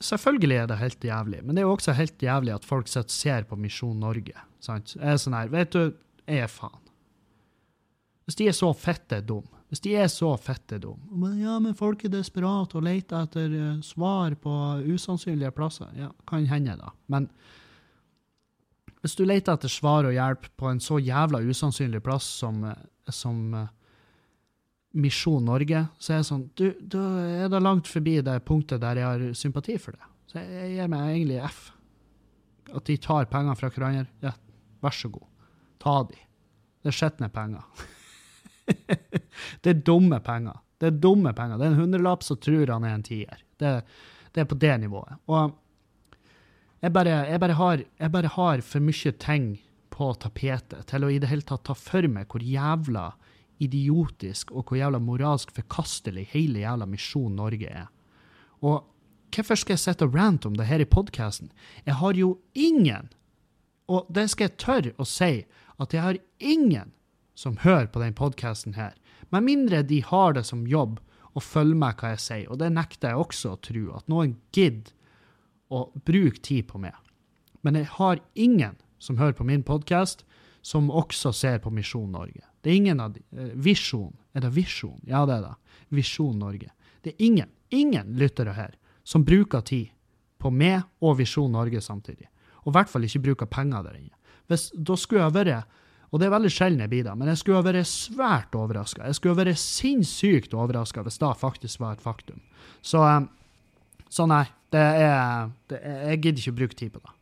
selvfølgelig 0.00 0.62
er 0.62 0.72
det 0.72 0.80
helt 0.80 1.08
jævlig, 1.10 1.44
men 1.44 1.52
det 1.52 1.62
er 1.62 1.68
jo 1.68 1.76
også 1.76 1.98
helt 1.98 2.24
jævlig 2.24 2.56
at 2.56 2.68
folk 2.68 2.88
ser 2.88 3.44
på 3.44 3.60
Misjon 3.60 4.00
Norge. 4.00 4.48
Sant? 4.64 4.96
Jeg 4.96 5.04
er 5.12 5.20
sånn 5.20 5.36
her, 5.36 5.52
vet 5.52 5.76
du, 5.76 5.92
er 6.28 6.50
faen. 6.52 6.84
Hvis 8.28 8.36
de 8.36 8.48
er 8.50 8.56
så 8.56 8.68
fette 8.76 9.22
dum, 9.24 9.46
hvis 9.68 9.82
de 9.84 9.94
er 10.00 10.08
så 10.12 10.30
fette 10.40 10.78
dum 10.80 11.00
men 11.20 11.38
Ja, 11.42 11.58
men 11.60 11.76
folk 11.76 12.04
er 12.04 12.12
desperate 12.12 12.76
og 12.78 12.84
leter 12.84 13.24
etter 13.24 13.52
uh, 13.52 13.80
svar 13.84 14.36
på 14.40 14.52
usannsynlige 14.84 15.52
plasser. 15.56 15.88
Ja, 15.96 16.10
kan 16.28 16.46
hende, 16.48 16.76
da. 16.80 16.92
Men 17.08 17.28
hvis 19.02 19.16
du 19.16 19.24
leter 19.28 19.56
etter 19.56 19.72
svar 19.72 20.08
og 20.08 20.16
hjelp 20.16 20.48
på 20.58 20.68
en 20.70 20.80
så 20.82 20.98
jævla 21.00 21.40
usannsynlig 21.46 22.00
plass 22.04 22.26
som, 22.40 22.64
eh, 22.66 22.86
som 23.14 23.42
uh, 23.54 23.68
Misjon 24.98 25.44
Norge, 25.44 25.84
så 26.00 26.14
er 26.14 26.22
det 26.22 26.28
sånn 26.28 26.46
du, 26.58 26.66
Da 26.80 27.04
er 27.44 27.52
det 27.52 27.62
langt 27.62 27.88
forbi 27.88 28.18
det 28.24 28.40
punktet 28.48 28.82
der 28.82 29.00
jeg 29.00 29.08
har 29.08 29.26
sympati 29.38 29.76
for 29.80 29.96
det. 29.96 30.12
Så 30.28 30.42
jeg 30.42 30.74
gir 30.74 30.92
meg 30.92 31.12
egentlig 31.12 31.40
F. 31.46 31.60
At 32.74 32.88
de 32.88 32.98
tar 33.00 33.28
penger 33.30 33.56
fra 33.56 33.70
hverandre. 33.72 34.08
Ja, 34.24 34.34
vær 34.84 34.96
så 34.96 35.12
god. 35.12 35.27
Ta 35.82 36.00
de. 36.08 36.18
Det 36.82 36.92
er 36.92 36.96
skitne 36.96 37.28
penger. 37.32 37.64
det 39.62 39.70
er 39.72 39.84
dumme 39.86 40.20
penger. 40.24 40.58
Det 40.78 40.90
er 40.90 40.98
dumme 41.02 41.32
penger. 41.34 41.58
Det 41.58 41.66
er 41.66 41.74
en 41.74 41.80
hundrelapp 41.82 42.26
som 42.26 42.38
tror 42.42 42.74
han 42.74 42.86
er 42.86 42.96
en 42.96 43.06
tier. 43.06 43.40
Det, 43.58 43.72
det, 44.32 44.42
er 44.42 44.50
på 44.50 44.58
det 44.58 44.74
nivået. 44.84 45.18
Og 45.26 45.56
jeg 46.82 46.94
bare, 46.94 47.16
jeg, 47.26 47.40
bare 47.42 47.56
har, 47.58 47.82
jeg 47.98 48.14
bare, 48.14 48.34
har, 48.36 48.62
for 48.62 48.84
mye 48.84 49.14
ting 49.18 49.48
på 49.90 50.12
tapetet 50.22 50.86
til 50.86 51.04
å 51.04 51.10
i 51.10 51.18
det 51.18 51.30
hele 51.30 51.46
tatt 51.46 51.64
ta 51.66 51.74
for 51.74 52.06
meg 52.10 52.30
hvor 52.30 52.44
jævla 52.44 53.08
idiotisk 53.58 54.52
og 54.54 54.68
hvor 54.68 54.78
jævla 54.78 55.00
moralsk 55.02 55.50
forkastelig 55.56 56.28
hele 56.30 56.62
jævla 56.62 56.86
Misjon 56.86 57.34
Norge 57.34 57.66
er. 57.66 57.88
Og 58.62 58.86
hvorfor 59.34 59.58
skal 59.58 59.74
jeg 59.74 59.82
sitte 59.82 60.06
og 60.06 60.14
rante 60.14 60.46
om 60.46 60.54
det 60.58 60.68
her 60.68 60.82
i 60.82 60.88
podkasten? 60.88 61.50
Jeg 61.86 61.98
har 61.98 62.14
jo 62.14 62.36
ingen, 62.54 63.10
og 63.90 64.06
det 64.14 64.28
skal 64.30 64.48
jeg 64.48 64.60
tørre 64.62 64.94
å 64.98 65.06
si, 65.08 65.42
at 65.78 65.94
jeg 65.94 66.02
har 66.02 66.18
ingen 66.38 66.92
som 67.38 67.58
hører 67.62 67.86
på 67.86 68.02
denne 68.02 68.18
podkasten 68.18 68.74
her, 68.74 68.96
med 69.30 69.46
mindre 69.46 69.82
de 69.86 70.00
har 70.02 70.34
det 70.34 70.46
som 70.48 70.66
jobb 70.66 70.98
og 71.36 71.44
følger 71.44 71.78
med 71.78 72.00
hva 72.00 72.14
jeg 72.14 72.22
sier, 72.24 72.46
og 72.50 72.58
det 72.62 72.72
nekter 72.74 73.12
jeg 73.12 73.22
også 73.22 73.52
å 73.54 73.60
tro, 73.62 73.84
at 73.94 74.08
noen 74.10 74.36
gidder 74.54 74.94
å 75.70 75.84
bruke 76.08 76.40
tid 76.42 76.66
på 76.70 76.80
meg. 76.82 76.96
Men 77.62 77.78
jeg 77.78 77.90
har 77.98 78.22
ingen 78.34 78.78
som 78.98 79.18
hører 79.20 79.36
på 79.38 79.46
min 79.46 79.62
podkast, 79.62 80.24
som 80.62 80.90
også 80.90 81.32
ser 81.32 81.60
på 81.62 81.70
Misjon 81.70 82.10
Norge. 82.12 82.42
Det 82.62 82.72
er 82.72 82.80
ingen 82.80 83.00
av 83.00 83.14
de. 83.14 83.22
Eh, 83.32 83.52
Visjon. 83.54 84.16
Er 84.34 84.42
det 84.44 84.50
Visjon? 84.56 84.98
Ja, 85.06 85.24
det 85.26 85.38
er 85.38 85.44
det. 85.46 85.54
Visjon 85.94 86.38
Norge. 86.38 86.72
Det 87.04 87.14
er 87.14 87.24
ingen, 87.24 87.50
ingen 87.70 88.16
lyttere 88.18 88.56
her 88.56 88.74
som 89.06 89.24
bruker 89.24 89.62
tid 89.64 89.94
på 90.38 90.50
meg 90.50 90.82
og 91.00 91.18
Visjon 91.20 91.52
Norge 91.54 91.80
samtidig. 91.80 92.28
Og 92.64 92.72
i 92.72 92.76
hvert 92.76 92.90
fall 92.90 93.06
ikke 93.06 93.24
bruker 93.30 93.50
penger 93.50 93.86
der 93.86 94.00
inne. 94.00 94.17
Hvis, 94.48 94.70
da 94.74 94.96
skulle 94.96 95.26
jeg 95.26 95.36
vært 95.36 95.74
og 96.08 96.20
det 96.20 96.28
er 96.28 96.32
veldig 96.32 96.50
sjelden 96.52 96.80
jeg 96.80 96.92
blir 96.92 97.04
det, 97.04 97.14
men 97.20 97.28
jeg 97.28 97.40
skulle 97.42 97.64
vært 97.66 97.88
svært 97.88 98.54
overraska. 98.56 99.04
Jeg 99.04 99.18
skulle 99.18 99.36
vært 99.36 99.60
sinnssykt 99.60 100.54
overraska 100.56 101.04
hvis 101.04 101.20
det 101.20 101.34
faktisk 101.40 101.82
var 101.82 101.98
et 101.98 102.04
faktum. 102.04 102.40
Så, 102.80 103.02
eh, 103.04 103.26
så 104.08 104.24
nei, 104.30 104.46
det 104.72 104.80
er, 104.80 105.52
det 105.68 105.80
er, 105.82 106.00
Jeg 106.12 106.22
gidder 106.22 106.40
ikke 106.40 106.54
å 106.54 106.60
bruke 106.62 106.78
tid 106.78 106.94
på 106.94 107.04
det. 107.04 107.14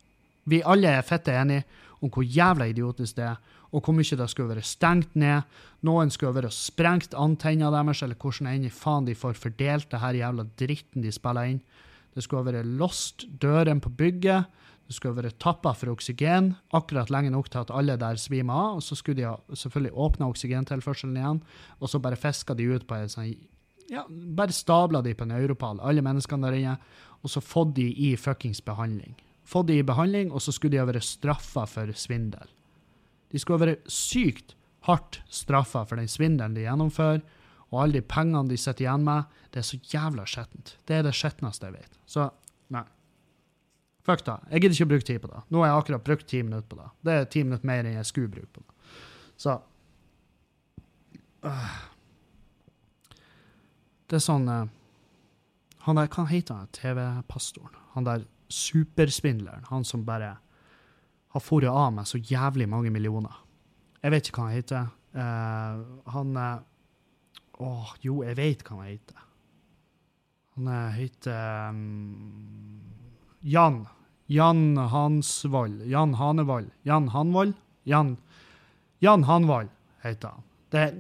Vi 0.47 0.63
alle 0.63 0.93
er 0.95 1.07
fette 1.07 1.35
enige 1.35 1.65
om 1.99 2.13
hvor 2.13 2.23
jævla 2.23 2.69
idiotisk 2.71 3.19
det 3.19 3.27
er, 3.27 3.41
og 3.75 3.83
hvor 3.83 3.97
mye 3.97 4.19
det 4.21 4.29
skulle 4.31 4.55
være 4.55 4.63
stengt 4.63 5.17
ned. 5.19 5.43
Noen 5.83 6.13
skulle 6.15 6.37
være 6.37 6.53
sprengt 6.55 7.17
antenna 7.19 7.73
deres, 7.75 8.05
eller 8.07 8.15
hvordan 8.15 8.53
enn 8.53 8.71
faen 8.71 9.09
de 9.09 9.17
får 9.19 9.35
fordelt 9.41 9.91
det 9.91 10.01
her 10.01 10.21
jævla 10.21 10.47
dritten 10.61 11.03
de 11.03 11.11
spiller 11.11 11.51
inn. 11.51 11.59
Det 12.15 12.23
skulle 12.23 12.47
være 12.47 12.63
låst 12.79 13.27
dørene 13.43 13.83
på 13.83 13.91
bygget. 13.91 14.47
Det 14.87 14.95
skulle 14.95 15.19
være 15.19 15.35
tappa 15.43 15.73
for 15.75 15.91
oksygen 15.91 16.53
akkurat 16.77 17.11
lenge 17.11 17.33
nok 17.35 17.51
til 17.51 17.65
at 17.65 17.73
alle 17.75 17.97
der 17.99 18.19
svimer 18.23 18.55
av. 18.55 18.77
og 18.79 18.83
Så 18.83 18.95
skulle 18.95 19.19
de 19.19 19.57
selvfølgelig 19.57 19.93
åpne 19.93 20.31
oksygentilførselen 20.31 21.17
igjen, 21.17 21.43
og 21.81 21.91
så 21.91 21.99
bare 21.99 22.17
fiska 22.17 22.55
de 22.55 22.69
ut 22.71 22.87
på 22.87 22.95
en 22.95 23.11
sånn 23.11 23.35
ja, 23.91 24.03
Bare 24.09 24.55
stabla 24.55 25.03
de 25.03 25.15
på 25.15 25.27
en 25.27 25.35
europall, 25.37 25.79
alle 25.81 26.03
menneskene 26.03 26.47
der 26.47 26.59
inne, 26.59 26.77
og 27.23 27.31
så 27.31 27.43
fått 27.43 27.75
de 27.77 27.87
i 27.87 28.17
fuckings 28.19 28.61
behandling. 28.65 29.15
Fått 29.47 29.69
de 29.69 29.79
i 29.79 29.87
behandling, 29.87 30.33
og 30.33 30.43
så 30.43 30.55
skulle 30.55 30.75
de 30.75 30.83
ha 30.83 30.87
vært 30.89 31.07
straffa 31.07 31.67
for 31.71 31.91
svindel. 31.95 32.51
De 33.31 33.39
skulle 33.39 33.61
ha 33.61 33.67
vært 33.67 33.91
sykt 33.91 34.57
hardt 34.87 35.21
straffa 35.31 35.85
for 35.87 35.99
den 35.99 36.11
svindelen 36.11 36.55
de 36.55 36.67
gjennomfører, 36.67 37.23
og 37.73 37.83
alle 37.83 37.99
de 37.99 38.07
pengene 38.07 38.51
de 38.51 38.59
sitter 38.59 38.87
igjen 38.87 39.07
med. 39.07 39.31
Det 39.51 39.63
er 39.63 39.67
så 39.67 39.79
jævla 39.91 40.27
skjettent. 40.31 40.77
Det 40.87 40.99
er 40.99 41.07
det 41.07 41.15
skjetneste 41.19 41.67
jeg 41.67 41.79
vet. 41.81 41.97
Så. 42.07 42.29
Fuck 44.07 44.23
da. 44.23 44.37
Jeg 44.53 44.63
gidder 44.63 44.77
ikke 44.77 44.87
å 44.87 44.91
bruke 44.93 45.07
tid 45.09 45.19
på 45.23 45.29
det. 45.33 45.41
Nå 45.51 45.63
har 45.63 45.73
jeg 45.73 45.83
akkurat 45.83 46.07
brukt 46.07 46.29
ti 46.31 46.39
minutter 46.47 46.69
på 46.71 46.79
det. 46.79 46.89
Det 47.03 47.15
er 47.15 47.25
ti 47.33 47.43
minutter 47.43 47.67
mer 47.67 47.83
enn 47.83 47.97
jeg 47.99 48.07
skulle 48.07 48.31
bruke 48.31 48.53
på 48.55 48.63
det. 48.63 48.99
Så 49.43 49.57
uh. 51.47 51.77
Det 54.07 54.21
er 54.21 54.23
sånn 54.23 54.47
uh, 54.47 54.69
han 55.89 55.99
der, 55.99 56.11
Hva 56.11 56.27
heter 56.31 56.61
han 56.61 56.71
TV-pastoren? 56.75 57.75
Han 57.97 58.07
der 58.07 58.29
superspindleren? 58.53 59.67
Han 59.73 59.83
som 59.87 60.07
bare 60.07 60.37
har 61.35 61.43
foret 61.43 61.71
av 61.71 61.91
meg 61.97 62.07
så 62.07 62.23
jævlig 62.23 62.69
mange 62.71 62.93
millioner. 62.95 63.43
Jeg 64.05 64.15
vet 64.15 64.31
ikke 64.31 64.45
hva 64.45 64.49
han 64.53 64.61
heter. 64.61 64.89
Uh, 65.17 66.01
han 66.15 66.39
Å, 66.39 67.67
oh, 67.67 67.93
jo, 68.05 68.21
jeg 68.23 68.39
vet 68.39 68.63
hva 68.63 68.79
han 68.79 68.91
heter. 68.93 69.27
Han 70.57 70.73
heter 70.95 71.71
um, 71.75 72.81
Jan. 73.43 73.83
Jan 74.27 74.77
Hansvold. 74.77 75.87
Jan 75.87 76.15
Hanevold. 76.15 76.71
Jan 76.83 77.09
Hanvold? 77.09 77.55
Jan, 77.87 78.17
Jan 78.99 79.25
Hanvold 79.25 79.69
heter 80.03 80.35
han. 80.35 80.47
Det 80.71 80.81
er 80.83 80.95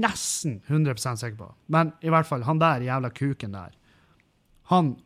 nesten 0.00 0.62
100 0.66 0.96
sikker 0.96 1.36
på. 1.36 1.50
Men 1.66 1.92
i 2.00 2.12
hvert 2.12 2.26
fall, 2.26 2.46
han 2.48 2.62
der 2.62 2.86
jævla 2.86 3.10
kuken 3.12 3.52
der 3.52 3.74
han 4.72 4.96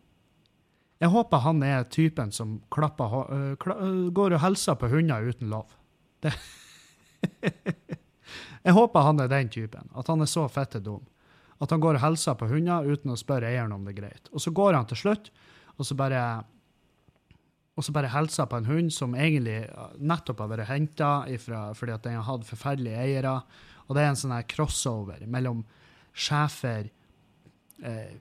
Jeg 1.00 1.10
håper 1.14 1.38
han 1.38 1.62
er 1.62 1.84
typen 1.86 2.32
som 2.34 2.56
klapper, 2.74 3.12
uh, 3.30 3.52
kla, 3.62 3.76
uh, 3.78 4.08
går 4.10 4.34
og 4.34 4.40
hilser 4.42 4.74
på 4.74 4.88
hunder 4.90 5.22
uten 5.22 5.50
lov. 5.50 5.70
Det 6.22 6.32
jeg 8.66 8.74
håper 8.74 9.06
han 9.06 9.20
er 9.22 9.30
den 9.30 9.48
typen. 9.48 9.86
At 9.94 10.10
han 10.10 10.22
er 10.22 10.30
så 10.30 10.48
fette 10.50 10.80
dum. 10.82 11.04
At 11.62 11.70
han 11.70 11.82
går 11.82 12.00
og 12.00 12.02
hilser 12.02 12.34
på 12.34 12.48
hunder 12.50 12.86
uten 12.86 13.14
å 13.14 13.18
spørre 13.18 13.46
eieren 13.46 13.76
om 13.76 13.86
det 13.86 13.94
er 13.94 14.00
greit. 14.00 14.30
Og 14.32 14.42
så 14.42 14.50
går 14.50 14.74
han 14.74 14.90
til 14.90 14.98
slutt, 15.04 15.30
og 15.78 15.86
så 15.86 15.94
bare 15.98 16.22
og 17.78 17.84
så 17.86 17.94
bare 17.94 18.10
hilser 18.10 18.48
på 18.50 18.58
en 18.58 18.66
hund 18.66 18.90
som 18.90 19.14
egentlig 19.14 19.60
nettopp 20.02 20.40
har 20.42 20.50
vært 20.50 20.66
henta 20.72 21.10
fordi 21.78 21.94
at 21.94 22.06
den 22.08 22.16
har 22.18 22.26
hatt 22.26 22.46
forferdelige 22.48 23.04
eiere. 23.04 23.36
Og 23.86 23.94
det 23.94 24.02
er 24.02 24.10
en 24.10 24.18
sånn 24.18 24.34
her 24.34 24.48
crossover 24.50 25.22
mellom 25.30 25.60
schæfer, 26.10 26.90
eh, 27.86 28.16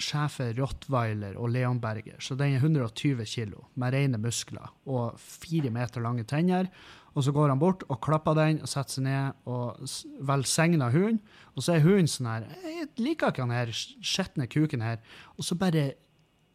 schæfer, 0.00 0.54
rottweiler 0.56 1.36
og 1.36 1.52
leonberger. 1.52 2.16
Så 2.18 2.34
den 2.34 2.56
er 2.56 2.64
120 2.64 3.28
kilo 3.28 3.66
med 3.76 3.92
rene 3.92 4.18
muskler 4.18 4.72
og 4.88 5.20
fire 5.20 5.70
meter 5.70 6.00
lange 6.00 6.24
tenner. 6.24 6.72
Og 7.14 7.22
så 7.22 7.30
går 7.30 7.52
han 7.52 7.60
bort 7.60 7.84
og 7.86 8.00
klapper 8.02 8.34
den 8.34 8.62
og 8.64 8.70
setter 8.70 8.96
seg 8.96 9.04
ned 9.04 9.44
og 9.46 9.84
velsigner 10.32 10.90
hunden. 10.90 11.20
Og 11.54 11.62
så 11.62 11.76
er 11.76 11.84
hunden 11.84 12.10
sånn 12.10 12.26
her 12.26 12.48
Jeg 12.64 12.88
liker 12.98 13.30
ikke 13.30 13.44
han 13.44 13.54
her 13.54 13.70
skitne 13.70 14.48
kuken 14.50 14.82
her. 14.82 14.98
Og 15.36 15.44
så 15.46 15.54
bare 15.54 15.92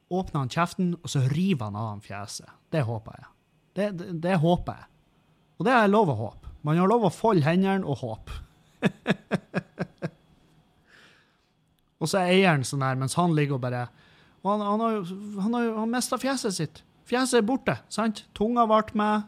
åpner 0.09 0.43
han 0.43 0.51
kjeften, 0.51 0.93
og 1.03 1.11
så 1.11 1.21
river 1.29 1.69
han 1.69 1.77
av 1.77 1.89
ham 1.93 2.01
fjeset. 2.03 2.49
Det 2.73 2.81
håper 2.87 3.17
jeg. 3.17 3.27
Det, 3.77 3.89
det, 3.99 4.11
det 4.25 4.37
håper 4.41 4.79
jeg. 4.81 4.87
Og 5.59 5.67
det 5.67 5.73
er 5.75 5.91
lov 5.91 6.11
å 6.11 6.17
håpe. 6.19 6.53
Man 6.65 6.79
har 6.79 6.89
lov 6.91 7.07
å 7.07 7.13
folde 7.13 7.45
hendene 7.45 7.87
og 7.87 8.01
håpe. 8.03 8.39
Og 11.99 12.07
så 12.07 12.21
er 12.21 12.31
eieren 12.31 12.63
sånn 12.63 12.83
her, 12.85 12.95
mens 12.99 13.17
han 13.19 13.33
ligger 13.35 13.57
og 13.57 13.65
bare 13.65 13.89
og 14.39 14.53
Han, 14.53 14.61
han 14.63 14.79
har 14.79 14.93
jo 14.93 15.01
han, 15.43 15.55
har, 15.57 15.65
han 15.81 15.89
mista 15.91 16.15
fjeset 16.15 16.55
sitt. 16.55 16.81
Fjeset 17.09 17.41
er 17.41 17.47
borte. 17.47 17.75
sant? 17.91 18.23
Tunga 18.37 18.63
ble 18.69 18.95
med, 18.95 19.25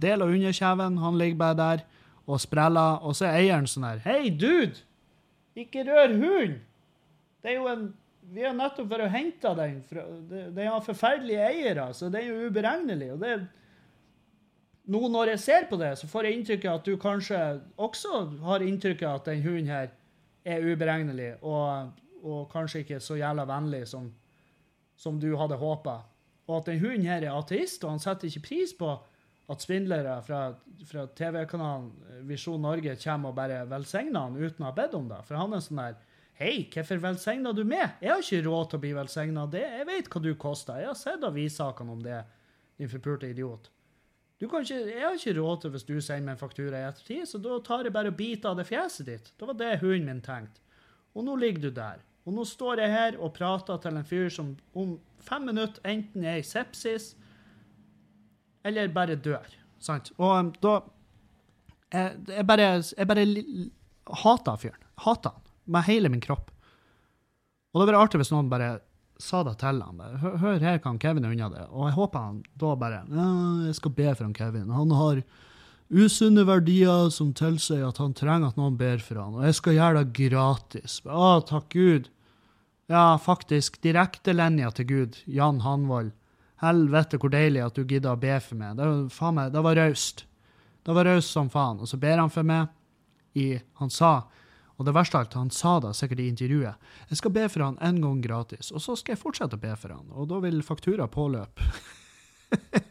del 0.00 0.24
av 0.24 0.32
underkjeven. 0.32 0.96
Han 1.02 1.18
ligger 1.20 1.36
bare 1.42 1.58
der 1.58 1.82
og 2.24 2.40
spreller. 2.40 3.02
Og 3.04 3.16
så 3.18 3.28
er 3.28 3.42
eieren 3.42 3.68
sånn 3.68 3.84
her 3.84 4.00
Hei, 4.06 4.30
dude! 4.30 4.80
Ikke 5.58 5.84
rør 5.84 6.14
hunden! 6.14 6.60
Det 7.42 7.52
er 7.52 7.58
jo 7.58 7.68
en 7.68 7.84
Vi 8.34 8.44
har 8.44 8.56
nettopp 8.56 8.90
vært 8.90 9.06
og 9.06 9.14
henta 9.14 9.54
den. 9.56 9.78
Den 10.28 10.66
har 10.68 10.84
forferdelige 10.84 11.46
eiere, 11.48 11.88
så 11.96 12.10
den 12.12 12.20
er 12.20 12.28
jo 12.28 12.50
uberegnelig. 12.50 13.12
og 13.14 13.22
det 13.24 13.38
nå 14.88 15.08
når 15.12 15.34
jeg 15.34 15.40
ser 15.42 15.66
på 15.68 15.76
det, 15.76 15.90
så 16.00 16.08
får 16.08 16.26
jeg 16.26 16.38
inntrykk 16.38 16.62
av 16.64 16.78
at 16.78 16.86
du 16.86 16.94
kanskje 17.00 17.38
også 17.76 18.20
har 18.46 18.64
inntrykk 18.64 19.02
av 19.04 19.18
at 19.18 19.26
den 19.28 19.42
hunden 19.44 19.68
her 19.68 19.90
er 20.48 20.64
uberegnelig, 20.64 21.34
og, 21.44 21.90
og 22.24 22.46
kanskje 22.52 22.80
ikke 22.84 23.00
så 23.04 23.18
jævla 23.20 23.44
vennlig 23.48 23.82
som, 23.90 24.08
som 24.96 25.18
du 25.20 25.34
hadde 25.36 25.60
håpa. 25.60 25.98
Og 26.48 26.54
at 26.56 26.70
den 26.70 26.80
hunden 26.80 27.04
her 27.04 27.20
er 27.20 27.36
ateist, 27.36 27.84
og 27.84 27.92
han 27.92 28.00
setter 28.00 28.30
ikke 28.30 28.46
pris 28.48 28.72
på 28.78 28.94
at 29.48 29.64
svindlere 29.64 30.16
fra, 30.24 30.40
fra 30.88 31.04
TV-kanalen 31.16 32.24
Visjon 32.28 32.64
Norge 32.64 32.96
kommer 33.02 33.32
og 33.32 33.36
bare 33.36 33.62
velsigner 33.68 34.24
han 34.24 34.40
uten 34.40 34.64
å 34.64 34.70
ha 34.70 34.76
bedt 34.76 34.96
om 34.96 35.08
det. 35.08 35.20
For 35.28 35.40
han 35.40 35.52
er 35.52 35.64
sånn 35.64 35.82
der 35.82 36.00
Hei, 36.38 36.68
hvorfor 36.70 37.00
velsigna 37.02 37.50
du 37.50 37.64
meg? 37.66 37.96
Jeg 37.98 38.12
har 38.12 38.20
ikke 38.22 38.44
råd 38.44 38.68
til 38.70 38.78
å 38.78 38.82
bli 38.84 38.90
velsigna. 38.94 39.42
Jeg 39.58 39.86
vet 39.88 40.08
hva 40.12 40.20
du 40.22 40.28
koster. 40.38 40.76
Jeg 40.78 40.86
har 40.86 40.98
sett 40.98 41.24
avissakene 41.26 41.90
om 41.96 42.02
det, 42.04 42.20
din 42.78 42.90
forpulte 42.92 43.26
idiot. 43.32 43.64
Ikke, 44.38 44.60
jeg 44.70 45.02
har 45.02 45.16
ikke 45.18 45.34
råd 45.34 45.64
til 45.64 45.72
hvis 45.74 45.86
du 45.88 45.96
sender 45.96 46.28
meg 46.28 46.36
en 46.36 46.42
faktura 46.44 46.78
i 46.78 46.86
ettertid, 46.86 47.24
så 47.26 47.40
da 47.42 47.56
tar 47.66 47.88
jeg 47.88 47.94
bare 47.96 48.12
og 48.12 48.20
biter 48.20 48.52
av 48.52 48.60
det 48.60 48.68
fjeset 48.68 49.10
ditt. 49.10 49.32
Det 49.34 49.48
var 49.48 49.58
det 49.58 49.72
hunden 49.80 50.06
min 50.06 50.20
tenkte. 50.22 50.62
Og 51.18 51.26
nå 51.26 51.34
ligger 51.42 51.66
du 51.66 51.74
der. 51.80 52.06
Og 52.22 52.36
nå 52.36 52.46
står 52.46 52.84
jeg 52.84 52.94
her 52.94 53.18
og 53.18 53.34
prater 53.34 53.82
til 53.82 53.98
en 53.98 54.06
fyr 54.06 54.30
som 54.30 54.54
om 54.78 54.94
fem 55.26 55.50
minutter 55.50 55.90
enten 55.90 56.22
er 56.22 56.38
i 56.38 56.46
sepsis 56.46 57.16
eller 58.62 58.94
bare 58.94 59.18
dør. 59.18 59.50
Sant? 59.82 60.12
Og 60.22 60.36
um, 60.38 60.54
da 60.62 60.78
Jeg, 61.88 62.16
jeg 62.28 62.46
bare, 62.46 62.70
jeg 62.94 63.06
bare 63.08 63.26
hater 64.22 64.56
fyren. 64.60 64.88
Hater 65.02 65.34
han 65.34 65.47
med 65.68 65.86
hele 65.88 66.10
min 66.12 66.24
kropp. 66.24 66.50
Og 67.72 67.78
det 67.78 67.84
hadde 67.84 67.92
vært 67.92 68.04
artig 68.06 68.22
hvis 68.22 68.32
noen 68.32 68.50
bare 68.52 68.70
sa 69.20 69.42
det 69.46 69.56
til 69.60 69.82
han. 69.82 70.00
Hør, 70.22 70.36
hør, 70.40 70.62
her 70.62 70.78
kan 70.82 70.98
Kevin 71.02 71.26
unna 71.28 71.50
det. 71.52 71.66
Og 71.68 71.88
jeg 71.88 71.96
håper 71.98 72.24
han 72.24 72.40
da 72.58 72.74
bare 72.78 73.02
Jeg 73.10 73.76
skal 73.78 73.94
be 73.96 74.12
for 74.14 74.24
han 74.26 74.36
Kevin. 74.36 74.70
Han 74.74 74.94
har 74.94 75.22
usunne 75.88 76.44
verdier 76.48 77.08
som 77.12 77.32
tilsier 77.36 77.86
at 77.88 77.98
han 78.00 78.14
trenger 78.16 78.52
at 78.52 78.60
noen 78.60 78.76
ber 78.78 79.00
for 79.00 79.20
han, 79.22 79.38
og 79.38 79.46
jeg 79.48 79.56
skal 79.56 79.76
gjøre 79.78 80.02
det 80.02 80.28
gratis. 80.28 80.98
Å, 81.08 81.38
takk 81.48 81.70
Gud. 81.72 82.10
Ja, 82.88 83.18
faktisk. 83.20 83.80
Direktelinja 83.84 84.70
til 84.76 84.88
Gud. 84.88 85.20
Jan 85.28 85.60
Hanvold. 85.64 86.14
Helvete, 86.62 87.20
hvor 87.20 87.30
deilig 87.30 87.62
at 87.62 87.76
du 87.76 87.84
gidder 87.84 88.16
å 88.16 88.20
be 88.20 88.32
for 88.42 88.58
meg. 88.58 88.78
Det, 88.78 88.88
faen 89.14 89.36
meg, 89.36 89.52
det 89.54 89.62
var 89.62 89.78
raust. 89.78 90.24
Det 90.86 90.96
var 90.96 91.06
raust 91.06 91.34
som 91.34 91.50
faen. 91.52 91.82
Og 91.84 91.90
så 91.90 92.00
ber 92.00 92.18
han 92.18 92.32
for 92.32 92.48
meg. 92.48 92.72
I, 93.36 93.60
han 93.78 93.92
sa 93.92 94.12
og 94.78 94.86
det 94.86 94.94
verste 94.94 95.18
av 95.18 95.24
alt, 95.24 95.34
han 95.34 95.50
sa 95.50 95.72
det 95.82 95.90
sikkert 95.98 96.20
i 96.22 96.28
intervjuet. 96.30 96.90
Jeg 97.10 97.18
skal 97.18 97.34
be 97.34 97.46
for 97.50 97.64
han 97.66 97.78
en 97.82 97.98
gang 98.04 98.20
gratis, 98.22 98.70
og 98.70 98.82
så 98.84 98.94
skal 98.98 99.16
jeg 99.16 99.22
fortsette 99.24 99.58
å 99.58 99.62
be 99.62 99.72
for 99.74 99.96
han. 99.96 100.06
Og 100.14 100.28
da 100.30 100.38
vil 100.44 100.62
faktura 100.62 101.08
påløpe. 101.10 101.66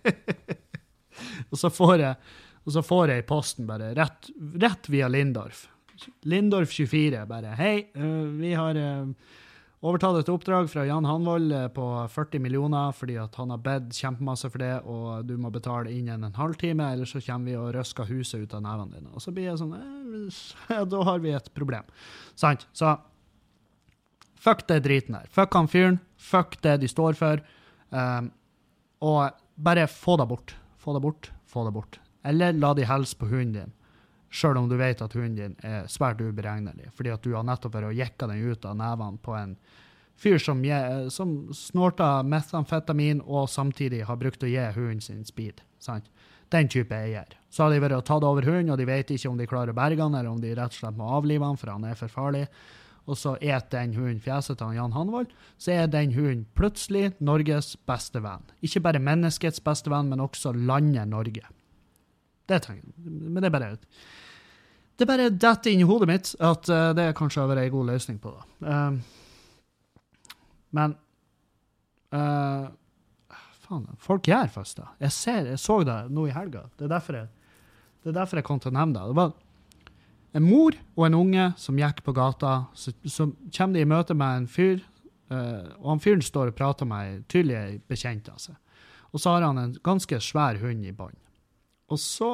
og, 1.49 1.55
så 1.55 1.71
får 1.71 1.95
jeg, 2.03 2.35
og 2.65 2.75
så 2.75 2.83
får 2.83 3.13
jeg 3.13 3.23
i 3.23 3.27
posten 3.29 3.69
bare 3.69 3.93
rett, 3.95 4.27
rett 4.59 4.91
via 4.91 5.07
Lindorf. 5.07 5.63
Lindorf24 6.27 7.23
bare 7.25 7.55
Hei, 7.57 7.75
uh, 7.95 8.27
vi 8.35 8.51
har 8.53 8.77
uh, 8.77 9.07
overtatt 9.86 10.17
et 10.21 10.30
oppdrag 10.32 10.69
fra 10.71 10.86
Jan 10.88 11.05
Hanvold 11.05 11.53
uh, 11.53 11.67
på 11.73 11.86
40 12.13 12.41
millioner 12.43 12.95
fordi 12.97 13.17
at 13.21 13.36
han 13.38 13.51
har 13.53 13.61
bedt 13.63 13.97
kjempemasse 13.97 14.49
for 14.53 14.63
det, 14.63 14.73
og 14.89 15.28
du 15.30 15.36
må 15.41 15.51
betale 15.53 15.93
innen 15.93 16.25
en 16.25 16.38
halvtime, 16.38 16.91
eller 16.93 17.09
så 17.09 17.21
kommer 17.23 17.51
vi 17.51 17.59
og 17.59 17.69
røsker 17.75 18.09
huset 18.09 18.41
ut 18.41 18.55
av 18.57 18.65
nevene 18.65 18.97
dine. 18.97 19.13
Og 19.13 19.23
så 19.23 19.34
blir 19.36 19.51
jeg 19.51 19.61
sånn 19.61 19.75
ja, 19.78 20.82
da 20.93 21.03
har 21.11 21.21
vi 21.23 21.36
et 21.38 21.51
problem. 21.57 21.86
Sant? 22.39 22.67
Så 22.78 22.95
fuck 24.41 24.65
det 24.69 24.84
driten 24.86 25.17
der. 25.17 25.30
Fuck 25.34 25.57
han 25.57 25.69
fyren. 25.71 26.01
Fuck 26.17 26.59
det 26.65 26.80
de 26.82 26.89
står 26.89 27.17
for. 27.19 27.43
Um, 27.89 28.32
og 29.05 29.38
bare 29.55 29.88
få 29.89 30.17
det 30.17 30.28
bort. 30.30 30.55
Få 30.82 30.93
det 30.95 31.03
bort, 31.03 31.32
få 31.45 31.65
det 31.67 31.73
bort. 31.75 31.99
Eller 32.28 32.53
la 32.53 32.73
de 32.73 32.86
hilse 32.88 33.17
på 33.17 33.30
hunden 33.30 33.53
din, 33.53 33.73
sjøl 34.30 34.59
om 34.59 34.69
du 34.69 34.75
vet 34.80 35.01
at 35.01 35.15
hunden 35.15 35.36
din 35.38 35.57
er 35.65 35.88
svært 35.91 36.21
uberegnelig, 36.21 36.91
fordi 36.95 37.13
at 37.13 37.23
du 37.23 37.34
har 37.36 37.45
nettopp 37.47 37.78
vært 37.78 37.91
og 37.91 37.99
jekka 37.99 38.30
den 38.32 38.47
ut 38.51 38.65
av 38.67 38.80
nevene 38.80 39.21
på 39.23 39.36
en 39.38 39.57
fyr 40.17 40.39
som, 40.41 40.63
som 41.13 41.36
snorta 41.53 42.23
metamfetamin 42.25 43.21
og 43.25 43.49
samtidig 43.49 44.03
har 44.07 44.17
brukt 44.19 44.43
å 44.43 44.49
gi 44.49 44.65
hunden 44.75 45.03
sin 45.03 45.23
speed. 45.25 45.61
Sant? 45.80 46.09
Den 46.49 46.69
type 46.71 46.95
eier. 46.95 47.38
Så 47.51 47.65
har 47.65 47.73
de 47.73 47.82
vært 47.84 47.97
og 47.97 48.05
tatt 48.07 48.25
over 48.25 48.45
hunden, 48.47 48.71
og 48.71 48.80
de 48.80 48.88
vet 48.88 49.11
ikke 49.13 49.30
om 49.30 49.38
de 49.39 49.47
klarer 49.49 49.73
å 49.73 49.78
berge 49.78 50.01
han, 50.01 50.15
eller 50.15 50.32
om 50.32 50.41
de 50.41 50.53
rett 50.55 50.73
og 50.73 50.80
slett 50.80 50.99
må 50.99 51.09
avlive 51.17 51.45
han, 51.45 51.59
for 51.59 51.73
han 51.73 51.86
er 51.89 51.97
for 51.99 52.11
farlig. 52.11 52.45
Og 53.07 53.15
så 53.19 53.36
et 53.39 53.69
den 53.71 53.93
hunden 53.95 54.19
fjeset 54.23 54.59
til 54.59 54.75
Jan 54.75 54.95
Hanvold, 54.95 55.32
så 55.59 55.75
er 55.75 55.91
den 55.91 56.15
hunden 56.15 56.45
plutselig 56.57 57.13
Norges 57.23 57.75
beste 57.88 58.23
venn. 58.23 58.47
Ikke 58.63 58.84
bare 58.84 59.03
menneskets 59.03 59.63
beste 59.63 59.91
venn, 59.91 60.09
men 60.11 60.23
også 60.23 60.53
landet 60.55 61.07
Norge. 61.11 61.45
Det 62.47 62.61
trenger 62.63 62.84
Men 62.95 63.41
det 63.41 63.49
er 63.49 63.55
bare 63.55 63.75
det 64.98 65.06
bare 65.10 65.30
detter 65.30 65.72
inn 65.72 65.84
i 65.84 65.88
hodet 65.88 66.10
mitt 66.10 66.34
at 66.41 66.70
uh, 66.74 66.89
det 66.98 67.12
kanskje 67.18 67.43
har 67.43 67.52
vært 67.52 67.68
en 67.68 67.76
god 67.76 67.91
løsning 67.91 68.20
på 68.22 68.34
det. 68.34 68.43
Uh, 68.66 70.34
men 70.78 70.95
uh, 72.16 72.68
Faen, 73.68 73.88
folk 74.00 74.28
gjør 74.30 74.48
fester. 74.54 74.88
Jeg, 75.04 75.12
jeg 75.50 75.60
så 75.60 75.82
det 75.86 75.98
nå 76.14 76.30
i 76.30 76.36
helga. 76.36 76.66
Det 76.80 76.88
er 76.88 76.93
derfor 76.95 77.20
jeg 77.20 77.34
det 78.08 78.14
er 78.14 78.22
derfor 78.22 78.39
jeg 78.39 78.45
kom 78.48 78.60
til 78.64 78.72
å 78.72 78.78
nevne 78.78 79.02
det. 79.02 79.08
Det 79.10 79.18
var 79.18 80.38
en 80.38 80.45
mor 80.45 80.76
og 80.95 81.02
en 81.08 81.18
unge 81.18 81.48
som 81.60 81.76
gikk 81.76 81.98
på 82.06 82.14
gata. 82.16 82.54
Så, 82.78 82.93
så 83.04 83.26
kommer 83.52 83.76
de 83.76 83.84
i 83.84 83.89
møte 83.89 84.16
med 84.16 84.43
en 84.43 84.45
fyr, 84.48 84.80
uh, 85.34 85.74
og 85.82 85.89
han 85.91 86.04
fyren 86.06 86.24
står 86.24 86.54
og 86.54 86.56
prater 86.56 86.88
med 86.88 87.04
ei 87.04 87.18
tydelig 87.28 87.82
bekjent 87.91 88.30
av 88.32 88.39
seg. 88.39 88.56
Og 89.12 89.20
så 89.20 89.34
har 89.34 89.43
han 89.43 89.60
en 89.60 89.76
ganske 89.84 90.22
svær 90.24 90.62
hund 90.62 90.88
i 90.88 90.93
bånd. 90.95 91.20
Og 91.91 92.00
så 92.00 92.32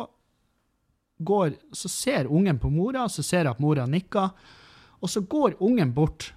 går, 1.25 1.55
så 1.71 1.89
ser 1.89 2.29
ungen 2.31 2.59
på 2.59 2.69
mora, 2.69 3.07
så 3.09 3.23
ser 3.23 3.45
jeg 3.45 3.53
at 3.55 3.63
mora 3.63 3.85
nikker, 3.89 4.29
og 5.03 5.09
så 5.09 5.21
går 5.21 5.57
ungen 5.63 5.93
bort 5.93 6.31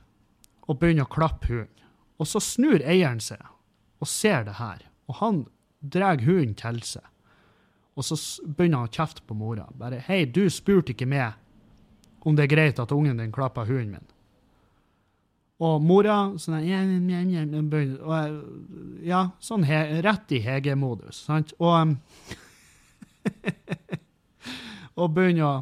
og 0.67 0.81
begynner 0.81 1.07
å 1.07 1.13
klappe 1.13 1.51
hunden. 1.51 1.73
Og 2.17 2.27
så 2.27 2.41
snur 2.41 2.81
eieren 2.81 3.21
seg 3.21 3.43
og 4.01 4.09
ser 4.09 4.47
det 4.47 4.57
her, 4.61 4.87
og 5.07 5.21
han 5.21 5.45
drar 5.81 6.23
hunden 6.25 6.57
til 6.59 6.81
seg. 6.85 7.05
Og 7.97 8.05
så 8.05 8.17
begynner 8.45 8.83
han 8.85 8.91
å 8.91 8.93
kjefte 8.93 9.25
på 9.25 9.35
mora. 9.35 9.69
Bare 9.73 10.01
'Hei, 10.01 10.25
du 10.25 10.51
spurte 10.51 10.93
ikke 10.93 11.09
meg 11.09 11.33
om 12.21 12.37
det 12.37 12.45
er 12.45 12.55
greit 12.55 12.79
at 12.79 12.93
ungen 12.93 13.17
din 13.17 13.33
klapper 13.33 13.65
hunden 13.65 13.97
min'. 13.97 14.13
Og 15.57 15.81
mora 15.81 16.37
sånn 16.37 16.67
ja, 16.67 16.83
ja, 16.85 17.21
ja, 17.25 18.21
ja, 19.01 19.21
sånn 19.41 19.65
he, 19.65 19.79
rett 20.05 20.33
i 20.37 20.43
Hege-modus, 20.45 21.23
sant? 21.25 21.55
Og, 21.57 21.97
og 24.97 25.15
begynner 25.15 25.47
å 25.47 25.57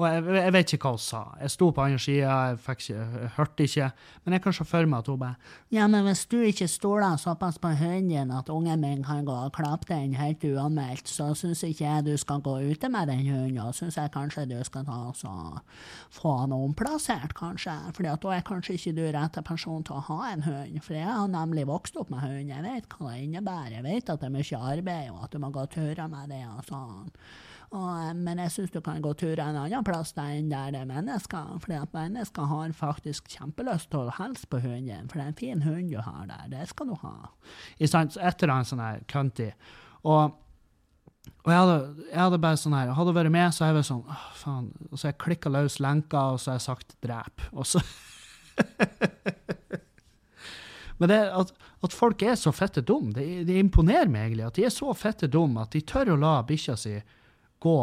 og 0.00 0.06
jeg, 0.08 0.22
jeg, 0.38 0.52
vet 0.54 0.72
ikke 0.72 0.88
hva 0.88 0.96
hun 0.96 1.02
sa. 1.04 1.18
Jeg 1.36 1.52
sto 1.52 1.66
på 1.74 1.82
andre 1.84 1.98
sida, 2.00 2.36
jeg, 2.48 2.84
jeg 2.88 3.28
hørte 3.36 3.66
ikke. 3.66 3.90
Men 4.24 4.34
jeg 4.34 4.42
kan 4.46 4.54
se 4.56 4.64
for 4.64 4.88
meg 4.88 5.02
at 5.02 5.10
hun 5.12 5.18
bare 5.20 5.50
Ja, 5.74 5.84
men 5.90 6.06
hvis 6.06 6.22
du 6.32 6.38
ikke 6.40 6.68
stoler 6.70 7.18
såpass 7.20 7.60
på 7.60 7.74
hunden 7.76 8.32
at 8.32 8.48
ungen 8.48 8.80
min 8.80 9.04
kan 9.04 9.26
gå 9.28 9.34
og 9.36 9.52
klappe 9.52 9.90
den 9.90 10.16
helt 10.16 10.42
uanmeldt, 10.48 11.12
så 11.12 11.28
syns 11.36 11.60
ikke 11.68 11.84
jeg 11.84 12.06
du 12.08 12.16
skal 12.16 12.40
gå 12.40 12.56
ute 12.72 12.88
med 12.88 13.12
den 13.12 13.26
hunden, 13.28 13.60
og 13.60 13.76
syns 13.76 14.00
jeg 14.00 14.14
kanskje 14.16 14.46
du 14.48 14.56
skal 14.64 14.88
ta 14.88 14.98
og 15.12 15.60
få 16.16 16.34
han 16.40 16.56
omplassert, 16.56 17.36
kanskje. 17.36 17.76
For 17.92 18.08
da 18.08 18.16
er 18.32 18.48
kanskje 18.48 18.78
ikke 18.80 18.96
du 18.96 19.04
rette 19.12 19.44
person 19.44 19.84
til 19.84 20.00
å 20.00 20.06
ha 20.08 20.32
en 20.32 20.48
hund. 20.48 20.80
For 20.80 20.96
jeg 20.96 21.08
har 21.12 21.28
nemlig 21.28 21.68
vokst 21.68 22.00
opp 22.00 22.10
med 22.10 22.24
hund, 22.24 22.48
jeg 22.48 22.64
vet 22.64 22.88
hva 22.96 23.12
det 23.12 23.22
innebærer. 23.28 23.78
Jeg 23.78 23.86
vet 23.90 24.08
at 24.08 24.24
det 24.24 24.32
er 24.32 24.36
mye 24.40 24.66
arbeid, 24.72 25.12
og 25.12 25.24
at 25.28 25.36
du 25.36 25.42
må 25.42 25.52
gå 25.52 25.68
turer 25.76 26.06
med 26.08 26.32
det 26.32 26.44
og 26.48 26.64
sånn. 26.72 27.10
Og, 27.72 27.88
eh, 27.96 28.12
men 28.12 28.40
jeg 28.42 28.52
syns 28.52 28.72
du 28.74 28.80
kan 28.84 29.00
gå 29.04 29.14
tur 29.16 29.40
en 29.40 29.56
annen 29.56 29.84
plass 29.86 30.12
enn 30.20 30.50
der 30.52 30.74
det 30.74 30.82
er 30.82 30.90
mennesker. 30.90 31.54
For 31.62 31.88
mennesker 31.96 32.50
har 32.50 32.74
faktisk 32.76 33.30
kjempelyst 33.32 33.90
til 33.92 34.10
å 34.10 34.16
hilse 34.18 34.48
på 34.50 34.60
hunden 34.60 35.08
for 35.08 35.18
det 35.18 35.24
er 35.24 35.32
en 35.32 35.40
fin 35.40 35.64
hund 35.64 35.88
du 35.92 35.98
har 36.04 36.26
der. 36.28 36.50
Det 36.52 36.68
skal 36.68 36.92
du 36.92 36.96
ha. 37.00 37.14
I 37.78 37.88
sant, 37.88 38.18
et 38.20 38.42
eller 38.42 38.54
annet 38.58 38.68
sånn 38.68 38.84
her 38.84 39.00
cunty. 39.08 39.48
Og, 40.02 40.36
og 41.44 41.48
jeg, 41.48 41.58
hadde, 41.62 41.78
jeg 42.10 42.20
hadde, 42.20 42.42
bare 42.44 42.60
sånn 42.60 42.76
her, 42.76 42.92
hadde 42.98 43.16
vært 43.16 43.32
med, 43.32 43.48
så 43.54 43.64
hadde 43.64 43.72
jeg 43.72 43.80
vært 43.80 43.90
sånn 43.92 44.04
åh, 44.04 44.28
faen. 44.42 44.68
Og 44.90 44.94
så 44.98 45.02
har 45.06 45.14
jeg 45.14 45.22
klikka 45.24 45.54
løs 45.54 45.78
lenka, 45.80 46.26
og 46.34 46.42
så 46.42 46.52
har 46.52 46.60
jeg 46.60 46.68
sagt 46.68 46.96
'drep'. 47.00 47.48
Og 47.56 47.64
så 47.72 47.80
Men 51.00 51.08
det 51.08 51.18
at, 51.34 51.48
at, 51.82 51.92
folk 51.96 52.22
er 52.22 52.36
så 52.38 52.52
fette 52.54 52.84
dumme, 52.86 53.10
det, 53.16 53.46
det 53.48 53.56
imponerer 53.58 54.12
meg 54.12 54.28
egentlig. 54.28 54.44
At 54.46 54.58
de 54.60 54.66
er 54.68 54.74
så 54.74 54.92
fette 54.94 55.26
dumme 55.26 55.64
at 55.64 55.72
de 55.72 55.80
tør 55.80 56.12
å 56.12 56.20
la 56.20 56.36
bikkja 56.46 56.76
si 56.78 56.92
gå 57.62 57.80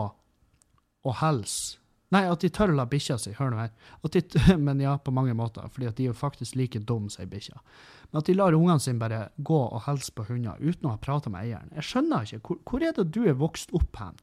og 1.07 1.13
helse. 1.21 1.79
Nei, 2.09 2.23
at 2.25 2.41
de 2.41 2.49
tør 2.49 2.71
å 2.73 2.77
la 2.79 2.87
bikkja 2.89 3.19
si 3.21 3.35
Hør 3.37 3.51
nå 3.53 3.59
her. 3.59 3.73
De, 4.09 4.21
men 4.65 4.81
ja, 4.81 4.95
på 4.97 5.13
mange 5.13 5.35
måter, 5.37 5.67
fordi 5.69 5.89
at 5.89 5.97
de 5.99 6.07
er 6.07 6.11
jo 6.11 6.17
faktisk 6.17 6.57
like 6.57 6.81
dumme, 6.89 7.11
sier 7.13 7.29
bikkja. 7.29 7.61
Men 8.09 8.21
at 8.23 8.29
de 8.29 8.35
lar 8.37 8.57
ungene 8.57 8.81
sine 8.81 9.01
bare 9.01 9.27
gå 9.45 9.59
og 9.67 9.83
helse 9.85 10.13
på 10.15 10.25
hunder 10.31 10.57
uten 10.57 10.89
å 10.89 10.95
ha 10.95 11.01
prata 11.01 11.29
med 11.29 11.45
eieren. 11.45 11.73
Jeg 11.77 11.85
skjønner 11.85 12.25
ikke. 12.25 12.41
Hvor, 12.47 12.61
hvor, 12.71 12.85
er 12.85 12.95
det 12.97 13.07
du 13.13 13.21
er 13.29 13.37
vokst 13.37 13.73
opp 13.77 14.01
hen? 14.01 14.17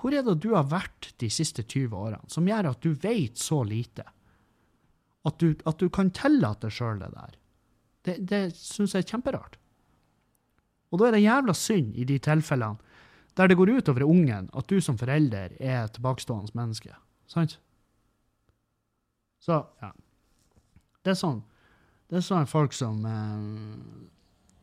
Hvor 0.00 0.16
er 0.16 0.24
det 0.26 0.36
du 0.44 0.50
har 0.52 0.68
vært 0.68 1.10
de 1.20 1.30
siste 1.32 1.64
20 1.64 1.96
årene, 1.96 2.20
som 2.32 2.48
gjør 2.48 2.70
at 2.74 2.84
du 2.84 2.92
vet 2.92 3.40
så 3.40 3.62
lite? 3.64 4.04
At 5.28 5.40
du, 5.40 5.54
at 5.68 5.80
du 5.80 5.88
kan 5.92 6.12
tillate 6.16 6.68
sjøl 6.72 7.00
det 7.00 7.10
der. 7.16 7.34
Det, 8.04 8.20
det 8.28 8.44
syns 8.56 8.94
jeg 8.96 9.04
er 9.04 9.10
kjemperart. 9.16 9.56
Og 10.90 11.00
da 11.00 11.08
er 11.08 11.16
det 11.16 11.24
jævla 11.24 11.56
synd 11.56 11.96
i 11.96 12.06
de 12.08 12.16
tilfellene 12.20 12.89
der 13.40 13.48
det 13.48 13.56
går 13.56 13.72
utover 13.78 14.04
ungen 14.04 14.50
at 14.52 14.68
du 14.68 14.80
som 14.84 14.98
forelder 15.00 15.54
er 15.56 15.86
et 15.86 15.94
tilbakestående 15.96 16.52
menneske. 16.52 16.92
Sant? 17.30 17.56
Så, 19.40 19.62
ja. 19.80 19.94
Det 21.00 21.14
er 21.14 21.16
sånn 21.16 21.38
Det 22.10 22.18
er 22.18 22.24
sånn 22.26 22.48
folk 22.50 22.74
som 22.76 22.98
eh, 23.08 23.44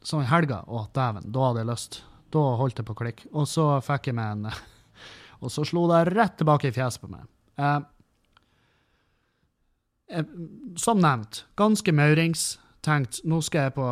Sånn 0.06 0.22
i 0.22 0.30
helga 0.30 0.60
Å, 0.70 0.84
dæven, 0.94 1.32
da 1.34 1.48
hadde 1.48 1.64
jeg 1.64 1.70
lyst. 1.72 1.98
Da 2.30 2.44
holdt 2.60 2.78
jeg 2.78 2.86
på 2.86 2.94
å 2.94 3.00
klikke. 3.00 3.30
Og 3.34 3.48
så 3.50 3.66
fikk 3.82 4.12
jeg 4.12 4.20
meg 4.20 4.36
en 4.36 4.52
Og 5.42 5.50
så 5.54 5.66
slo 5.66 5.88
det 5.90 6.04
rett 6.12 6.38
tilbake 6.38 6.70
i 6.70 6.76
fjeset 6.76 7.02
på 7.02 7.10
meg. 7.10 7.26
Eh, 7.58 7.80
eh, 10.20 10.30
som 10.78 11.02
nevnt, 11.02 11.48
ganske 11.58 11.94
maurings. 11.98 12.52
Tenkt, 12.86 13.24
nå 13.26 13.42
skal 13.46 13.68
jeg 13.68 13.76
på 13.80 13.88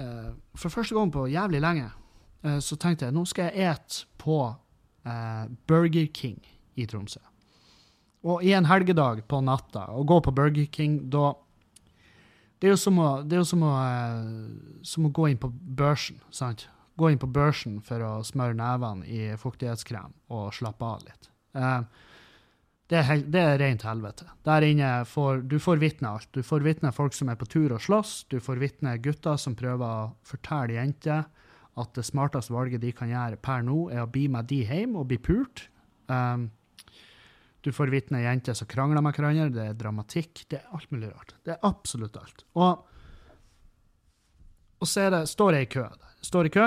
eh, 0.00 0.30
For 0.56 0.72
første 0.72 0.96
gang 0.96 1.12
på 1.12 1.28
jævlig 1.28 1.60
lenge 1.60 1.90
så 2.62 2.76
tenkte 2.80 3.06
jeg 3.06 3.14
nå 3.14 3.22
skal 3.28 3.50
jeg 3.50 3.70
ete 3.70 4.06
på 4.18 4.38
eh, 5.06 5.44
Burger 5.68 6.08
King 6.14 6.40
i 6.74 6.86
Tromsø. 6.86 7.20
Og 8.22 8.44
i 8.46 8.52
en 8.54 8.68
helgedag 8.70 9.24
på 9.30 9.40
natta, 9.42 9.88
å 9.90 10.04
gå 10.06 10.20
på 10.22 10.34
Burger 10.34 10.68
King, 10.70 11.00
da 11.10 11.34
Det 12.62 12.68
er 12.68 12.76
jo 12.76 12.78
som 12.78 12.98
å, 13.02 13.06
det 13.26 13.34
er 13.34 13.40
jo 13.40 13.46
som 13.48 13.62
å, 13.66 13.72
eh, 13.82 14.82
som 14.86 15.08
å 15.08 15.10
gå 15.10 15.32
inn 15.32 15.40
på 15.42 15.48
børsen, 15.50 16.20
sant? 16.30 16.68
Gå 16.94 17.08
inn 17.10 17.18
på 17.18 17.26
børsen 17.26 17.80
for 17.82 18.04
å 18.06 18.12
smøre 18.22 18.54
nevene 18.54 19.02
i 19.02 19.32
fuktighetskrem 19.34 20.12
og 20.30 20.52
slappe 20.54 20.86
av 20.86 21.02
litt. 21.02 21.26
Eh, 21.58 21.80
det 22.92 23.00
er, 23.00 23.24
er 23.40 23.58
rent 23.58 23.82
helvete. 23.82 24.28
Der 24.46 24.62
inne 24.62 24.92
får 25.10 25.42
du 25.50 25.56
får 25.58 25.82
vitne 25.82 26.12
alt. 26.12 26.28
Du 26.30 26.46
får 26.46 26.62
vitne 26.62 26.92
folk 26.94 27.18
som 27.18 27.32
er 27.32 27.40
på 27.40 27.48
tur 27.50 27.74
og 27.74 27.82
slåss. 27.82 28.28
Du 28.30 28.38
får 28.38 28.62
vitne 28.62 28.94
gutter 29.02 29.40
som 29.40 29.58
prøver 29.58 29.82
å 29.82 30.12
fortelle 30.22 30.76
jenter 30.76 31.24
at 31.80 31.94
det 31.96 32.04
smarteste 32.04 32.52
valget 32.52 32.82
de 32.82 32.92
kan 32.96 33.08
gjøre 33.08 33.38
per 33.40 33.62
nå, 33.64 33.86
er 33.92 34.02
å 34.04 34.10
bli 34.10 34.26
med 34.32 34.50
de 34.50 34.60
hjem 34.68 34.96
og 35.00 35.08
bli 35.08 35.18
pult. 35.22 35.66
Um, 36.10 36.50
du 37.62 37.70
får 37.72 37.92
vitne 37.94 38.24
jenter 38.24 38.56
som 38.58 38.68
krangler 38.68 39.04
med 39.04 39.16
hverandre. 39.16 39.48
Det 39.54 39.66
er 39.70 39.76
dramatikk. 39.78 40.44
Det 40.50 40.58
er 40.58 40.72
alt 40.74 40.90
mulig 40.92 41.12
rart. 41.12 41.36
Det 41.46 41.54
er 41.54 41.60
absolutt 41.64 42.18
alt. 42.18 42.44
Og, 42.58 42.88
og 44.82 44.90
så 44.90 45.06
det, 45.14 45.22
står 45.30 45.56
jeg 45.56 45.68
i 45.68 45.74
kø. 45.78 45.86
der. 45.86 46.16
Står 46.26 46.50
i 46.50 46.54
kø 46.54 46.66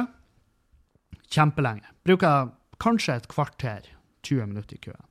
kjempelenge. 1.31 1.89
Bruker 2.05 2.51
kanskje 2.81 3.19
et 3.19 3.27
kvarter, 3.31 3.89
20 4.23 4.51
minutter 4.51 4.77
i 4.77 4.83
køen. 4.87 5.05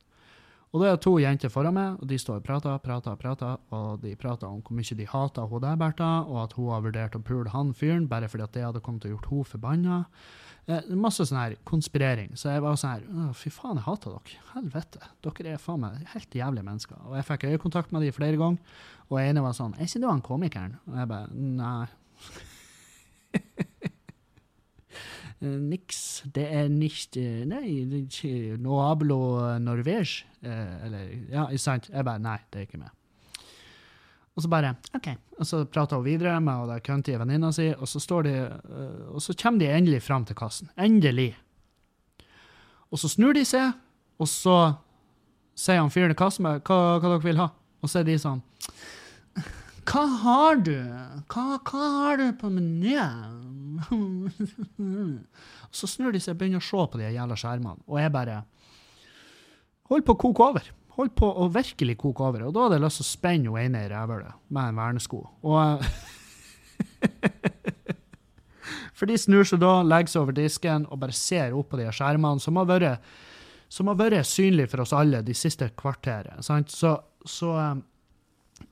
Og 0.74 0.82
da 0.82 0.88
er 0.88 0.96
det 0.96 1.04
to 1.04 1.12
jenter 1.22 1.52
foran 1.54 1.76
meg, 1.76 2.00
og 2.02 2.08
de 2.10 2.16
står 2.18 2.40
og 2.40 2.46
prater, 2.48 2.78
prater, 2.82 3.14
prater, 3.14 3.60
og 3.70 4.00
de 4.02 4.16
prater 4.18 4.48
om 4.48 4.58
hvor 4.58 4.74
mye 4.74 4.96
de 4.98 5.04
hater 5.06 5.46
hun 5.46 5.62
der, 5.62 5.76
Bertha, 5.78 6.08
og 6.26 6.40
at 6.42 6.56
hun 6.58 6.72
har 6.72 6.80
vurdert 6.82 7.14
å 7.14 7.20
pule 7.22 7.52
han 7.52 7.70
fyren 7.78 8.08
bare 8.10 8.26
fordi 8.30 8.42
at 8.42 8.56
det 8.56 8.64
hadde 8.66 8.82
kommet 8.82 9.04
til 9.04 9.12
å 9.12 9.14
gjort 9.14 9.28
hun 9.30 9.46
forbanna. 9.52 10.00
Eh, 10.66 10.88
masse 10.98 11.22
sånn 11.28 11.38
her 11.38 11.54
konspirering. 11.68 12.32
Så 12.40 12.50
jeg 12.50 12.64
var 12.64 12.74
sånn 12.80 12.96
her 12.96 13.36
Fy 13.38 13.52
faen, 13.54 13.78
jeg 13.78 13.86
hater 13.86 14.16
dere. 14.16 14.40
Helvete. 14.54 15.10
Dere 15.22 15.52
er 15.54 15.62
faen 15.62 15.84
meg 15.84 16.08
helt 16.16 16.34
jævlige 16.40 16.66
mennesker. 16.66 17.04
Og 17.06 17.14
jeg 17.20 17.28
fikk 17.28 17.46
øyekontakt 17.52 17.94
med 17.94 18.02
de 18.02 18.10
flere 18.16 18.40
ganger, 18.40 18.80
og 19.12 19.20
ene 19.22 19.44
var 19.44 19.54
sånn 19.54 19.76
Er 19.78 19.86
ikke 19.86 20.02
du 20.02 20.08
han 20.10 20.24
komikeren? 20.26 20.74
Og 20.90 20.98
jeg 20.98 21.12
bare 21.12 21.30
Nei. 21.60 21.86
Eh, 25.44 25.60
Niks. 25.60 26.22
Det 26.32 26.44
er 26.48 26.68
nicht 26.72 27.16
eh, 27.20 27.44
Nei, 27.48 27.64
ikke 28.00 28.56
no 28.62 28.80
hablo 28.80 29.18
norvège. 29.60 30.24
Eh, 30.42 30.86
Eller 30.86 31.08
Ja, 31.32 31.48
ikke 31.50 31.64
sant? 31.66 31.90
Jeg 31.92 32.06
bare 32.06 32.22
Nei, 32.22 32.38
det 32.50 32.60
er 32.62 32.68
ikke 32.68 32.80
meg. 32.80 32.92
Og 34.34 34.42
så 34.42 34.50
bare 34.50 34.72
OK. 34.96 35.12
Og 35.38 35.46
så 35.46 35.62
prater 35.70 36.00
hun 36.00 36.06
videre 36.06 36.40
med 36.42 36.58
hun 36.58 36.70
der 36.72 36.82
køntige 36.82 37.20
venninna 37.20 37.52
si, 37.54 37.68
og 37.74 37.86
så 37.86 38.00
står 38.02 38.24
de 38.26 38.32
Og 39.14 39.22
så 39.22 39.34
kommer 39.38 39.60
de 39.60 39.68
endelig 39.70 40.02
fram 40.02 40.24
til 40.26 40.34
kassen. 40.34 40.70
Endelig. 40.76 41.36
Og 42.90 42.98
så 42.98 43.08
snur 43.10 43.34
de 43.34 43.44
seg, 43.46 43.72
og 44.18 44.28
så 44.30 44.56
sier 45.54 45.80
han 45.80 45.90
fyren 45.90 46.10
i 46.14 46.18
kassen 46.18 46.46
med, 46.46 46.62
hva, 46.66 46.98
hva 46.98 47.12
dere 47.14 47.22
vil 47.22 47.38
ha. 47.42 47.48
Og 47.82 47.90
så 47.90 48.00
er 48.00 48.08
de 48.08 48.18
sånn 48.18 48.42
Hva 49.90 50.04
har 50.22 50.60
du? 50.66 50.76
Hva, 51.30 51.58
hva 51.60 51.88
har 51.98 52.18
du 52.18 52.28
på 52.40 52.50
menyen? 52.50 53.53
Så 55.78 55.90
snur 55.90 56.14
de 56.14 56.22
seg 56.22 56.34
og 56.34 56.40
begynner 56.40 56.62
å 56.62 56.66
se 56.66 56.86
på 56.90 57.00
de 57.00 57.10
jævla 57.12 57.36
skjermene, 57.38 57.84
og 57.86 58.00
jeg 58.00 58.14
bare 58.14 58.42
Hold 59.92 60.00
på 60.06 60.14
å 60.14 60.16
koke 60.16 60.40
over. 60.40 60.68
Hold 60.96 61.10
på 61.18 61.28
å 61.28 61.44
virkelig 61.52 61.98
koke 62.00 62.24
over. 62.24 62.46
Og 62.46 62.54
da 62.56 62.62
hadde 62.64 62.78
jeg 62.78 62.84
lyst 62.86 63.00
til 63.02 63.04
å 63.04 63.08
spenne 63.10 63.50
hun 63.52 63.60
ene 63.60 63.82
i 63.84 63.90
rævhølet 63.90 64.38
med 64.48 64.70
en 64.70 64.78
vernesko. 64.80 65.18
Og 65.44 65.84
For 68.94 69.10
de 69.10 69.16
snur 69.18 69.44
seg 69.44 69.60
da, 69.62 69.82
legger 69.84 70.12
seg 70.12 70.22
over 70.22 70.36
disken 70.36 70.86
og 70.88 71.00
bare 71.02 71.16
ser 71.16 71.54
opp 71.56 71.72
på 71.72 71.80
de 71.80 71.90
skjermene 71.92 72.40
som 72.40 72.56
har 72.60 72.68
vært, 72.70 73.08
som 73.68 73.90
har 73.90 73.98
vært 73.98 74.30
synlige 74.30 74.70
for 74.72 74.84
oss 74.84 74.94
alle 74.96 75.20
de 75.26 75.34
siste 75.36 75.68
kvarteret. 75.76 76.40
Så, 76.46 76.94
så, 77.26 77.50
eh, 77.60 77.74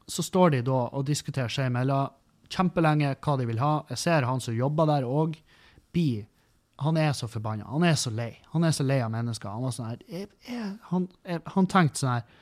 så 0.07 0.25
står 0.25 0.55
de 0.57 0.63
da 0.71 0.81
og 0.95 1.07
diskuterer 1.11 1.53
seg 1.53 1.69
imellom 1.69 2.15
kjempelenge 2.53 3.15
hva 3.25 3.39
de 3.41 3.49
vil 3.49 3.63
ha. 3.63 3.73
Jeg 3.93 4.03
ser 4.05 4.29
han 4.29 4.43
som 4.45 4.57
jobber 4.57 4.89
der 4.91 5.09
òg, 5.09 5.41
han 6.83 6.97
er 6.97 7.13
så 7.13 7.29
forbanna. 7.29 7.65
Han 7.69 7.85
er 7.85 7.95
så 7.95 8.11
lei. 8.11 8.33
Han 8.53 8.65
er 8.65 8.73
så 8.75 8.83
lei 8.83 9.01
av 9.05 9.11
mennesker. 9.13 9.49
Han 9.49 9.67
var 9.67 9.75
sånn 9.77 9.91
her 9.91 10.01
jeg, 10.09 10.29
jeg, 10.49 10.71
han, 10.91 11.07
jeg, 11.29 11.43
han 11.55 11.69
tenkte 11.71 12.03
sånn 12.03 12.17
her 12.17 12.41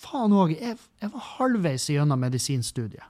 Faen 0.00 0.32
òg, 0.32 0.52
jeg, 0.54 0.76
var 1.02 1.24
halvveis 1.36 1.88
gjennom 1.90 2.20
medisinstudiet. 2.22 3.04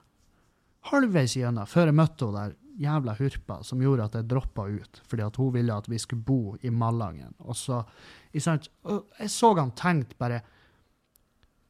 Halvveis 0.89 1.35
gjennom 1.37 1.69
før 1.69 1.91
jeg 1.91 1.95
møtte 1.95 2.27
hun 2.27 2.35
der 2.35 2.55
jævla 2.81 3.13
hurpa 3.19 3.59
som 3.63 3.83
gjorde 3.83 4.07
at 4.09 4.17
jeg 4.17 4.27
droppa 4.31 4.65
ut, 4.65 5.01
fordi 5.07 5.23
at 5.23 5.37
hun 5.39 5.53
ville 5.53 5.75
at 5.77 5.87
vi 5.91 5.99
skulle 6.01 6.25
bo 6.25 6.55
i 6.65 6.71
Malangen. 6.73 7.35
Og 7.45 7.55
så, 7.55 7.83
Jeg 8.33 9.29
så 9.29 9.53
han 9.59 9.71
tenkte 9.77 10.17
bare 10.17 10.41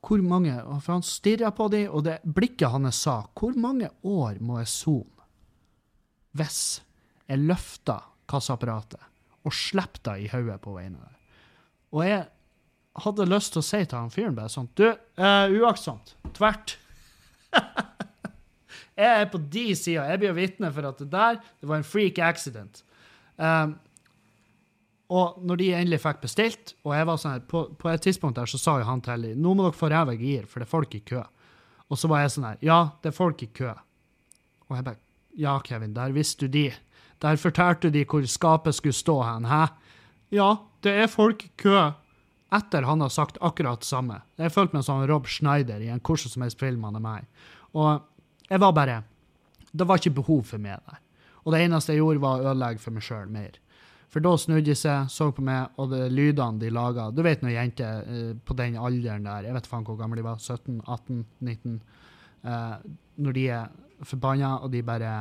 hvor 0.01 0.21
mange 0.25 0.53
For 0.81 0.95
han 0.95 1.05
stirra 1.05 1.51
på 1.53 1.67
de, 1.73 1.85
og 1.89 2.05
det 2.07 2.19
blikket 2.25 2.73
hans 2.73 3.03
sa 3.05 3.21
Hvor 3.37 3.57
mange 3.57 3.89
år 4.01 4.41
må 4.41 4.61
jeg 4.61 4.71
sone 4.73 5.17
hvis 6.31 6.79
jeg 7.27 7.41
løfter 7.43 8.05
kassaapparatet 8.31 9.01
og 9.43 9.51
slipper 9.51 9.99
det 10.05 10.13
i 10.23 10.29
hodet 10.31 10.61
på 10.63 10.77
veien 10.77 10.93
der? 10.95 11.17
Og 11.91 12.05
jeg 12.07 12.21
hadde 13.03 13.27
lyst 13.27 13.51
til 13.51 13.59
å 13.59 13.65
si 13.67 13.81
til 13.83 13.97
han 13.97 14.13
fyren 14.13 14.37
bare 14.37 14.51
sånn 14.53 14.69
Du, 14.79 14.85
uh, 14.87 15.51
uaktsomt. 15.59 16.13
Tvert. 16.37 16.77
jeg 19.01 19.11
er 19.11 19.27
på 19.33 19.41
de 19.43 19.65
sida. 19.75 20.07
Jeg 20.07 20.21
blir 20.23 20.37
vitne 20.39 20.71
for 20.71 20.87
at 20.87 21.03
det 21.03 21.09
der 21.11 21.41
det 21.43 21.67
var 21.67 21.81
en 21.81 21.87
freak 21.87 22.23
accident. 22.23 22.83
Um, 23.35 23.75
og 25.11 25.41
når 25.43 25.59
de 25.59 25.69
endelig 25.75 25.99
fikk 26.05 26.21
bestilt, 26.23 26.73
og 26.87 26.93
jeg 26.95 27.07
var 27.09 27.19
sånn 27.19 27.33
her, 27.35 27.43
på, 27.51 27.65
på 27.75 27.89
et 27.91 28.03
tidspunkt 28.05 28.37
der 28.39 28.47
så 28.47 28.59
sa 28.61 28.77
jo 28.79 28.87
han 28.87 29.01
til 29.03 29.25
dem 29.27 29.41
nå 29.43 29.55
må 29.57 29.65
dere 29.67 29.75
få 29.75 29.89
ræva 29.91 30.15
gir, 30.15 30.45
for 30.47 30.61
det 30.61 30.69
er 30.69 30.71
folk 30.71 30.95
i 30.95 31.01
kø. 31.03 31.23
Og 31.91 31.99
så 31.99 32.07
var 32.07 32.23
jeg 32.23 32.31
sånn 32.37 32.47
her, 32.47 32.61
ja, 32.63 32.79
det 33.03 33.11
er 33.11 33.17
folk 33.17 33.43
i 33.43 33.49
kø. 33.51 33.73
Og 34.69 34.77
jeg 34.77 34.85
bare, 34.87 35.01
ja, 35.35 35.57
Kevin, 35.67 35.95
der 35.97 36.15
visste 36.15 36.47
du 36.47 36.55
de. 36.55 36.69
Der 37.21 37.41
fortalte 37.41 37.91
de 37.91 38.05
hvor 38.07 38.23
skapet 38.23 38.77
skulle 38.77 38.95
stå 38.95 39.17
hen, 39.27 39.49
hæ? 39.51 39.65
Ja, 40.31 40.53
det 40.85 40.93
er 41.03 41.11
folk 41.11 41.43
i 41.43 41.51
kø. 41.59 41.89
Etter 42.55 42.87
han 42.87 43.03
har 43.03 43.11
sagt 43.11 43.39
akkurat 43.43 43.83
det 43.83 43.87
samme. 43.87 44.21
Jeg 44.39 44.51
følte 44.55 44.77
meg 44.77 44.87
som 44.87 45.03
Rob 45.07 45.27
Schneider 45.27 45.83
i 45.83 45.91
en 45.91 45.99
hvordan 45.99 46.31
som 46.31 46.45
helst 46.45 46.59
film 46.59 46.87
han 46.87 46.95
er 46.99 47.03
med 47.03 47.25
i. 47.25 47.49
Og 47.75 48.47
jeg 48.47 48.59
var 48.59 48.71
bare 48.75 49.03
Det 49.71 49.87
var 49.87 49.99
ikke 49.99 50.19
behov 50.19 50.43
for 50.43 50.59
meg 50.59 50.79
der. 50.87 50.99
Og 51.45 51.53
det 51.53 51.61
eneste 51.63 51.93
jeg 51.93 52.01
gjorde, 52.01 52.21
var 52.21 52.39
å 52.39 52.49
ødelegge 52.51 52.79
for 52.83 52.91
meg 52.91 53.03
sjøl 53.03 53.29
mer. 53.31 53.55
For 54.11 54.23
da 54.23 54.33
snudde 54.35 54.65
de 54.67 54.75
seg, 54.75 55.07
så 55.11 55.29
på 55.31 55.43
meg, 55.45 55.71
og 55.79 55.93
det 55.93 56.09
lydene 56.11 56.59
de 56.59 56.71
laga 56.73 57.07
Du 57.15 57.21
vet 57.23 57.43
når 57.43 57.53
jenter 57.55 58.01
uh, 58.07 58.33
på 58.43 58.57
den 58.59 58.75
alderen 58.75 59.27
der, 59.27 59.47
jeg 59.47 59.55
vet 59.55 59.69
faen 59.71 59.85
hvor 59.87 59.99
gamle 59.99 60.19
de 60.19 60.25
var, 60.25 60.41
17, 60.41 60.81
18, 60.83 61.21
19 61.39 61.77
uh, 62.43 62.75
Når 63.23 63.37
de 63.37 63.45
er 63.55 63.71
forbanna, 64.03 64.57
og 64.65 64.73
de 64.73 64.83
bare 64.83 65.13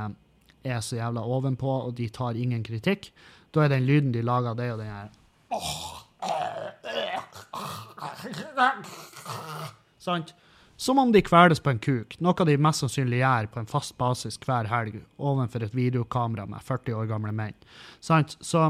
er 0.64 0.80
så 0.82 0.98
jævla 0.98 1.22
ovenpå, 1.22 1.70
og 1.86 1.94
de 1.96 2.08
tar 2.12 2.36
ingen 2.36 2.64
kritikk, 2.66 3.12
da 3.54 3.64
er 3.64 3.72
den 3.72 3.86
lyden 3.86 4.12
de 4.14 4.22
lager, 4.26 4.54
det 4.58 4.64
er 4.66 4.70
jo 4.74 4.78
den 4.82 4.90
her 4.90 5.08
Sant? 10.00 10.34
Som 10.80 10.98
om 10.98 11.10
de 11.12 11.20
kveles 11.20 11.60
på 11.60 11.74
en 11.74 11.78
kuk, 11.82 12.14
noe 12.24 12.44
de 12.48 12.54
mest 12.56 12.80
sannsynlig 12.80 13.18
gjør 13.20 13.50
på 13.52 13.60
en 13.60 13.68
fast 13.68 13.98
basis 14.00 14.38
hver 14.40 14.70
helg 14.70 14.94
overfor 15.18 15.66
et 15.66 15.76
videokamera 15.76 16.46
med 16.48 16.64
40 16.64 16.96
år 16.96 17.10
gamle 17.10 17.34
menn. 17.36 17.58
Sant? 18.00 18.38
Så, 18.40 18.62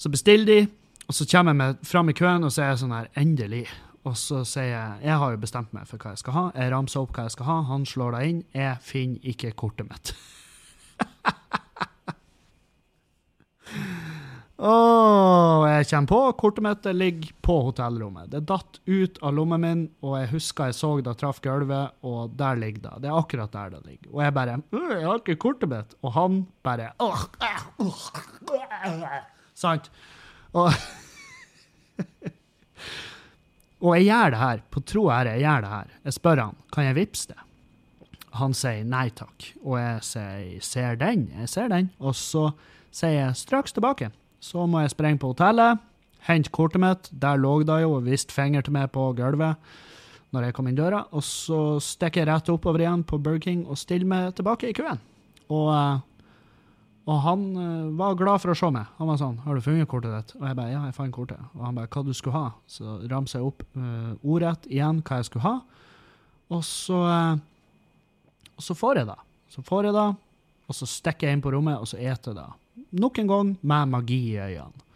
så 0.00 0.12
bestiller 0.12 0.48
de, 0.48 0.58
og 1.04 1.18
så 1.18 1.28
kommer 1.28 1.52
jeg 1.52 1.60
meg 1.60 1.84
fram 1.92 2.08
i 2.08 2.16
køen 2.16 2.48
og 2.48 2.54
så 2.54 2.64
er 2.64 2.72
jeg 2.72 2.80
sånn 2.86 2.96
her, 2.96 3.12
endelig. 3.20 3.66
Og 4.08 4.16
så 4.16 4.40
sier 4.48 4.70
jeg 4.70 5.10
jeg 5.10 5.20
har 5.20 5.36
jo 5.36 5.44
bestemt 5.44 5.76
meg 5.76 5.84
for 5.90 6.00
hva 6.00 6.14
jeg 6.14 6.24
skal 6.24 6.38
ha. 6.38 6.48
Jeg 6.56 6.72
ramser 6.72 7.04
opp 7.04 7.12
hva 7.12 7.28
jeg 7.28 7.36
skal 7.36 7.50
ha, 7.50 7.60
han 7.68 7.84
slår 7.84 8.16
deg 8.16 8.32
inn. 8.32 8.44
Jeg 8.56 8.80
finner 8.86 9.32
ikke 9.34 9.52
kortet 9.60 9.92
mitt. 9.92 10.14
Åh, 14.60 15.62
jeg 15.70 15.86
kommer 15.88 16.08
på, 16.10 16.16
kortet 16.36 16.64
mitt 16.66 16.86
ligger 16.92 17.30
på 17.40 17.54
hotellrommet. 17.70 18.28
Det 18.28 18.42
datt 18.44 18.76
ut 18.84 19.16
av 19.24 19.32
lommen 19.32 19.62
min, 19.62 19.84
og 20.04 20.18
jeg 20.18 20.28
husker 20.34 20.68
jeg 20.68 20.76
så 20.76 20.90
det 21.06 21.14
traff 21.22 21.40
gulvet, 21.40 21.94
og 22.04 22.34
der 22.36 22.60
ligger 22.60 22.82
det. 22.84 22.92
Det 23.06 23.08
er 23.08 23.16
akkurat 23.16 23.54
der 23.54 23.72
det 23.72 23.80
ligger. 23.86 24.10
Og 24.12 24.20
jeg 24.26 24.36
bare 24.36 24.58
«Øh, 24.60 24.92
Jeg 24.98 25.06
har 25.06 25.22
ikke 25.22 25.38
kortet 25.40 25.72
mitt. 25.72 25.96
Og 26.04 26.12
han 26.12 26.42
bare 26.62 26.90
«Åh, 27.00 27.24
åh, 27.40 27.64
åh, 27.86 28.04
øh». 28.84 29.24
Sant? 29.56 29.88
Og, 30.52 30.68
og 33.80 33.96
jeg 33.96 34.10
gjør 34.10 34.30
det 34.36 34.44
her, 34.44 34.64
på 34.70 34.84
tro 34.84 35.06
og 35.08 35.14
ære, 35.22 35.38
jeg 35.38 35.46
gjør 35.46 35.64
det 35.64 35.74
her. 35.78 35.98
Jeg 36.04 36.18
spør 36.20 36.44
han, 36.44 36.56
kan 36.72 36.90
jeg 36.90 37.00
vippse 37.00 37.32
det? 37.32 37.40
Han 38.36 38.52
sier 38.54 38.84
nei 38.84 39.08
takk, 39.10 39.54
og 39.64 39.80
jeg 39.80 40.04
sier 40.06 40.60
ser 40.62 41.00
den, 41.00 41.30
jeg 41.40 41.48
ser 41.48 41.72
den. 41.72 41.88
Og 41.98 42.12
så 42.14 42.50
sier 42.92 43.22
jeg 43.24 43.38
straks 43.40 43.72
tilbake. 43.72 44.12
Så 44.40 44.66
må 44.66 44.80
jeg 44.80 44.94
sprenge 44.94 45.20
på 45.20 45.34
hotellet, 45.34 45.78
hente 46.26 46.52
kortet 46.52 46.80
mitt, 46.80 47.08
der 47.12 47.40
lå 47.40 47.60
det 47.64 47.82
jo, 47.82 47.96
og 47.98 48.06
viste 48.08 48.34
finger 48.34 48.64
til 48.64 48.76
meg 48.76 48.90
på 48.94 49.12
gulvet 49.16 49.56
når 50.30 50.46
jeg 50.46 50.54
kom 50.54 50.68
inn 50.70 50.78
døra, 50.78 51.04
og 51.10 51.24
så 51.26 51.58
stikker 51.82 52.22
jeg 52.22 52.28
rett 52.30 52.50
oppover 52.52 52.84
igjen 52.84 53.02
på 53.06 53.18
Burger 53.18 53.42
King 53.42 53.64
og 53.66 53.78
stiller 53.80 54.06
meg 54.06 54.36
tilbake 54.38 54.70
i 54.70 54.76
køen. 54.76 55.00
Og, 55.50 55.66
eh, 55.74 56.28
og 57.10 57.18
han 57.24 57.42
eh, 57.58 57.88
var 57.98 58.18
glad 58.18 58.42
for 58.42 58.52
å 58.52 58.58
se 58.58 58.70
meg. 58.70 58.86
Han 59.00 59.10
var 59.10 59.18
sånn 59.18 59.40
'Har 59.42 59.54
du 59.54 59.60
funnet 59.60 59.88
kortet 59.88 60.14
ditt?' 60.14 60.36
Og 60.38 60.46
jeg 60.46 60.56
bare 60.56 60.70
'Ja, 60.70 60.84
jeg 60.84 60.94
fant 60.94 61.14
kortet'. 61.14 61.42
Og 61.58 61.64
han 61.64 61.74
bare 61.74 61.88
'Hva 61.88 62.04
du 62.06 62.14
skulle 62.14 62.38
ha?' 62.38 62.52
Så 62.68 63.10
ramser 63.10 63.40
jeg 63.40 63.46
opp 63.46 63.62
uh, 63.76 64.14
ordrett 64.22 64.66
igjen 64.70 65.02
hva 65.02 65.16
jeg 65.16 65.24
skulle 65.24 65.42
ha. 65.42 65.60
Og 66.50 66.62
så, 66.62 66.94
uh, 66.94 67.38
og 68.56 68.62
så 68.62 68.74
får 68.74 68.94
jeg 68.96 69.06
det. 69.06 69.18
Så 69.50 69.62
får 69.62 69.84
jeg 69.84 69.94
det, 69.94 70.16
og 70.68 70.74
så 70.74 70.86
stikker 70.86 71.26
jeg 71.26 71.32
inn 71.32 71.42
på 71.42 71.50
rommet, 71.50 71.80
og 71.80 71.88
så 71.88 71.98
eter 71.98 72.30
jeg 72.30 72.36
det. 72.36 72.50
Nok 72.90 73.18
en 73.18 73.30
gang 73.30 73.56
med 73.60 73.92
magi 73.92 74.20
i 74.34 74.38
øynene. 74.40 74.86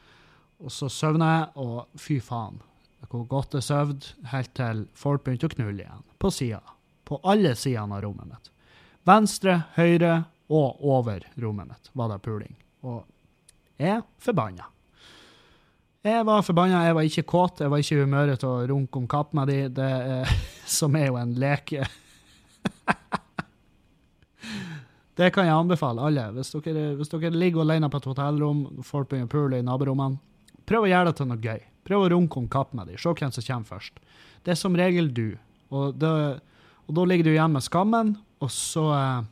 Og 0.64 0.72
så 0.72 0.89
søvner 0.89 1.32
jeg, 1.35 1.49
og 1.61 2.01
fy 2.01 2.20
faen. 2.24 2.61
Hvor 3.11 3.26
godt 3.28 3.55
jeg 3.55 3.62
søvde, 3.62 4.14
helt 4.32 4.55
til 4.57 4.87
folk 4.99 5.22
begynte 5.24 5.47
å 5.51 5.53
knulle 5.53 5.85
igjen. 5.85 6.05
På 6.18 6.30
sida. 6.32 6.62
På 7.05 7.20
alle 7.22 7.53
sidene 7.59 7.99
av 7.99 8.05
rommet 8.07 8.30
mitt. 8.30 8.51
Venstre, 9.05 9.59
høyre 9.76 10.24
og 10.49 10.80
over 10.80 11.26
rommet 11.41 11.68
mitt 11.68 11.91
var 11.93 12.11
det 12.11 12.22
puling. 12.24 12.55
Og 12.85 13.05
jeg 13.80 14.03
forbanna. 14.22 14.70
Jeg 16.05 16.24
var 16.28 16.43
forbanna, 16.45 16.82
jeg 16.85 16.97
var 16.97 17.07
ikke 17.09 17.26
kåt, 17.28 17.61
jeg 17.64 17.72
var 17.72 17.80
ikke 17.80 17.97
i 17.97 18.01
humøret 18.05 18.41
til 18.43 18.51
å 18.51 18.64
runke 18.68 19.01
om 19.01 19.07
kapp 19.09 19.30
med 19.37 19.49
de, 19.49 19.61
det, 19.72 19.93
som 20.78 20.97
er 21.01 21.09
jo 21.09 21.20
en 21.20 21.37
leke. 21.41 21.87
det 25.19 25.31
kan 25.35 25.47
jeg 25.47 25.55
anbefale 25.55 26.03
alle. 26.03 26.27
Hvis 26.35 26.51
dere, 26.55 26.95
hvis 26.99 27.12
dere 27.12 27.31
ligger 27.35 27.62
alene 27.62 27.91
på 27.91 28.01
et 28.01 28.09
hotellrom, 28.11 28.65
folk 28.87 29.11
begynner 29.11 29.31
å 29.31 29.35
pule 29.35 29.61
i 29.61 29.67
naborommene, 29.67 30.19
prøv 30.67 30.87
å 30.87 30.91
gjøre 30.91 31.11
det 31.11 31.19
til 31.21 31.31
noe 31.31 31.45
gøy. 31.45 31.62
Prøv 31.85 32.07
å 32.07 32.11
runke 32.15 32.41
om 32.41 32.49
kapp 32.51 32.73
med 32.75 32.89
dem. 32.89 32.99
Se 32.99 33.12
hvem 33.12 33.33
som 33.35 33.47
kommer 33.47 33.71
først. 33.77 34.01
Det 34.45 34.55
er 34.55 34.59
som 34.59 34.77
regel 34.77 35.12
du. 35.15 35.29
Og, 35.75 35.95
det, 36.01 36.11
og 36.89 36.99
da 36.99 37.07
ligger 37.09 37.29
du 37.29 37.35
igjen 37.35 37.55
med 37.55 37.65
skammen, 37.65 38.15
og 38.43 38.51
så 38.53 38.89
eh, 38.97 39.31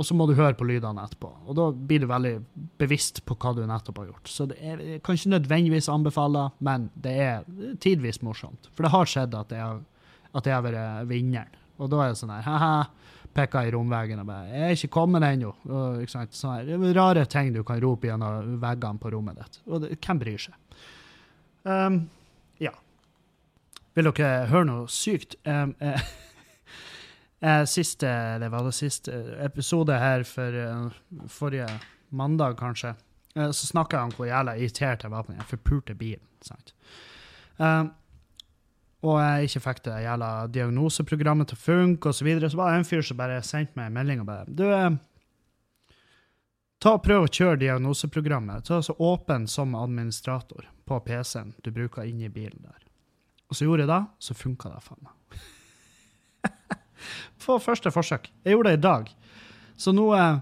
og 0.00 0.06
så 0.08 0.16
må 0.16 0.24
du 0.26 0.32
høre 0.34 0.56
på 0.56 0.66
lydene 0.66 1.04
etterpå. 1.04 1.28
Og 1.46 1.56
da 1.58 1.68
blir 1.70 2.02
du 2.02 2.08
veldig 2.10 2.32
bevisst 2.80 3.20
på 3.28 3.36
hva 3.38 3.52
du 3.54 3.60
nettopp 3.68 4.00
har 4.00 4.08
gjort. 4.08 4.30
Så 4.30 4.46
det 4.50 4.56
er, 4.58 4.80
jeg 4.80 5.02
kan 5.04 5.18
ikke 5.18 5.34
nødvendigvis 5.34 5.90
anbefale, 5.92 6.46
men 6.64 6.88
det 7.04 7.12
er 7.22 7.44
tidvis 7.82 8.22
morsomt. 8.24 8.70
For 8.72 8.86
det 8.86 8.92
har 8.94 9.10
skjedd 9.12 9.36
at 9.36 9.52
jeg 9.52 10.54
har 10.56 10.64
vært 10.64 11.10
vinneren. 11.10 11.60
Og 11.78 11.90
da 11.92 12.00
er 12.02 12.12
det 12.12 12.20
sånn 12.20 12.32
her 12.32 12.46
ha-ha, 12.46 12.72
peker 13.34 13.68
i 13.68 13.72
romveggen 13.74 14.20
og 14.20 14.26
bare 14.26 14.48
'Jeg 14.48 14.62
er 14.62 14.76
ikke 14.76 14.94
kommet 14.96 15.22
ennå.' 15.22 15.54
Sånne 16.06 16.94
rare 16.94 17.24
ting 17.26 17.52
du 17.52 17.62
kan 17.62 17.80
rope 17.82 18.06
gjennom 18.06 18.60
veggene 18.60 18.98
på 18.98 19.10
rommet 19.12 19.36
ditt. 19.36 19.60
Og 19.66 19.80
det, 19.82 19.98
hvem 19.98 20.18
bryr 20.18 20.38
seg? 20.38 20.54
Um, 21.64 22.10
ja. 22.60 22.72
Vil 23.94 24.10
dere 24.10 24.46
høre 24.46 24.64
noe 24.64 24.88
sykt? 24.88 25.36
Um, 25.46 25.74
siste, 27.66 28.38
det 28.38 28.50
var 28.50 28.64
det 28.64 28.74
siste 28.74 29.12
episode 29.44 29.98
her 29.98 30.24
for 30.24 30.50
uh, 30.52 30.90
forrige 31.28 31.68
mandag, 32.10 32.56
kanskje, 32.56 32.94
uh, 33.36 33.50
så 33.50 33.66
snakka 33.66 33.96
jeg 33.96 34.04
om 34.04 34.14
hvor 34.16 34.26
jævla 34.26 34.56
irritert 34.56 35.02
jeg 35.02 35.10
var 35.10 35.22
på 35.22 35.32
den 35.32 35.48
forpulte 35.48 35.94
bilen. 35.94 36.26
sant? 36.42 36.74
Um, 37.58 37.92
og 39.02 39.16
jeg 39.18 39.48
ikke 39.48 39.62
fikk 39.64 39.80
det 39.88 40.02
jævla 40.04 40.28
diagnoseprogrammet 40.54 41.50
til 41.50 41.58
å 41.58 41.62
funke, 41.62 42.10
osv., 42.10 42.20
så, 42.20 42.26
videre, 42.26 42.50
så 42.50 42.60
var 42.60 42.70
det 42.70 42.82
en 42.82 42.86
fyr 42.86 43.02
som 43.06 43.18
bare 43.18 43.40
sendte 43.46 43.74
meg 43.78 43.90
en 43.90 43.96
melding 43.96 44.22
og 44.22 44.28
bare 44.28 44.44
Du, 44.46 44.62
eh, 44.70 44.92
ta 46.82 46.94
og 46.98 47.02
prøv 47.02 47.26
å 47.26 47.30
kjøre 47.30 47.58
diagnoseprogrammet. 47.64 48.68
Ta 48.68 48.78
så 48.82 48.94
Åpen 48.98 49.48
som 49.50 49.74
administrator 49.78 50.68
på 50.86 51.00
PC-en 51.06 51.54
du 51.62 51.72
bruker 51.74 52.06
inni 52.06 52.30
bilen 52.30 52.62
der. 52.62 52.86
Og 53.50 53.58
så 53.58 53.66
gjorde 53.66 53.84
jeg 53.84 53.90
det, 53.90 54.02
så 54.22 54.38
funka 54.38 54.70
det 54.70 54.84
faen 54.86 55.02
meg. 55.02 55.42
på 57.42 57.58
første 57.58 57.90
forsøk. 57.90 58.30
Jeg 58.46 58.54
gjorde 58.54 58.70
det 58.70 58.78
i 58.78 58.86
dag. 58.86 59.10
Så 59.76 59.94
nå 59.94 60.06
eh, 60.14 60.38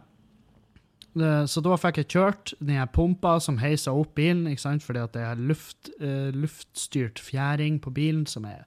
så 1.11 1.63
da 1.65 1.77
fikk 1.81 1.99
jeg 1.99 2.09
kjørt 2.15 2.53
den 2.63 2.79
pumpa 2.95 3.35
som 3.43 3.59
heiser 3.59 3.97
opp 3.99 4.13
bilen, 4.19 4.47
ikke 4.51 4.63
sant? 4.63 4.85
fordi 4.87 5.03
at 5.03 5.17
det 5.17 5.25
er 5.27 5.41
luft, 5.43 5.91
uh, 5.99 6.31
luftstyrt 6.37 7.19
fjæring 7.19 7.81
på 7.83 7.91
bilen 7.95 8.27
som, 8.31 8.47
er, 8.47 8.63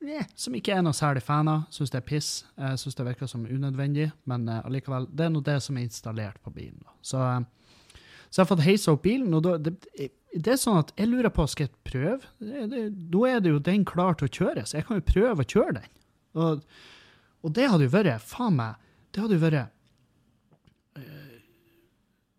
eh, 0.00 0.24
som 0.38 0.56
ikke 0.56 0.72
er 0.72 0.86
noe 0.86 0.96
særlig 0.96 1.24
fan 1.26 1.50
av. 1.52 1.66
Syns 1.74 1.92
det 1.92 2.00
er 2.00 2.06
piss. 2.08 2.30
Jeg 2.56 2.80
syns 2.80 2.96
det 2.96 3.08
virker 3.10 3.28
som 3.28 3.44
unødvendig, 3.44 4.08
men 4.24 4.48
uh, 4.48 4.62
allikevel, 4.64 5.10
det 5.12 5.28
er 5.28 5.34
nå 5.34 5.44
det 5.44 5.58
som 5.66 5.76
er 5.76 5.84
installert 5.84 6.40
på 6.40 6.54
bilen. 6.56 6.80
Så, 7.04 7.20
så 8.30 8.40
jeg 8.40 8.44
har 8.46 8.50
fått 8.54 8.66
heisa 8.66 8.96
opp 8.96 9.04
bilen, 9.04 9.36
og 9.36 9.44
da, 9.44 9.58
det, 9.60 9.76
det, 10.32 10.48
er 10.48 10.60
sånn 10.62 10.80
at 10.80 10.96
jeg 10.96 11.12
lurer 11.12 11.32
på 11.34 11.44
skal 11.50 11.68
jeg 11.68 11.76
prøve. 11.92 12.32
Da 12.40 13.28
er 13.28 13.44
det 13.44 13.52
jo 13.52 13.62
den 13.68 13.84
klar 13.88 14.16
til 14.16 14.30
å 14.30 14.36
kjøre, 14.40 14.64
så 14.64 14.80
jeg 14.80 14.88
kan 14.88 15.02
jo 15.02 15.08
prøve 15.12 15.44
å 15.44 15.52
kjøre 15.52 15.78
den. 15.82 15.94
Og, 16.40 16.66
og 17.44 17.56
det 17.56 17.68
hadde 17.68 17.84
jo 17.84 17.96
vært, 17.98 18.24
faen 18.24 18.56
meg, 18.56 18.80
det 19.12 19.24
hadde 19.24 19.36
jo 19.36 19.44
vært 19.44 19.75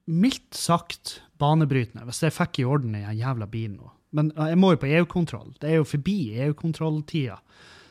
mildt 0.08 0.56
sagt 0.56 1.18
banebrytende 1.42 2.06
hvis 2.08 2.24
jeg 2.24 2.36
fikk 2.36 2.62
i 2.62 2.68
orden 2.68 2.96
den 2.96 3.20
jævla 3.20 3.48
bilen 3.52 3.78
nå. 3.82 3.92
Men 4.16 4.32
jeg 4.36 4.58
må 4.60 4.72
jo 4.74 4.82
på 4.82 4.90
EU-kontroll. 4.90 5.52
Det 5.60 5.70
er 5.70 5.82
jo 5.82 5.88
forbi 5.88 6.18
EU-kontrolltida. 6.46 7.38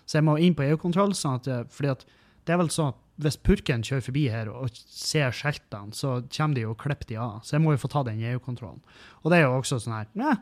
Så 0.08 0.18
jeg 0.18 0.26
må 0.26 0.36
inn 0.40 0.54
på 0.56 0.64
EU-kontroll, 0.64 1.12
sånn 1.18 1.42
fordi 1.44 1.92
at 1.92 2.06
det 2.46 2.54
er 2.54 2.60
vel 2.62 2.70
sånn 2.72 2.94
at 2.94 3.02
hvis 3.20 3.38
purken 3.40 3.84
kjører 3.84 4.04
forbi 4.04 4.26
her 4.32 4.48
og 4.52 4.76
ser 4.76 5.32
skiltene, 5.34 5.94
så 5.96 6.18
kommer 6.28 6.56
de 6.56 6.66
jo 6.66 6.74
og 6.74 6.80
klipper 6.80 7.08
de 7.10 7.18
av. 7.20 7.40
Så 7.44 7.56
jeg 7.56 7.64
må 7.64 7.72
jo 7.74 7.80
få 7.80 7.90
ta 7.92 8.02
den 8.06 8.20
EU-kontrollen. 8.32 8.82
Og 9.22 9.32
det 9.32 9.40
er 9.40 9.46
jo 9.46 9.56
også 9.56 9.80
sånn 9.82 9.96
her 9.96 10.10
Nei, 10.20 10.34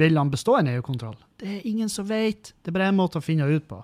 vil 0.00 0.18
han 0.18 0.32
bestå 0.32 0.56
en 0.58 0.70
EU-kontroll? 0.72 1.16
Det 1.40 1.58
er 1.58 1.68
ingen 1.68 1.92
som 1.92 2.08
vet. 2.08 2.54
Det 2.62 2.72
er 2.72 2.76
bare 2.78 2.90
en 2.90 2.98
måte 2.98 3.20
å 3.20 3.24
finne 3.24 3.48
ut 3.48 3.68
på. 3.68 3.82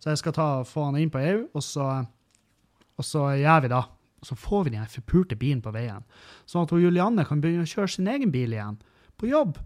Så 0.00 0.12
jeg 0.12 0.20
skal 0.20 0.36
ta, 0.36 0.48
få 0.64 0.86
han 0.88 1.00
inn 1.00 1.12
på 1.12 1.20
EU, 1.20 1.40
og 1.56 1.64
så, 1.64 1.88
og 2.96 3.06
så 3.06 3.26
gjør 3.40 3.64
vi 3.64 3.72
det. 3.72 3.82
Og 4.20 4.28
så 4.28 4.36
får 4.36 4.66
vi 4.66 4.74
den 4.74 4.88
forpulte 4.92 5.36
bilen 5.40 5.62
på 5.64 5.72
veien, 5.74 6.04
sånn 6.48 6.66
at 6.66 6.74
Julianne 6.76 7.24
kan 7.28 7.40
begynne 7.40 7.64
å 7.64 7.70
kjøre 7.70 7.94
sin 7.94 8.10
egen 8.10 8.32
bil 8.34 8.52
igjen, 8.52 8.76
på 9.20 9.30
jobb, 9.30 9.56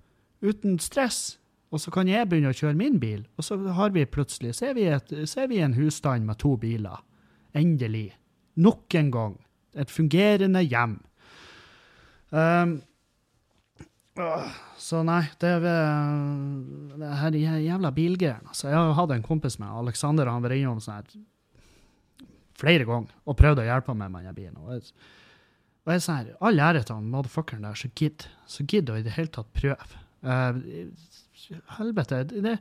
uten 0.44 0.78
stress. 0.82 1.38
Og 1.74 1.82
så 1.82 1.90
kan 1.94 2.06
jeg 2.06 2.28
begynne 2.30 2.52
å 2.54 2.56
kjøre 2.56 2.78
min 2.78 3.00
bil, 3.02 3.24
og 3.34 3.46
så 3.46 3.58
har 3.74 3.94
vi 3.94 4.06
plutselig 4.06 4.54
så 4.54 4.70
er 4.70 4.78
vi, 4.78 4.86
et, 4.94 5.10
så 5.26 5.44
er 5.44 5.50
vi 5.50 5.58
en 5.64 5.74
husstand 5.74 6.26
med 6.28 6.38
to 6.42 6.54
biler. 6.60 7.02
Endelig. 7.54 8.12
Nok 8.62 8.94
en 8.94 9.10
gang. 9.14 9.36
Et 9.74 9.90
fungerende 9.90 10.62
hjem. 10.62 11.00
Um, 12.30 12.76
så 14.78 15.02
nei, 15.06 15.24
det 15.42 15.50
er 15.56 15.64
det 15.64 17.14
her 17.18 17.38
jævla 17.58 17.90
bilgreiene. 17.94 18.46
Altså, 18.52 18.70
jeg 18.70 18.98
hatt 18.98 19.14
en 19.16 19.26
kompis 19.26 19.58
med 19.58 19.74
Aleksander, 19.74 20.30
han 20.30 20.44
var 20.44 20.54
innom 20.54 20.82
sånn 20.82 21.00
her 21.00 21.24
flere 22.58 22.86
ganger 22.88 23.12
og 23.24 23.36
prøvde 23.38 23.64
å 23.64 23.68
hjelpe 23.68 23.96
meg 23.98 24.12
med 24.14 24.28
den 24.28 24.36
bilen. 24.36 24.56
Og 24.62 24.76
jeg, 24.76 24.94
og 25.84 25.92
jeg 25.94 26.04
sånn 26.04 26.18
her, 26.20 26.32
All 26.44 26.62
ære 26.62 26.84
til 26.84 26.98
han 26.98 27.12
motherfuckeren 27.12 27.66
der 27.66 27.78
som 27.78 27.92
gidder 27.98 28.32
så 28.50 28.66
gidder 28.66 28.96
å 28.96 29.02
i 29.02 29.06
det 29.06 29.14
hele 29.18 29.32
tatt 29.34 29.52
prøve. 29.56 30.02
Uh, 30.24 30.60
helvete. 31.76 32.22
Det, 32.32 32.56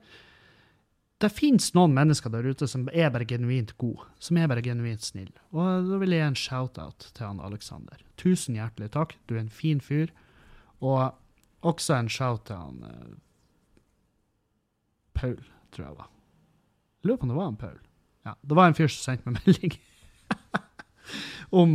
det 1.24 1.32
finnes 1.32 1.70
noen 1.78 1.94
mennesker 1.96 2.34
der 2.34 2.48
ute 2.50 2.68
som 2.68 2.88
er 2.91 3.12
bare 3.14 3.28
genuint 3.30 3.76
gode, 3.80 4.10
som 4.20 4.39
er 4.39 4.50
bare 4.52 4.64
genuint 4.66 5.06
snille. 5.06 5.36
Og 5.56 5.88
da 5.88 6.00
vil 6.02 6.16
jeg 6.16 6.24
gi 6.24 6.32
en 6.32 6.39
shout-out 6.39 7.10
til 7.14 7.30
han 7.30 7.44
Alexander. 7.44 8.02
Tusen 8.20 8.58
hjertelig 8.60 8.91
takk, 8.96 9.16
du 9.30 9.38
er 9.38 9.46
en 9.46 9.54
fin 9.54 9.80
fyr. 9.84 10.12
Og 10.84 11.14
også 11.64 11.96
en 11.96 12.12
shout 12.12 12.44
til 12.50 12.60
han 12.60 12.84
uh, 12.84 13.16
Paul, 15.16 15.39
tror 15.72 15.88
jeg 15.88 15.98
var. 16.02 16.12
Jeg 17.00 17.08
lurer 17.10 17.20
på 17.22 17.28
om 17.28 17.32
det 17.32 17.39
var 17.39 17.52
han 17.52 17.60
Paul. 17.62 17.82
Ja, 18.24 18.36
det 18.41 18.55
var 18.55 18.69
en 18.69 18.78
fyr 18.78 18.91
som 18.91 19.11
sendte 19.11 19.30
meg 19.30 19.41
melding 19.45 19.78
om, 21.53 21.74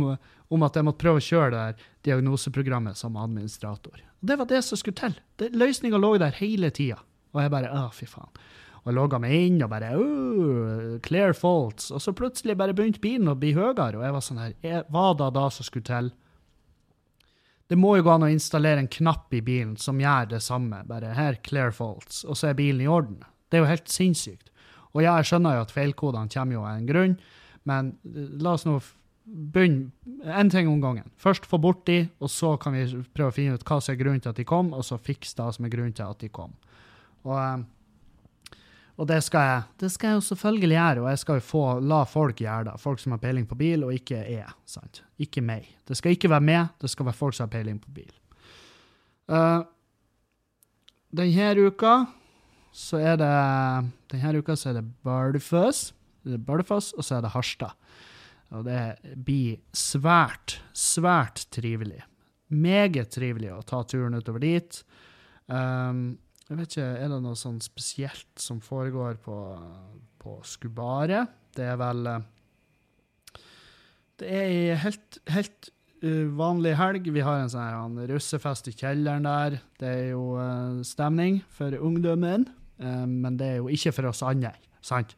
om, 0.49 0.63
at 0.65 0.75
jeg 0.75 0.85
måtte 0.87 1.01
prøve 1.01 1.21
å 1.21 1.25
kjøre 1.25 1.51
det 1.53 1.59
her 1.63 1.83
diagnoseprogrammet 2.07 2.99
som 2.99 3.17
administrator. 3.19 4.01
Og 4.19 4.31
Det 4.31 4.39
var 4.39 4.49
det 4.49 4.63
som 4.65 4.79
skulle 4.79 4.99
til. 4.99 5.51
Løsninga 5.55 5.99
lå 6.01 6.15
der 6.19 6.35
hele 6.39 6.71
tida. 6.75 6.99
Og 7.35 7.43
jeg 7.43 7.53
bare 7.53 7.69
Å, 7.71 7.89
fy 7.93 8.07
faen. 8.09 8.31
Og 8.79 8.89
jeg 8.89 8.95
logga 8.97 9.19
meg 9.21 9.35
inn 9.35 9.59
og 9.63 9.69
bare 9.71 9.91
Clear 11.05 11.35
faults. 11.37 11.91
Og 11.93 12.01
så 12.03 12.15
plutselig 12.15 12.57
bare 12.59 12.75
begynte 12.75 13.01
bilen 13.03 13.29
å 13.29 13.37
bli 13.39 13.53
høyere, 13.55 13.99
og 13.99 14.03
jeg 14.05 14.15
var 14.15 14.25
sånn 14.25 14.41
her 14.41 14.83
Hva 14.89 15.11
da 15.19 15.29
da 15.35 15.45
som 15.53 15.67
skulle 15.67 15.87
til? 15.87 16.11
Det 17.69 17.77
må 17.77 17.93
jo 17.99 18.05
gå 18.07 18.13
an 18.15 18.25
å 18.25 18.31
installere 18.33 18.81
en 18.81 18.89
knapp 18.89 19.33
i 19.37 19.43
bilen 19.45 19.75
som 19.77 19.99
gjør 20.01 20.31
det 20.31 20.39
samme. 20.41 20.81
Bare 20.89 21.11
her, 21.13 21.37
clear 21.45 21.69
faults, 21.75 22.23
og 22.25 22.39
så 22.39 22.49
er 22.49 22.57
bilen 22.57 22.81
i 22.81 22.89
orden. 22.89 23.19
Det 23.49 23.59
er 23.59 23.61
jo 23.61 23.69
helt 23.69 23.91
sinnssykt. 23.93 24.49
Og 24.95 25.03
ja, 25.03 25.17
jeg 25.19 25.29
skjønner 25.29 25.57
jo 25.57 25.65
at 25.65 25.73
feilkodene 25.73 26.33
kommer 26.33 26.57
jo 26.57 26.63
av 26.65 26.77
en 26.77 26.87
grunn, 26.89 27.17
men 27.69 27.93
eh, 28.09 28.31
la 28.41 28.55
oss 28.57 28.65
nå 28.67 28.79
begynne 29.29 29.91
en 30.33 30.49
ting 30.49 30.69
om 30.69 30.79
gangen. 30.81 31.09
Først 31.21 31.45
få 31.45 31.59
bort 31.61 31.83
de, 31.85 32.01
og 32.19 32.31
så 32.33 32.55
kan 32.61 32.73
vi 32.73 32.85
prøve 33.13 33.29
å 33.29 33.35
finne 33.35 33.57
ut 33.57 33.65
hva 33.67 33.77
som 33.81 33.93
er 33.93 33.99
grunnen 33.99 34.23
til 34.23 34.31
at 34.31 34.39
de 34.39 34.47
kom, 34.47 34.71
og 34.73 34.85
så 34.85 34.97
fikse 34.97 35.37
det 35.37 35.51
som 35.55 35.67
er 35.67 35.73
grunnen 35.73 35.93
til 35.93 36.07
at 36.07 36.23
de 36.23 36.31
kom. 36.33 36.55
Og, 37.27 37.35
eh, 37.37 38.55
og 38.99 39.07
det, 39.07 39.21
skal 39.23 39.45
jeg, 39.47 39.59
det 39.79 39.91
skal 39.93 40.11
jeg 40.11 40.19
jo 40.19 40.27
selvfølgelig 40.27 40.75
gjøre, 40.75 41.03
og 41.03 41.09
jeg 41.11 41.21
skal 41.21 41.37
jo 41.37 41.45
få, 41.47 41.65
la 41.87 41.99
folk 42.09 42.41
gjøre 42.43 42.71
det. 42.71 42.79
Folk 42.81 42.99
som 42.99 43.13
har 43.15 43.21
peiling 43.21 43.45
på 43.47 43.57
bil, 43.59 43.85
og 43.87 43.93
ikke 43.95 44.23
er. 44.25 44.49
sant? 44.67 45.03
Ikke 45.21 45.43
meg. 45.45 45.69
Det 45.87 45.95
skal 45.95 46.17
ikke 46.17 46.31
være 46.33 46.47
meg, 46.49 46.73
det 46.81 46.91
skal 46.91 47.07
være 47.07 47.19
folk 47.21 47.37
som 47.37 47.47
har 47.47 47.53
peiling 47.53 47.77
på 47.79 47.93
bil. 47.95 48.11
Uh, 49.29 49.61
denne 51.15 51.69
uka 51.69 51.93
så 52.75 52.97
er 52.97 53.15
det 53.21 53.29
Denne 54.09 54.41
uka 54.41 54.55
så 54.57 54.71
er 54.71 54.79
det 54.79 54.87
Bardufoss, 55.05 55.89
Bardufoss 56.23 56.93
og 56.97 57.05
så 57.05 57.17
er 57.17 57.25
det 57.25 57.33
Harstad. 57.35 57.75
Og 58.57 58.65
det 58.65 58.81
blir 59.13 59.59
svært, 59.77 60.57
svært 60.73 61.45
trivelig. 61.53 62.01
Meget 62.49 63.11
trivelig 63.13 63.51
å 63.53 63.61
ta 63.61 63.83
turen 63.85 64.17
utover 64.17 64.41
dit. 64.41 64.81
Um, 65.45 66.17
jeg 66.49 66.57
vet 66.57 66.71
ikke, 66.73 66.87
Er 66.97 67.11
det 67.11 67.19
noe 67.21 67.37
sånn 67.37 67.59
spesielt 67.61 68.41
som 68.41 68.61
foregår 68.61 69.19
på, 69.21 69.37
på 70.17 70.39
Skubaret? 70.41 71.29
Det 71.53 71.65
er 71.65 71.77
vel 71.77 72.09
eh, 72.09 72.25
Det 74.17 74.29
er 74.29 74.47
ei 74.49 74.79
helt, 74.81 75.19
helt 75.29 75.69
uh, 76.01 76.25
vanlig 76.33 76.73
helg. 76.79 77.11
Vi 77.13 77.25
har 77.25 77.43
en 77.43 77.53
sånn 77.53 78.01
russefest 78.09 78.71
i 78.71 78.73
kjelleren 78.73 79.29
der. 79.29 79.59
Det 79.77 79.93
er 79.93 80.07
jo 80.15 80.23
uh, 80.41 80.81
stemning 80.81 81.43
for 81.53 81.77
ungdommen, 81.77 82.49
men 82.79 83.37
det 83.39 83.47
er 83.47 83.57
jo 83.59 83.69
ikke 83.73 83.91
for 83.91 84.09
oss 84.11 84.23
andre. 84.23 84.53
sant? 84.81 85.15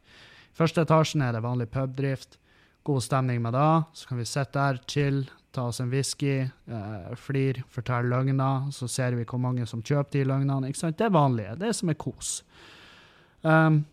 Første 0.52 0.82
etasjen 0.82 1.22
er 1.22 1.32
det 1.32 1.44
vanlig 1.44 1.68
pubdrift 1.72 2.38
god 2.82 3.02
stemning 3.02 3.42
med 3.42 3.52
det. 3.52 3.82
Så 3.92 4.08
kan 4.08 4.18
vi 4.18 4.26
sitte 4.26 4.58
der, 4.58 4.80
chill, 4.88 5.22
ta 5.52 5.68
oss 5.70 5.80
en 5.80 5.90
whisky, 5.92 6.40
eh, 6.42 7.14
flir, 7.16 7.62
fortelle 7.70 8.10
løgner. 8.10 8.70
Så 8.72 8.88
ser 8.88 9.16
vi 9.16 9.24
hvor 9.24 9.40
mange 9.42 9.66
som 9.66 9.82
kjøper 9.82 10.18
de 10.18 10.24
løgnene. 10.24 10.68
ikke 10.68 10.78
sant? 10.78 10.98
Det 10.98 11.06
er 11.06 11.14
vanlige. 11.14 11.56
Det 11.58 11.68
er 11.68 11.72
som 11.72 11.88
er 11.88 11.94
kos. 11.94 12.42
Um, 13.42 13.84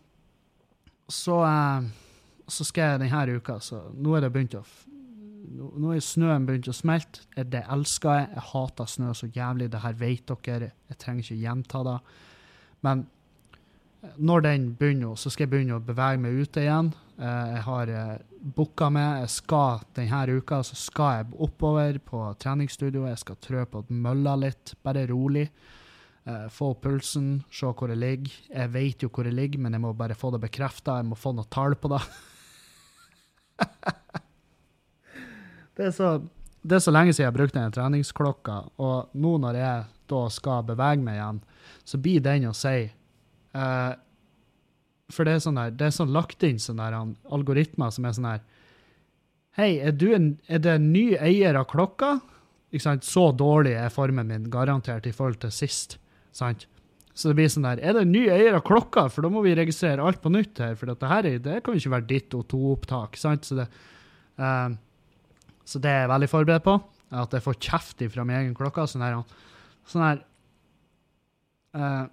så, 1.08 1.42
eh, 1.44 1.90
så 2.48 2.64
skal 2.64 2.82
jeg 2.82 3.00
denne 3.00 3.36
uka 3.36 3.58
så 3.58 3.90
Nå 3.94 4.14
er 4.14 4.20
det 4.20 4.32
begynt 4.32 4.54
å 4.54 4.64
nå 5.50 5.90
er 5.90 6.00
snøen 6.00 6.44
begynt 6.46 6.68
å 6.68 6.72
smelte. 6.72 7.24
Det 7.34 7.64
elsker 7.66 8.10
jeg. 8.14 8.28
Jeg 8.34 8.42
hater 8.52 8.86
snø 8.86 9.14
så 9.14 9.26
jævlig. 9.26 9.70
Det 9.70 9.80
her 9.80 9.92
vet 9.94 10.26
dere. 10.44 10.72
Jeg 10.88 10.98
trenger 10.98 11.22
ikke 11.24 11.42
gjenta 11.42 11.82
det. 11.82 11.98
Men 12.82 13.06
når 14.00 14.44
den 14.46 14.66
begynner, 14.78 15.16
så 15.16 15.30
skal 15.32 15.44
jeg 15.44 15.52
begynne 15.52 15.76
å 15.76 15.84
bevege 15.84 16.20
meg 16.22 16.38
ute 16.40 16.62
igjen. 16.64 16.92
Eh, 17.20 17.48
jeg 17.54 17.64
har 17.66 17.90
eh, 17.92 18.14
booka 18.40 18.88
meg. 18.92 19.24
Jeg 19.24 19.32
skal 19.34 19.82
denne 19.96 20.38
uka 20.40 20.62
så 20.64 20.78
skal 20.78 21.18
jeg 21.18 21.34
oppover 21.46 21.98
på 22.04 22.22
treningsstudio. 22.40 23.04
Jeg 23.10 23.20
skal 23.20 23.40
trø 23.44 23.66
på 23.68 23.84
mølla 23.92 24.36
litt, 24.40 24.74
bare 24.84 25.04
rolig. 25.10 25.46
Eh, 26.24 26.46
få 26.52 26.72
pulsen, 26.80 27.42
se 27.52 27.68
hvor 27.68 27.92
jeg 27.92 28.00
ligger. 28.00 28.38
Jeg 28.48 28.72
vet 28.72 29.04
jo 29.04 29.10
hvor 29.12 29.28
jeg 29.28 29.36
ligger, 29.36 29.60
men 29.66 29.76
jeg 29.76 29.84
må 29.84 29.92
bare 29.96 30.16
få 30.16 30.32
det 30.32 30.40
bekrefta. 30.46 30.96
Jeg 31.00 31.10
må 31.10 31.18
få 31.18 31.34
noe 31.36 31.48
tall 31.52 31.76
på 31.76 31.92
det. 31.92 32.00
det, 35.76 35.90
er 35.90 35.92
så, 35.92 36.14
det 36.64 36.78
er 36.78 36.84
så 36.86 36.94
lenge 36.94 37.12
siden 37.12 37.28
jeg 37.28 37.36
brukte 37.36 37.60
den 37.60 37.76
treningsklokka, 37.76 38.56
og 38.80 39.12
nå 39.12 39.34
når 39.44 39.60
jeg 39.60 39.84
da 40.10 40.22
skal 40.32 40.64
bevege 40.66 41.04
meg 41.04 41.20
igjen, 41.20 41.42
så 41.84 42.00
blir 42.00 42.24
den 42.24 42.48
å 42.48 42.54
si 42.56 42.88
Uh, 43.56 43.92
for 45.10 45.26
det 45.26 45.36
er 45.36 45.44
sånn 45.44 45.58
der, 45.58 45.74
det 45.74 45.88
er 45.88 45.94
sånn 45.94 46.12
lagt 46.14 46.44
inn 46.46 46.60
sånn 46.62 46.78
der, 46.78 46.96
algoritmer 47.34 47.90
som 47.94 48.06
er 48.06 48.16
sånn 48.16 48.30
her 48.30 48.42
Hei, 49.58 49.80
er, 49.82 49.96
er 50.46 50.60
det 50.62 50.74
en 50.76 50.92
ny 50.92 51.16
eier 51.18 51.56
av 51.58 51.64
klokka? 51.72 52.20
Ikke 52.70 52.84
sant? 52.84 53.02
Så 53.02 53.32
dårlig 53.34 53.72
er 53.74 53.90
formen 53.90 54.28
min 54.30 54.44
garantert 54.52 55.08
i 55.10 55.14
forhold 55.14 55.40
til 55.42 55.50
sist. 55.50 55.96
sant? 56.30 56.68
Så 57.10 57.28
det 57.28 57.40
blir 57.40 57.50
sånn 57.50 57.66
der, 57.66 57.82
Er 57.82 57.96
det 57.96 58.04
en 58.06 58.12
ny 58.14 58.28
eier 58.30 58.54
av 58.54 58.62
klokka? 58.64 59.08
For 59.10 59.26
da 59.26 59.30
må 59.32 59.42
vi 59.42 59.56
registrere 59.58 60.06
alt 60.06 60.22
på 60.22 60.30
nytt 60.30 60.62
her. 60.62 60.76
For 60.78 60.86
dette 60.86 61.10
her 61.10 61.26
det 61.42 61.58
kan 61.64 61.74
jo 61.74 61.82
ikke 61.82 61.96
være 61.96 62.08
ditt 62.12 62.30
O2-opptak. 62.38 63.18
sant? 63.18 63.44
Så 63.44 63.58
det, 63.58 63.66
uh, 64.38 64.70
så 65.66 65.82
det 65.82 65.90
er 65.90 66.00
jeg 66.04 66.12
veldig 66.14 66.30
forberedt 66.30 66.64
på. 66.64 66.78
At 67.10 67.34
jeg 67.34 67.42
får 67.42 67.58
kjeft 67.58 68.06
fra 68.14 68.24
min 68.24 68.38
egen 68.38 68.54
klokke. 68.54 68.86
Sånn 68.86 69.02
her, 69.02 69.18
sånn 69.90 70.06
her 70.06 70.22
uh, 71.74 72.06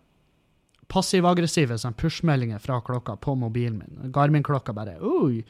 passiv-aggressive 0.91 1.77
sånn 1.81 1.97
push-meldinger 1.99 2.61
fra 2.63 2.79
klokka 2.83 3.17
på 3.23 3.35
mobilen 3.39 3.81
min. 3.81 4.11
Garmin-klokka 4.15 4.75
bare 4.75 4.97
Oi, 5.03 5.43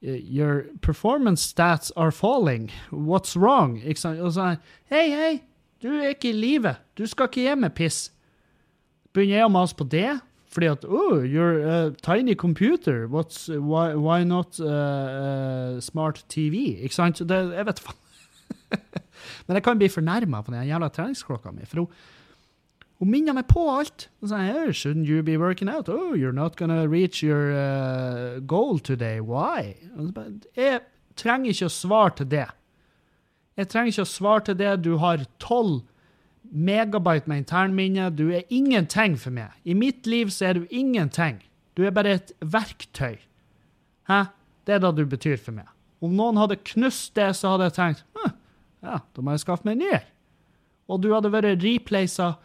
your 0.00 0.66
performance 0.80 1.42
stats 1.42 1.90
are 1.96 2.12
falling. 2.14 2.70
What's 2.90 3.36
wrong? 3.36 3.78
Ikke 3.82 4.04
sant? 4.04 4.22
Og 4.22 4.36
sånn 4.36 4.60
Hei, 4.92 5.08
hei, 5.10 5.34
du 5.82 5.90
er 5.98 6.14
ikke 6.14 6.32
i 6.32 6.38
live. 6.38 6.76
Du 6.98 7.06
skal 7.06 7.30
ikke 7.30 7.46
hjem 7.48 7.66
med 7.66 7.74
piss. 7.78 8.08
Begynner 9.14 9.42
jeg 9.42 9.48
å 9.48 9.52
mase 9.52 9.78
på 9.78 9.86
det? 9.90 10.18
Fordi 10.48 10.70
at 10.70 10.84
oh, 10.88 11.20
you're 11.20 11.60
a 11.60 11.90
tiny 12.02 12.34
computer. 12.34 13.06
What's, 13.06 13.48
why, 13.48 13.94
why 13.94 14.24
not 14.24 14.58
uh, 14.60 14.66
uh, 15.76 15.80
smart 15.80 16.24
TV? 16.32 16.78
Ikke 16.82 16.96
sant? 16.96 17.20
Det, 17.20 17.40
jeg 17.52 17.68
vet 17.68 17.82
faen. 17.84 18.04
Men 19.46 19.58
jeg 19.58 19.64
kan 19.66 19.80
bli 19.80 19.90
fornærma 19.92 20.40
på 20.44 20.54
den 20.54 20.68
jævla 20.68 20.88
treningsklokka 20.94 21.52
mi. 21.52 21.66
For 21.68 21.84
hun 21.84 21.92
hun 22.98 23.10
minner 23.10 23.36
meg 23.36 23.46
på 23.50 23.62
alt. 23.70 24.08
Hun 24.20 24.32
sier, 24.32 24.46
hey, 24.46 24.72
Shouldn't 24.74 25.06
you 25.06 25.22
be 25.22 25.36
working 25.38 25.68
out? 25.68 25.88
Oh, 25.88 26.14
you're 26.14 26.32
not 26.32 26.56
gonna 26.56 26.86
reach 26.88 27.22
your 27.22 27.52
uh, 27.52 28.40
goal 28.40 28.78
today. 28.78 29.20
Why? 29.20 29.76
Jeg 30.56 30.80
trenger 31.16 31.52
ikke 31.52 31.68
å 31.68 31.74
svare 31.74 32.16
til 32.18 32.30
det. 32.32 32.48
Jeg 33.58 33.70
trenger 33.70 33.92
ikke 33.92 34.06
å 34.06 34.10
svare 34.10 34.44
til 34.48 34.58
det. 34.58 34.72
Du 34.82 34.96
har 34.98 35.22
tolv 35.42 35.84
megabyte 36.50 37.30
med 37.30 37.44
internminne. 37.44 38.10
Du 38.10 38.28
er 38.34 38.46
ingenting 38.50 39.18
for 39.18 39.34
meg. 39.34 39.54
I 39.64 39.78
mitt 39.78 40.06
liv 40.06 40.30
så 40.34 40.50
er 40.50 40.58
du 40.58 40.66
ingenting. 40.70 41.38
Du 41.78 41.84
er 41.86 41.94
bare 41.94 42.18
et 42.18 42.32
verktøy. 42.42 43.18
Hæ? 44.10 44.24
Det 44.66 44.74
er 44.74 44.82
det 44.82 44.96
du 44.98 45.06
betyr 45.06 45.38
for 45.38 45.54
meg. 45.54 45.70
Om 46.02 46.14
noen 46.18 46.38
hadde 46.38 46.58
knust 46.66 47.14
det, 47.18 47.30
så 47.36 47.54
hadde 47.54 47.70
jeg 47.70 47.78
tenkt 47.78 48.04
ja, 48.78 49.00
da 49.02 49.22
må 49.24 49.34
jeg 49.34 49.42
skaffe 49.42 49.66
meg 49.66 49.74
en 49.74 49.86
ny. 49.86 49.96
Og 50.88 51.00
du 51.02 51.08
hadde 51.10 51.32
vært 51.32 51.64
replaca 51.64 52.36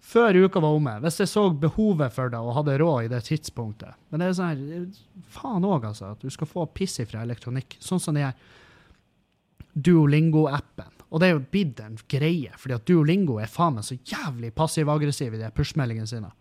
før 0.00 0.36
uka 0.46 0.60
var 0.62 0.76
omme, 0.76 0.94
hvis 1.02 1.20
jeg 1.22 1.30
så 1.30 1.48
behovet 1.50 2.14
for 2.14 2.30
det 2.32 2.38
og 2.38 2.54
hadde 2.58 2.76
råd 2.82 3.06
i 3.06 3.10
det 3.10 3.22
tidspunktet. 3.26 3.96
Men 4.10 4.22
det 4.22 4.28
er 4.28 4.36
sånn 4.38 4.52
her, 4.52 4.84
faen 5.34 5.66
òg, 5.66 5.88
altså, 5.88 6.12
at 6.14 6.22
du 6.22 6.30
skal 6.30 6.50
få 6.50 6.66
piss 6.76 7.00
fra 7.10 7.24
elektronikk. 7.26 7.78
Sånn 7.82 8.02
som 8.02 8.16
den 8.16 8.36
Duolingo-appen. 9.76 10.92
Og 11.10 11.20
det 11.20 11.28
er 11.28 11.34
jo 11.34 11.42
blitt 11.52 11.80
en 11.84 11.98
greie, 12.10 12.54
fordi 12.58 12.76
at 12.78 12.86
Duolingo 12.88 13.36
er 13.42 13.50
faen 13.50 13.76
meg 13.76 13.86
så 13.86 13.98
jævlig 13.98 14.54
passiv-aggressiv 14.56 15.36
i 15.36 15.42
de 15.42 15.50
push-meldingene 15.54 16.08
sine. 16.10 16.32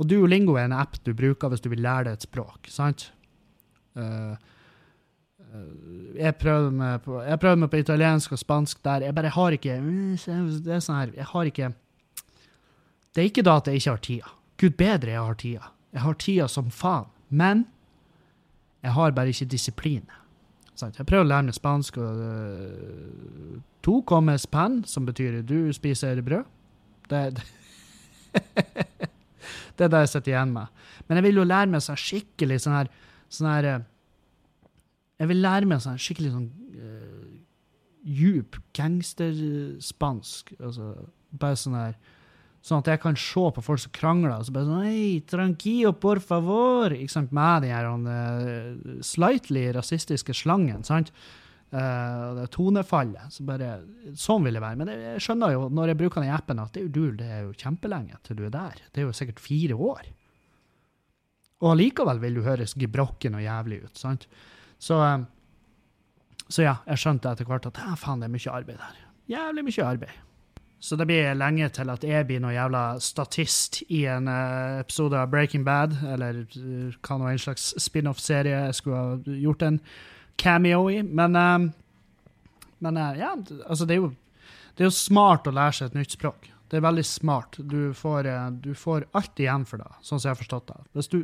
Og 0.00 0.08
Duolingo 0.10 0.56
er 0.58 0.66
en 0.68 0.78
app 0.80 0.96
du 1.04 1.12
bruker 1.14 1.52
hvis 1.52 1.62
du 1.62 1.70
vil 1.72 1.84
lære 1.84 2.08
deg 2.08 2.18
et 2.18 2.26
språk, 2.26 2.70
sant? 2.72 3.10
Uh, 3.94 4.34
jeg 6.18 6.34
prøvde, 6.40 6.72
meg 6.74 7.04
meg 7.06 7.70
på 7.70 7.78
italiensk 7.78 8.32
og 8.34 8.40
spansk 8.40 8.80
der. 8.82 9.06
Jeg 9.06 9.14
bare 9.14 9.30
har 9.30 9.54
ikke 9.54 9.76
Det 9.78 10.72
er 10.74 10.82
sånn 10.82 10.98
her, 10.98 11.12
jeg 11.14 11.28
har 11.30 11.50
ikke 11.50 11.68
det 13.14 13.22
er 13.22 13.30
ikke 13.30 13.46
da 13.46 13.56
at 13.60 13.70
jeg 13.70 13.80
ikke 13.80 13.90
har 13.90 14.02
tida. 14.02 14.34
Gud 14.60 14.76
bedre 14.78 15.14
jeg 15.14 15.22
har 15.22 15.38
tida. 15.38 15.70
Jeg 15.94 16.02
har 16.02 16.18
tida 16.18 16.48
som 16.50 16.70
faen. 16.70 17.06
Men 17.30 17.64
jeg 18.82 18.92
har 18.92 19.14
bare 19.14 19.32
ikke 19.32 19.48
disiplin. 19.50 20.04
Jeg 20.80 21.06
prøver 21.06 21.22
å 21.22 21.28
lære 21.28 21.46
meg 21.46 21.56
spansk. 21.56 21.98
og 22.02 22.18
uh, 22.18 23.60
To 23.86 24.00
comes 24.08 24.46
pan, 24.50 24.82
som 24.88 25.06
betyr 25.06 25.42
du 25.46 25.72
spiser 25.76 26.20
brød. 26.24 26.44
Det, 27.08 27.22
det, 27.36 27.44
det 29.76 29.86
er 29.86 29.92
det 29.92 30.02
jeg 30.04 30.12
sitter 30.14 30.34
igjen 30.34 30.54
med. 30.54 30.84
Men 31.06 31.20
jeg 31.20 31.26
vil 31.28 31.42
jo 31.42 31.46
lære 31.46 31.70
meg 31.70 31.84
sånn 31.84 32.00
skikkelig 32.00 32.62
sånn 32.64 32.78
her, 32.78 32.90
sånn 33.28 33.50
her 33.50 33.68
eh, 33.68 33.82
Jeg 35.20 35.30
vil 35.30 35.42
lære 35.44 35.68
meg 35.70 35.82
sånn 35.84 36.00
skikkelig 36.00 36.32
sånn 36.34 36.48
uh, 36.80 37.28
djup 38.02 38.58
gangsterspansk. 38.74 40.56
Altså, 40.58 40.90
bare 41.30 41.60
sånn 41.60 41.78
her 41.78 41.98
Sånn 42.64 42.80
at 42.80 42.88
jeg 42.88 43.00
kan 43.02 43.16
se 43.20 43.42
på 43.52 43.62
folk 43.64 43.82
som 43.82 43.92
krangler, 43.92 44.38
og 44.38 44.46
så 44.46 44.54
bare 44.54 44.68
sånn 44.70 44.86
Hei, 44.86 45.08
tranquillo, 45.28 45.92
por 46.00 46.20
favor! 46.24 46.94
Ikke 46.96 47.12
sant, 47.12 47.34
Med 47.36 47.66
den 47.66 47.74
her 47.74 47.90
uh, 47.92 49.02
slightly 49.04 49.66
rasistiske 49.76 50.32
slangen. 50.32 50.80
sant? 50.86 51.12
Uh, 51.74 52.32
det 52.38 52.48
tonefallet. 52.54 53.28
Så 53.34 53.44
bare, 53.44 53.82
sånn 54.16 54.48
vil 54.48 54.56
det 54.56 54.64
være. 54.64 54.80
Men 54.80 54.88
det, 54.88 54.96
jeg 55.02 55.26
skjønner 55.26 55.52
jo, 55.52 55.68
når 55.76 55.92
jeg 55.92 56.00
bruker 56.00 56.24
den 56.24 56.32
appen, 56.32 56.64
at 56.64 56.72
det 56.72 56.86
er 56.86 56.88
jo 56.88 57.06
det 57.20 57.28
er 57.28 57.44
jo 57.44 57.54
kjempelenge 57.66 58.20
til 58.24 58.40
du 58.40 58.46
er 58.48 58.56
der. 58.56 58.82
Det 58.94 59.02
er 59.02 59.10
jo 59.10 59.16
sikkert 59.20 59.44
fire 59.44 59.76
år. 59.92 60.12
Og 61.60 61.74
allikevel 61.74 62.20
vil 62.22 62.40
du 62.40 62.46
høres 62.48 62.76
gebrokken 62.80 63.36
og 63.36 63.44
jævlig 63.44 63.84
ut. 63.84 63.98
sant? 64.00 64.24
Så, 64.80 65.02
uh, 65.04 66.46
så 66.48 66.64
ja, 66.64 66.78
jeg 66.88 67.04
skjønte 67.04 67.36
etter 67.36 67.44
hvert 67.44 67.68
at 67.68 67.88
faen, 68.00 68.24
det 68.24 68.30
er 68.30 68.38
mye 68.38 68.60
arbeid 68.62 68.80
der. 68.80 69.02
Jævlig 69.36 69.68
mye 69.68 69.92
arbeid. 69.92 70.22
Så 70.84 70.98
det 71.00 71.06
blir 71.08 71.36
lenge 71.38 71.70
til 71.72 71.88
at 71.88 72.02
jeg 72.04 72.26
blir 72.28 72.42
noe 72.44 72.52
jævla 72.52 72.98
statist 73.00 73.78
i 73.88 74.02
en 74.12 74.28
uh, 74.28 74.82
episode 74.82 75.16
av 75.16 75.30
Breaking 75.32 75.64
Bad, 75.64 75.94
eller 76.12 76.42
uh, 76.58 76.90
hva 77.00 77.16
nå 77.16 77.30
en 77.30 77.40
slags 77.40 77.70
spin-off-serie 77.80 78.66
jeg 78.66 78.76
skulle 78.76 79.00
ha 79.00 79.38
gjort 79.46 79.64
en 79.64 79.78
cameo 80.36 80.90
i. 80.90 81.02
Men, 81.02 81.36
eh, 81.36 81.58
men 82.78 82.96
eh, 82.96 83.18
ja, 83.18 83.36
altså 83.66 83.84
det 83.84 83.96
er, 83.96 84.02
jo, 84.02 84.12
det 84.74 84.84
er 84.84 84.90
jo 84.90 84.96
smart 84.96 85.48
å 85.48 85.54
lære 85.54 85.78
seg 85.78 85.90
et 85.90 85.98
nytt 86.02 86.18
språk. 86.18 86.50
Det 86.70 86.78
er 86.78 86.86
veldig 86.86 87.04
smart. 87.06 87.58
Du 87.58 87.94
får, 87.96 88.26
eh, 88.26 88.46
du 88.50 88.72
får 88.78 89.08
alt 89.12 89.40
igjen 89.40 89.66
for 89.68 89.82
det, 89.82 89.90
sånn 90.00 90.18
som 90.18 90.28
jeg 90.28 90.34
har 90.34 90.42
forstått 90.42 90.70
det. 90.72 90.80
Hvis 90.98 91.12
du, 91.12 91.20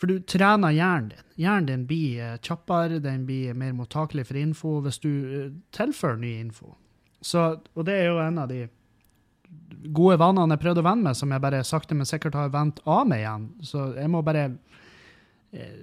for 0.00 0.10
du 0.10 0.22
trener 0.26 0.74
hjernen 0.74 1.12
din. 1.12 1.26
Hjernen 1.44 1.70
din 1.70 1.88
blir 1.90 2.22
eh, 2.26 2.38
kjappere, 2.42 3.02
den 3.04 3.26
blir 3.28 3.58
mer 3.58 3.74
mottakelig 3.76 4.28
for 4.30 4.40
info 4.40 4.78
hvis 4.86 5.02
du 5.02 5.10
eh, 5.12 5.50
tilfører 5.76 6.22
ny 6.22 6.38
info. 6.46 6.72
Så, 7.22 7.42
og 7.74 7.86
det 7.86 7.96
er 8.00 8.08
jo 8.10 8.22
en 8.22 8.40
av 8.42 8.50
de 8.50 8.64
gode 9.94 10.18
vanene 10.20 10.56
jeg 10.56 10.62
prøvde 10.62 10.82
å 10.82 10.86
venne 10.86 11.08
med, 11.08 11.18
som 11.18 11.32
jeg 11.32 11.42
bare 11.42 11.62
sakte, 11.66 11.96
men 11.98 12.08
sikkert 12.08 12.36
har 12.38 12.52
vendt 12.54 12.82
av 12.88 13.06
meg 13.08 13.24
igjen. 13.24 13.46
Så 13.66 13.92
jeg 13.98 14.10
må 14.10 14.22
bare 14.26 14.48
eh, 15.52 15.78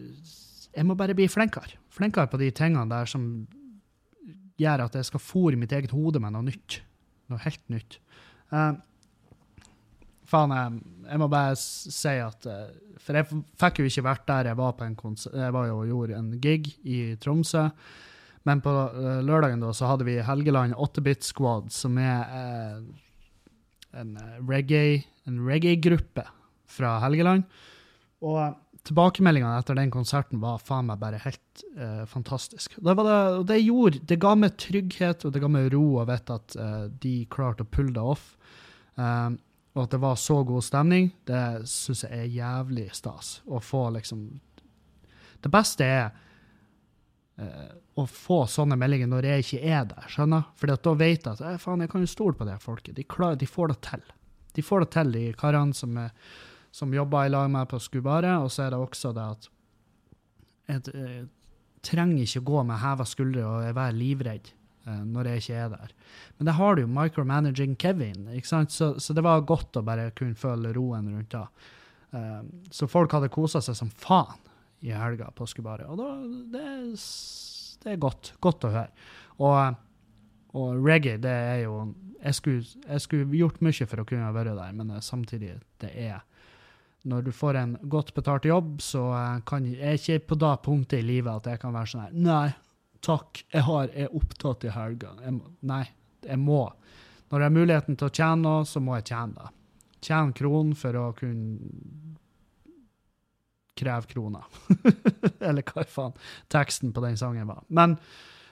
Jeg 0.76 0.86
må 0.86 0.96
bare 0.96 1.16
bli 1.18 1.28
flinkere. 1.28 1.80
Flinkere 1.90 2.30
på 2.30 2.40
de 2.40 2.52
tingene 2.56 2.88
der 2.92 3.10
som 3.10 3.24
gjør 4.60 4.86
at 4.86 4.96
jeg 5.00 5.08
skal 5.08 5.24
fôre 5.24 5.58
mitt 5.60 5.74
eget 5.74 5.96
hode 5.96 6.22
med 6.22 6.36
noe 6.36 6.46
nytt. 6.46 6.82
Noe 7.32 7.42
helt 7.44 7.64
nytt. 7.72 7.98
Uh, 8.54 8.76
faen, 10.30 10.54
jeg, 10.54 10.84
jeg 11.10 11.22
må 11.22 11.28
bare 11.32 11.58
si 11.60 12.14
at 12.22 12.48
eh, 12.50 12.70
For 13.02 13.18
jeg 13.18 13.42
fikk 13.62 13.82
jo 13.82 13.90
ikke 13.90 14.06
vært 14.08 14.26
der 14.30 14.52
jeg 14.52 14.60
var 14.60 14.76
på 14.78 14.86
en 14.86 14.98
konsert. 15.00 15.36
Jeg 15.38 15.56
var 15.56 15.68
jo 15.70 15.82
og 15.82 15.90
gjorde 15.90 16.20
en 16.20 16.32
gig 16.42 16.72
i 16.84 17.00
Tromsø. 17.22 17.70
Men 18.50 18.64
på 18.66 18.74
eh, 18.74 19.20
lørdagen 19.26 19.62
da, 19.62 19.74
så 19.76 19.92
hadde 19.92 20.08
vi 20.08 20.18
Helgeland 20.26 20.74
8-bit 20.74 21.28
Squad, 21.28 21.70
som 21.74 22.00
er 22.02 22.32
eh, 22.34 22.80
en 24.02 24.16
eh, 24.18 24.40
reggae, 24.50 25.04
reggae-gruppe 25.30 26.26
fra 26.70 26.96
Helgeland. 27.04 27.46
Og 28.26 28.40
eh, 28.42 28.56
tilbakemeldingene 28.88 29.60
etter 29.60 29.78
den 29.78 29.92
konserten 29.94 30.42
var 30.42 30.62
faen 30.64 30.88
meg 30.90 31.02
bare 31.02 31.20
helt 31.22 31.64
eh, 31.76 32.06
fantastisk. 32.10 32.78
Det, 32.80 32.96
det, 32.96 33.20
og 33.38 33.46
det, 33.50 33.60
gjorde, 33.62 34.02
det 34.10 34.20
ga 34.24 34.34
meg 34.40 34.58
trygghet 34.62 35.28
og 35.28 35.36
det 35.36 35.44
ga 35.44 35.52
meg 35.52 35.70
ro 35.76 35.84
å 36.02 36.08
vite 36.10 36.40
at 36.40 36.58
eh, 36.58 36.88
de 37.04 37.14
klarte 37.32 37.68
å 37.68 37.70
pulle 37.70 37.94
det 37.96 38.08
off. 38.16 38.32
Um, 39.00 39.38
og 39.78 39.86
at 39.86 39.94
det 39.94 40.00
var 40.02 40.18
så 40.20 40.42
god 40.44 40.66
stemning, 40.66 41.12
det 41.30 41.68
syns 41.70 42.02
jeg 42.04 42.18
er 42.18 42.34
jævlig 42.34 42.90
stas. 42.98 43.38
Å 43.48 43.62
få 43.64 43.86
liksom 43.96 44.26
Det 45.40 45.52
beste 45.54 45.86
er 45.86 46.02
eh, 46.10 46.26
å 48.00 48.06
få 48.08 48.44
sånne 48.50 48.78
meldinger 48.80 49.10
når 49.10 49.28
jeg 49.30 49.46
ikke 49.46 49.62
er 49.72 49.88
der, 49.90 50.08
skjønner? 50.12 50.46
Fordi 50.60 50.76
at 50.76 50.86
da 50.86 50.94
vet 51.00 51.26
jeg 51.26 51.32
at 51.34 51.42
eh, 51.46 51.58
faen, 51.62 51.84
jeg 51.84 51.92
kan 51.92 52.04
jo 52.04 52.12
stole 52.12 52.38
på 52.38 52.48
det 52.48 52.60
folket. 52.64 52.96
De, 52.98 53.06
klar, 53.08 53.38
de 53.40 53.50
får 53.50 53.74
det 53.74 53.80
til. 53.88 54.06
De 54.58 54.66
får 54.66 54.86
det 54.86 54.92
til, 54.96 55.12
de 55.16 55.24
karene 55.40 55.78
som, 55.78 55.98
er, 56.02 56.14
som 56.76 56.94
jobber 56.96 57.28
i 57.28 57.34
lag 57.34 57.50
med 57.50 57.62
meg 57.62 57.72
på 57.72 57.82
Skubare. 57.84 58.38
Og 58.44 58.52
så 58.54 58.66
er 58.66 58.74
det 58.74 58.82
også 58.84 59.14
det 59.16 59.26
at 59.36 59.50
jeg, 60.70 60.94
jeg 60.94 61.28
trenger 61.86 62.24
ikke 62.26 62.46
gå 62.52 62.64
med 62.68 62.82
heva 62.84 63.08
skuldre 63.08 63.46
og 63.48 63.78
være 63.78 63.98
livredd 63.98 64.52
eh, 64.52 65.02
når 65.08 65.32
jeg 65.32 65.44
ikke 65.44 65.64
er 65.64 65.74
der. 65.76 65.96
Men 66.38 66.52
det 66.52 66.58
har 66.60 66.76
du 66.76 66.84
jo 66.84 66.94
micromanaging 67.00 67.76
Kevin, 67.80 68.30
ikke 68.36 68.52
sant? 68.52 68.76
Så, 68.76 68.94
så 69.00 69.16
det 69.16 69.26
var 69.26 69.48
godt 69.48 69.80
å 69.80 69.86
bare 69.86 70.12
kunne 70.18 70.40
føle 70.40 70.74
roen 70.76 71.10
rundt 71.14 71.36
det. 71.36 71.48
Eh, 72.20 72.44
så 72.76 72.90
folk 72.92 73.16
hadde 73.16 73.32
kosa 73.34 73.64
seg 73.64 73.78
som 73.80 73.92
faen 73.96 74.49
i 74.86 74.94
helga 74.96 75.30
påskebaret. 75.36 75.90
Og 75.90 76.00
da, 76.00 76.10
det, 76.54 76.66
det 77.84 77.94
er 77.94 78.02
godt. 78.02 78.34
Godt 78.44 78.68
å 78.68 78.74
høre. 78.74 79.08
Og, 79.40 79.82
og 80.60 80.86
reggae, 80.86 81.20
det 81.22 81.34
er 81.34 81.66
jo 81.66 81.82
jeg 82.20 82.36
skulle, 82.36 82.66
jeg 82.84 83.02
skulle 83.02 83.38
gjort 83.38 83.62
mye 83.64 83.86
for 83.88 84.02
å 84.02 84.08
kunne 84.08 84.32
være 84.36 84.56
der, 84.58 84.74
men 84.76 84.90
eh, 84.92 85.04
samtidig, 85.04 85.54
det 85.80 85.92
er 85.96 86.18
når 87.08 87.30
du 87.30 87.32
får 87.32 87.56
en 87.56 87.78
godt 87.88 88.12
betalt 88.14 88.48
jobb, 88.50 88.82
så 88.84 89.06
eh, 89.16 89.38
kan 89.48 89.68
jeg 89.68 89.80
er 89.80 90.00
ikke 90.00 90.34
på 90.34 90.40
det 90.44 90.56
punktet 90.66 91.00
i 91.00 91.08
livet 91.08 91.32
at 91.32 91.54
jeg 91.54 91.62
kan 91.62 91.76
være 91.76 91.92
sånn 91.94 92.04
her 92.04 92.18
Nei, 92.26 92.50
takk, 93.06 93.44
jeg, 93.54 93.64
har, 93.70 93.88
jeg 93.94 94.10
er 94.10 94.18
opptatt 94.20 94.68
i 94.68 94.74
helga. 94.76 95.14
Nei, 95.70 95.86
jeg 96.26 96.42
må. 96.42 96.66
Når 97.30 97.40
jeg 97.40 97.48
har 97.48 97.56
muligheten 97.56 98.00
til 98.00 98.10
å 98.10 98.14
tjene 98.20 98.44
noe, 98.44 98.68
så 98.68 98.84
må 98.84 98.98
jeg 98.98 99.08
tjene 99.14 99.38
det. 99.38 99.54
Tjene 100.10 100.36
kronen 100.36 100.76
for 100.80 101.00
å 101.00 101.06
kunne 101.16 102.09
kreve 103.80 104.10
kroner. 104.12 104.46
Eller 105.48 105.64
hva 105.66 105.86
faen 105.88 106.16
teksten 106.52 106.94
på 106.94 107.04
den 107.06 107.18
sangen 107.20 107.50
var. 107.50 107.64
Men 107.68 107.98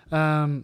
um, 0.09 0.57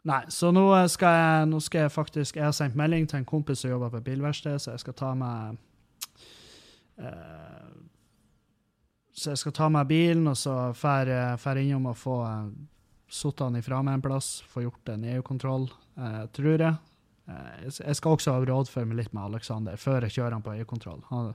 Nei, 0.00 0.22
så 0.32 0.48
nå 0.48 0.62
skal, 0.88 1.12
jeg, 1.12 1.48
nå 1.50 1.58
skal 1.60 1.82
jeg 1.84 1.92
faktisk 1.92 2.38
Jeg 2.38 2.46
har 2.46 2.54
sendt 2.56 2.76
melding 2.78 3.04
til 3.04 3.18
en 3.20 3.26
kompis 3.28 3.60
som 3.60 3.68
jobber 3.74 3.92
på 3.92 4.00
bilverksted, 4.06 4.56
så 4.56 4.72
jeg 4.72 4.80
skal 4.80 4.96
ta 4.96 5.10
meg 5.12 5.58
uh, 7.04 7.74
Så 9.12 9.34
jeg 9.34 9.42
skal 9.42 9.56
ta 9.58 9.68
meg 9.68 9.90
bilen, 9.90 10.24
og 10.30 10.38
så 10.40 10.72
drar 10.72 11.60
innom 11.60 11.90
og 11.92 11.98
få 12.00 12.16
uh, 12.24 12.48
satt 13.10 13.42
den 13.42 13.60
ifra 13.60 13.82
meg 13.84 13.98
en 13.98 14.06
plass, 14.06 14.38
få 14.48 14.64
gjort 14.64 14.88
en 14.94 15.04
EU-kontroll, 15.16 15.68
uh, 15.98 16.24
tror 16.32 16.64
jeg. 16.64 16.89
Eh, 17.30 17.66
jeg 17.70 17.96
skal 17.98 18.16
også 18.16 18.34
rådføre 18.48 18.88
meg 18.90 18.98
litt 19.04 19.12
med 19.14 19.22
Aleksander 19.28 19.78
før 19.78 20.02
jeg 20.08 20.16
kjører 20.18 20.36
han 20.38 20.42
på 20.46 20.54
EU-kontroll. 20.58 21.02
Han- 21.10 21.34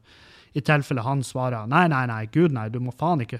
I 0.56 0.62
tilfelle 0.62 1.04
han 1.04 1.22
svarer 1.24 1.68
nei, 1.68 1.88
nei, 1.91 2.06
nei, 2.12 2.26
gud 2.32 2.52
nei, 2.56 2.70
du 2.70 2.80
må 2.80 2.91
faen 2.96 3.22
ikke 3.26 3.39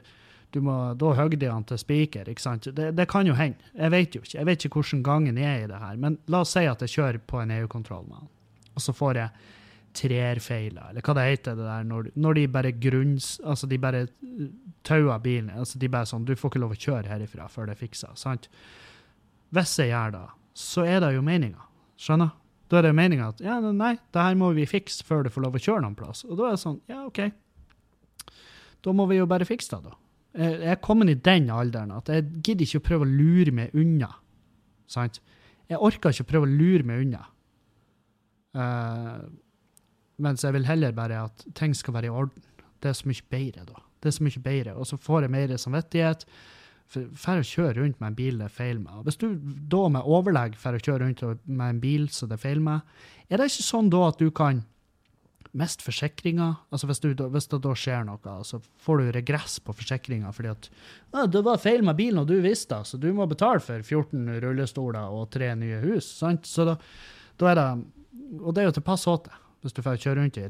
du 0.56 0.62
må, 0.64 0.96
Da 0.98 1.10
hogger 1.18 1.38
de 1.40 1.48
han 1.52 1.64
til 1.68 1.78
spiker. 1.78 2.30
ikke 2.32 2.40
sant? 2.42 2.68
Det, 2.76 2.94
det 2.96 3.08
kan 3.12 3.28
jo 3.28 3.34
hende. 3.36 3.58
Jeg 3.76 3.92
vet 3.92 4.16
jo 4.16 4.22
ikke 4.22 4.38
Jeg 4.38 4.46
vet 4.46 4.66
ikke 4.66 4.80
hvordan 4.80 5.04
gangen 5.04 5.38
er 5.38 5.64
i 5.64 5.68
det 5.68 5.80
her. 5.82 5.98
Men 5.98 6.18
la 6.32 6.40
oss 6.46 6.54
si 6.56 6.64
at 6.66 6.80
jeg 6.86 6.90
kjører 6.94 7.20
på 7.28 7.42
en 7.42 7.52
EU-kontroll 7.52 8.06
med 8.08 8.16
han, 8.22 8.30
og 8.76 8.82
så 8.82 8.94
får 8.96 9.16
jeg 9.20 9.30
trerfeiler, 9.96 10.90
eller 10.92 11.02
hva 11.06 11.14
det 11.16 11.26
heter 11.30 11.56
det 11.56 11.66
der, 11.68 11.84
når, 11.88 12.10
når 12.20 12.34
de 12.40 12.46
bare 12.52 12.72
grunns... 12.72 13.40
Altså, 13.48 13.68
de 13.72 13.78
bare 13.80 14.02
uh, 14.08 14.48
tauer 14.84 15.20
bilen. 15.24 15.50
altså 15.56 15.80
De 15.80 15.88
bare 15.92 16.06
sånn 16.10 16.26
Du 16.28 16.34
får 16.36 16.52
ikke 16.52 16.60
lov 16.64 16.74
å 16.76 16.80
kjøre 16.80 17.08
herifra 17.12 17.48
før 17.52 17.70
det 17.70 17.76
er 17.78 17.82
fiksa. 17.84 18.12
Sant? 18.20 18.50
Hvis 19.56 19.78
jeg 19.80 19.92
gjør 19.94 20.12
det, 20.18 20.24
så 20.56 20.84
er 20.88 21.00
det 21.04 21.14
jo 21.16 21.24
meninga. 21.26 21.64
Skjønner? 22.00 22.34
Da 22.72 22.80
er 22.80 22.88
det 22.88 22.96
meninga 22.98 23.30
at 23.34 23.42
ja, 23.46 23.60
nei, 23.62 23.94
det 24.14 24.24
her 24.28 24.38
må 24.40 24.50
vi 24.58 24.66
fikse 24.70 25.06
før 25.06 25.26
du 25.26 25.32
får 25.34 25.46
lov 25.46 25.58
å 25.58 25.62
kjøre 25.62 25.84
noen 25.86 25.98
plass. 25.98 26.24
Og 26.26 26.40
da 26.40 26.48
er 26.48 26.56
det 26.56 26.64
sånn, 26.64 26.80
ja, 26.90 27.04
OK. 27.06 27.22
Da 28.86 28.94
må 28.94 29.06
vi 29.10 29.20
jo 29.20 29.30
bare 29.30 29.48
fikse 29.48 29.78
det, 29.78 29.92
da. 29.92 30.00
Jeg 30.36 30.74
er 30.74 30.82
kommet 30.84 31.10
i 31.14 31.20
den 31.24 31.48
alderen 31.54 31.94
at 31.96 32.10
jeg 32.12 32.26
gidder 32.44 32.66
ikke 32.66 32.82
å 32.82 32.88
prøve 32.90 33.06
å 33.06 33.12
lure 33.12 33.54
meg 33.56 33.78
unna. 33.78 34.10
Sant? 34.92 35.22
Jeg 35.72 35.80
orker 35.80 36.12
ikke 36.12 36.26
å 36.26 36.32
prøve 36.34 36.50
å 36.50 36.52
lure 36.52 36.86
meg 36.86 37.06
unna. 37.06 37.22
Uh, 38.56 39.24
mens 40.22 40.44
jeg 40.44 40.56
vil 40.56 40.68
heller 40.68 40.96
bare 40.96 41.24
at 41.30 41.46
ting 41.58 41.74
skal 41.78 41.96
være 41.96 42.10
i 42.10 42.14
orden. 42.14 42.44
Det 42.84 42.92
er 42.92 42.98
så 43.00 43.08
mye 43.10 43.30
bedre, 43.32 43.64
da. 43.70 43.82
Det 44.04 44.12
er 44.12 44.18
så 44.18 44.26
mye 44.28 44.44
bedre. 44.44 44.76
Og 44.76 44.90
så 44.90 45.00
får 45.02 45.26
jeg 45.26 45.34
mer 45.34 45.56
samvittighet. 45.58 46.28
For 46.92 47.40
å 47.42 47.46
kjøre 47.46 47.80
rundt 47.80 48.00
med 48.00 48.12
en 48.12 48.18
bil 48.18 48.38
det 48.40 48.48
er 48.48 48.54
feil 48.54 48.80
med. 48.80 49.02
Hvis 49.08 49.18
du 49.22 49.28
da 49.72 49.88
med 49.92 50.06
overlegg 50.06 50.56
for 50.60 50.78
å 50.78 50.82
kjøre 50.82 51.08
rundt 51.08 51.24
med 51.46 51.68
en 51.68 51.82
bil 51.82 52.08
så 52.14 52.30
det 52.30 52.38
er 52.38 52.44
feil 52.46 52.62
med, 52.64 52.86
er 53.30 53.42
det 53.42 53.50
ikke 53.50 53.66
sånn 53.66 53.90
da 53.94 54.04
at 54.12 54.22
du 54.22 54.30
kan 54.36 54.62
miste 55.56 55.86
forsikringa? 55.86 56.52
Altså 56.70 56.90
hvis, 56.90 57.02
hvis 57.02 57.50
det 57.52 57.62
da 57.64 57.74
skjer 57.80 58.06
noe, 58.08 58.36
så 58.48 58.60
får 58.86 59.02
du 59.02 59.12
regress 59.16 59.58
på 59.64 59.76
forsikringa 59.76 60.32
fordi 60.36 60.52
at 60.54 60.70
«Å, 61.16 61.26
det 61.32 61.42
var 61.48 61.62
feil 61.64 61.84
med 61.88 61.98
bilen, 61.98 62.22
og 62.22 62.30
du 62.30 62.38
visste 62.44 62.78
det, 62.78 62.92
så 62.92 63.00
du 63.02 63.10
må 63.16 63.28
betale 63.32 63.64
for 63.64 63.82
14 63.82 64.38
rullestoler 64.44 65.16
og 65.16 65.30
tre 65.34 65.54
nye 65.58 65.82
hus. 65.88 66.10
sant? 66.20 66.46
Så 66.50 66.68
da, 66.70 66.78
da 67.42 67.52
er 67.52 67.62
det 67.62 67.70
Og 68.42 68.54
det 68.56 68.62
er 68.62 68.70
jo 68.70 68.78
til 68.78 68.86
pass 68.86 69.08
åt 69.08 69.28
deg 69.28 69.42
hvis 69.66 69.74
du 69.74 69.82
får 69.82 69.98
kjøre 69.98 70.20
rundt 70.20 70.38
i 70.38 70.44
ei. 70.46 70.50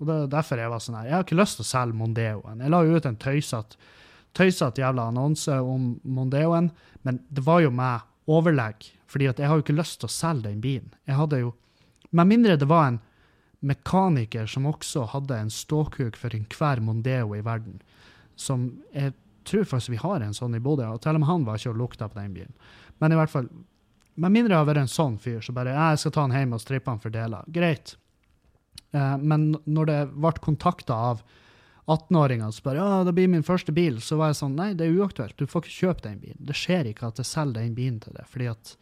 Og 0.00 0.06
det 0.06 0.14
er 0.14 0.28
derfor 0.30 0.60
jeg 0.62 0.70
var 0.70 0.82
sånn 0.82 0.96
her. 1.00 1.06
Jeg 1.08 1.14
har 1.16 1.24
ikke 1.26 1.38
lyst 1.40 1.58
til 1.58 1.64
å 1.64 1.70
selge 1.70 1.98
Mondeoen. 1.98 2.60
Jeg 2.62 2.70
la 2.70 2.78
jo 2.86 2.94
ut 2.94 3.08
en 3.08 3.18
tøysete 3.18 3.88
tøysete 4.36 4.82
jævla 4.82 5.08
annonse 5.10 5.56
om 5.60 5.92
Mondeoen, 6.04 6.70
men 7.02 7.20
det 7.28 7.44
var 7.46 7.62
jo 7.64 7.70
med 7.74 8.06
overlegg, 8.30 8.86
fordi 9.10 9.28
at 9.30 9.40
jeg 9.40 9.50
har 9.50 9.58
jo 9.58 9.64
ikke 9.64 9.78
lyst 9.78 10.00
til 10.00 10.10
å 10.10 10.14
selge 10.14 10.48
den 10.48 10.60
bilen. 10.62 10.92
Jeg 11.08 11.18
hadde 11.18 11.42
jo 11.42 11.56
Med 12.10 12.26
mindre 12.26 12.56
det 12.58 12.66
var 12.66 12.88
en 12.88 12.96
mekaniker 13.62 14.48
som 14.50 14.64
også 14.66 15.04
hadde 15.12 15.36
en 15.38 15.50
ståkuk 15.50 16.16
for 16.18 16.34
enhver 16.34 16.80
Mondeo 16.82 17.36
i 17.36 17.42
verden, 17.46 17.76
som 18.34 18.82
jeg 18.90 19.12
tror 19.46 19.64
faktisk 19.64 19.92
vi 19.94 20.00
har 20.00 20.20
en 20.20 20.34
sånn 20.34 20.56
i 20.56 20.60
Bodø, 20.60 20.88
og 20.90 20.98
til 21.04 21.14
og 21.14 21.22
med 21.22 21.30
han 21.30 21.44
var 21.46 21.60
ikke 21.60 21.70
og 21.70 21.78
lukta 21.78 22.08
på 22.10 22.18
den 22.18 22.34
bilen. 22.34 22.56
Men 22.98 23.12
i 23.12 23.18
hvert 23.20 23.30
fall, 23.30 23.46
med 24.14 24.34
mindre 24.34 24.56
jeg 24.56 24.62
har 24.62 24.68
vært 24.68 24.82
en 24.82 24.90
sånn 24.90 25.18
fyr, 25.22 25.38
så 25.38 25.54
bare 25.56 25.76
jeg 25.76 26.02
skal 26.02 26.14
ta 26.16 26.24
han 26.26 26.34
hjem 26.34 26.56
og 26.56 26.62
strippe 26.64 26.90
han 26.90 27.02
for 27.02 27.14
deler. 27.14 27.46
Greit. 27.46 27.94
Eh, 28.90 29.16
men 29.18 29.52
når 29.64 29.90
det 29.90 30.00
ble 30.16 30.34
kontakta 30.42 30.98
av 31.12 31.22
18-åringer 31.90 32.52
som 32.54 32.66
bare 32.68 32.80
ja, 32.80 33.02
det 33.06 33.14
blir 33.16 33.30
min 33.32 33.46
første 33.46 33.74
bil, 33.74 33.98
så 34.04 34.18
var 34.20 34.30
jeg 34.30 34.40
sånn 34.40 34.56
nei, 34.58 34.70
det 34.78 34.86
er 34.86 34.96
uaktuelt. 35.00 35.36
Du 35.38 35.50
får 35.50 35.64
ikke 35.64 35.76
kjøpe 35.76 36.06
den 36.06 36.20
bilen. 36.22 36.40
Det 36.46 36.56
skjer 36.58 36.90
ikke 36.90 37.10
at 37.10 37.20
jeg 37.20 37.28
selger 37.28 37.60
den 37.60 37.76
bilen 37.76 38.00
til 38.02 38.16
deg, 38.16 38.28
fordi 38.30 38.48
at 38.52 38.72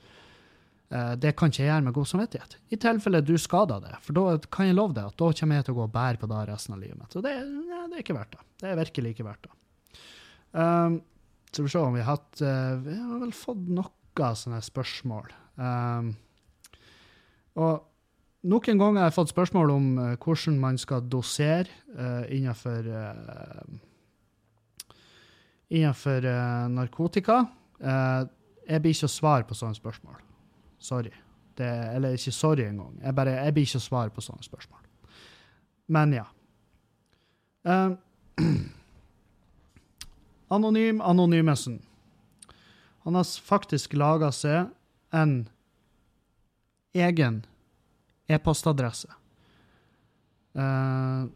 eh, 0.92 1.12
det 1.22 1.34
kan 1.38 1.52
ikke 1.52 1.62
jeg 1.64 1.70
gjøre 1.72 1.86
med 1.88 1.96
god 1.98 2.10
samvittighet. 2.12 2.56
I 2.74 2.80
tilfelle 2.84 3.22
du 3.24 3.34
skader 3.40 3.84
det, 3.84 3.94
for 4.04 4.18
da 4.18 4.38
kan 4.52 4.68
jeg 4.70 4.78
love 4.78 4.96
deg 4.96 5.08
at 5.08 5.18
da 5.20 5.30
kommer 5.40 5.60
jeg 5.60 5.68
til 5.68 5.76
å 5.76 5.80
gå 5.80 5.86
og 5.88 5.94
bære 5.96 6.22
på 6.22 6.30
det 6.32 6.42
resten 6.52 6.76
av 6.76 6.82
livet 6.84 7.00
mitt. 7.00 7.18
Og 7.18 7.26
det, 7.26 7.34
ja, 7.72 7.82
det 7.86 7.98
er 7.98 8.04
ikke 8.04 8.18
verdt 8.18 8.36
det. 8.36 8.46
Det 8.62 8.70
er 8.70 8.80
virkelig 8.82 9.14
ikke 9.14 9.28
verdt 9.28 9.48
det. 9.48 9.54
Um, 10.58 11.00
så 11.48 11.62
vi 11.62 11.68
får 11.68 11.74
se 11.74 11.84
om 11.84 11.96
vi 11.96 12.00
har 12.04 12.16
hatt 12.16 12.40
uh, 12.40 12.76
Vi 12.80 12.94
har 12.96 13.18
vel 13.20 13.34
fått 13.36 13.68
noe 13.72 14.32
sånne 14.36 14.58
spørsmål. 14.64 15.28
Um, 15.62 16.08
og 17.58 17.84
noen 18.46 18.78
ganger 18.78 19.00
har 19.00 19.08
jeg 19.08 19.16
fått 19.16 19.32
spørsmål 19.32 19.70
om 19.74 19.86
uh, 19.98 20.16
hvordan 20.22 20.58
man 20.62 20.78
skal 20.78 21.02
dosere 21.10 21.66
uh, 21.98 22.22
innenfor 22.30 22.86
uh, 22.86 23.62
innenfor 25.68 26.24
narkotika. 26.72 27.42
Jeg 27.78 28.80
blir 28.80 28.94
ikke 28.94 29.04
å 29.04 29.12
svare 29.12 29.44
på 29.44 29.54
sånne 29.54 29.76
spørsmål. 29.76 30.14
Sorry. 30.80 31.12
Det, 31.58 31.68
eller 31.92 32.16
ikke 32.16 32.32
sorry 32.32 32.64
engang. 32.64 32.94
Jeg, 33.02 33.12
bare, 33.18 33.34
jeg 33.36 33.52
blir 33.52 33.66
ikke 33.68 33.80
å 33.82 33.84
svare 33.84 34.14
på 34.14 34.24
sånne 34.24 34.46
spørsmål. 34.46 34.80
Men 35.92 36.14
ja. 36.16 36.24
Anonym 40.56 41.04
Anonymesen. 41.04 41.82
Han 43.04 43.20
har 43.20 43.24
faktisk 43.24 43.92
laga 43.92 44.32
seg 44.32 44.72
en 45.12 45.48
egen 46.96 47.42
e-postadresse. 48.28 49.10
Uh, 50.58 51.28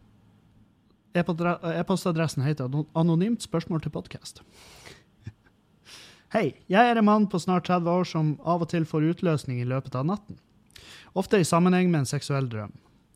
E-postadressen 1.13 2.45
heter 2.47 2.73
Anonymt 2.97 3.45
spørsmål 3.45 3.83
til 3.85 3.93
podkast. 3.93 4.41
Hei, 6.33 6.55
jeg 6.73 6.89
er 6.89 6.97
en 6.97 7.05
mann 7.05 7.27
på 7.29 7.37
snart 7.43 7.67
30 7.69 7.91
år 7.93 8.09
som 8.09 8.31
av 8.49 8.65
og 8.65 8.71
til 8.73 8.87
får 8.89 9.11
utløsning 9.11 9.61
i 9.61 9.69
løpet 9.69 9.99
av 9.99 10.07
natten. 10.09 10.39
Ofte 11.13 11.43
i 11.43 11.45
sammenheng 11.45 11.91
med 11.93 12.05
en 12.05 12.09
seksuell 12.09 12.49
drøm. 12.49 12.73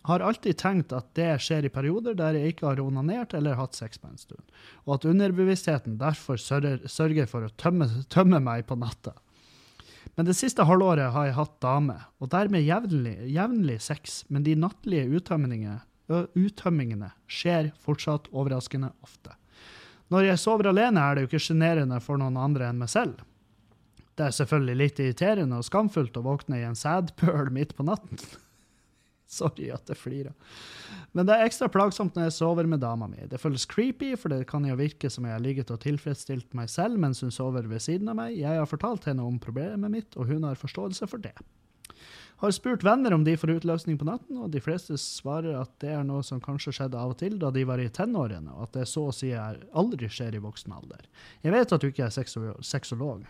Har 0.06 0.22
alltid 0.22 0.58
tenkt 0.60 0.92
at 0.92 1.08
det 1.16 1.30
skjer 1.42 1.64
i 1.66 1.72
perioder 1.72 2.14
der 2.18 2.36
jeg 2.36 2.52
ikke 2.52 2.68
har 2.68 2.82
onanert 2.84 3.32
eller 3.34 3.56
hatt 3.58 3.74
sex 3.74 3.96
på 3.98 4.10
en 4.10 4.20
stund, 4.20 4.44
og 4.84 4.98
at 4.98 5.08
underbevisstheten 5.08 5.96
derfor 5.98 6.36
sørger 6.38 7.26
for 7.30 7.48
å 7.48 7.54
tømme, 7.56 7.88
tømme 8.12 8.42
meg 8.44 8.68
på 8.68 8.76
natta. 8.78 9.16
Men 10.16 10.28
det 10.28 10.36
siste 10.38 10.64
halvåret 10.64 11.12
har 11.12 11.28
jeg 11.28 11.36
hatt 11.36 11.56
dame, 11.60 11.98
og 12.24 12.30
dermed 12.32 12.64
jevnlig, 12.64 13.16
jevnlig 13.34 13.76
sex, 13.84 14.22
men 14.32 14.46
de 14.46 14.54
nattlige 14.56 15.10
uttømmingene, 15.18 15.82
uttømmingene 16.08 17.10
skjer 17.28 17.72
fortsatt 17.84 18.30
overraskende 18.32 18.94
ofte. 19.04 19.34
Når 20.08 20.30
jeg 20.30 20.40
sover 20.40 20.70
alene, 20.70 21.02
er 21.02 21.16
det 21.16 21.24
jo 21.24 21.30
ikke 21.32 21.42
sjenerende 21.48 21.98
for 22.00 22.20
noen 22.20 22.38
andre 22.40 22.70
enn 22.70 22.80
meg 22.80 22.88
selv. 22.92 23.20
Det 24.16 24.24
er 24.24 24.36
selvfølgelig 24.38 24.80
litt 24.80 25.00
irriterende 25.02 25.58
og 25.60 25.66
skamfullt 25.66 26.16
å 26.16 26.24
våkne 26.24 26.62
i 26.62 26.64
en 26.64 26.78
sædpøl 26.78 27.50
midt 27.52 27.74
på 27.76 27.84
natten. 27.84 28.20
Sorry 29.38 29.70
at 29.74 29.90
jeg 29.90 29.98
flirer. 29.98 30.34
Men 31.16 31.26
det 31.26 31.34
er 31.34 31.46
ekstra 31.48 31.68
plagsomt 31.72 32.14
når 32.14 32.28
jeg 32.28 32.36
sover 32.38 32.68
med 32.70 32.80
dama 32.84 33.08
mi. 33.10 33.24
Det 33.26 33.40
føles 33.42 33.66
creepy, 33.66 34.12
for 34.20 34.32
det 34.32 34.46
kan 34.50 34.64
jo 34.68 34.76
virke 34.78 35.10
som 35.10 35.26
jeg 35.26 35.34
har 35.34 35.42
ligget 35.42 35.72
og 35.74 35.80
tilfredsstilt 35.82 36.54
meg 36.54 36.70
selv 36.70 37.00
mens 37.02 37.24
hun 37.24 37.34
sover 37.34 37.66
ved 37.66 37.82
siden 37.82 38.12
av 38.12 38.20
meg. 38.20 38.36
Jeg 38.38 38.60
har 38.60 38.70
fortalt 38.70 39.08
henne 39.10 39.26
om 39.26 39.40
problemet 39.42 39.90
mitt, 39.92 40.14
og 40.16 40.30
hun 40.30 40.46
har 40.46 40.60
forståelse 40.60 41.08
for 41.10 41.22
det. 41.22 41.34
Har 42.42 42.52
spurt 42.52 42.82
venner 42.84 43.14
om 43.16 43.22
de 43.24 43.32
får 43.40 43.54
utløsning 43.54 43.96
på 43.96 44.04
natten, 44.04 44.36
og 44.44 44.50
de 44.52 44.60
fleste 44.60 44.98
svarer 45.00 45.56
at 45.56 45.70
det 45.80 45.94
er 45.96 46.02
noe 46.04 46.20
som 46.26 46.42
kanskje 46.44 46.74
skjedde 46.76 46.98
av 47.00 47.14
og 47.14 47.18
til 47.22 47.38
da 47.40 47.48
de 47.54 47.62
var 47.64 47.80
i 47.80 47.88
tenårene, 47.88 48.52
og 48.52 48.66
at 48.66 48.76
det 48.76 48.84
så 48.90 49.06
å 49.08 49.14
si 49.16 49.30
aldri 49.32 50.10
skjer 50.12 50.36
i 50.36 50.42
voksen 50.44 50.74
alder. 50.76 51.06
Jeg 51.40 51.54
vet 51.56 51.72
at 51.72 51.80
du 51.80 51.88
ikke 51.88 52.04
er 52.04 52.12
sexo- 52.12 52.58
sexolog, 52.60 53.24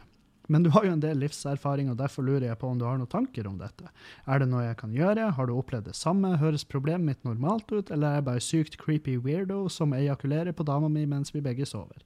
men 0.47 0.63
du 0.63 0.71
har 0.75 0.87
jo 0.87 0.93
en 0.95 1.03
del 1.03 1.19
livserfaring, 1.21 1.91
og 1.91 1.99
derfor 1.99 2.27
lurer 2.27 2.49
jeg 2.49 2.59
på 2.61 2.69
om 2.71 2.79
du 2.79 2.85
har 2.87 2.99
noen 3.01 3.11
tanker 3.11 3.49
om 3.49 3.59
dette. 3.59 3.89
Er 4.27 4.43
det 4.43 4.49
noe 4.51 4.65
jeg 4.67 4.79
kan 4.81 4.95
gjøre? 4.95 5.31
Har 5.37 5.49
du 5.49 5.55
opplevd 5.57 5.89
det 5.91 5.97
samme? 5.99 6.37
Høres 6.41 6.67
problemet 6.69 7.07
mitt 7.07 7.27
normalt 7.27 7.71
ut, 7.73 7.91
eller 7.91 8.09
er 8.09 8.21
jeg 8.21 8.27
bare 8.29 8.45
sykt 8.45 8.79
creepy 8.83 9.17
weirdo 9.23 9.65
som 9.73 9.95
ejakulerer 9.97 10.55
på 10.57 10.67
dama 10.67 10.91
mi 10.93 11.07
mens 11.11 11.35
vi 11.35 11.43
begge 11.45 11.67
sover? 11.67 12.05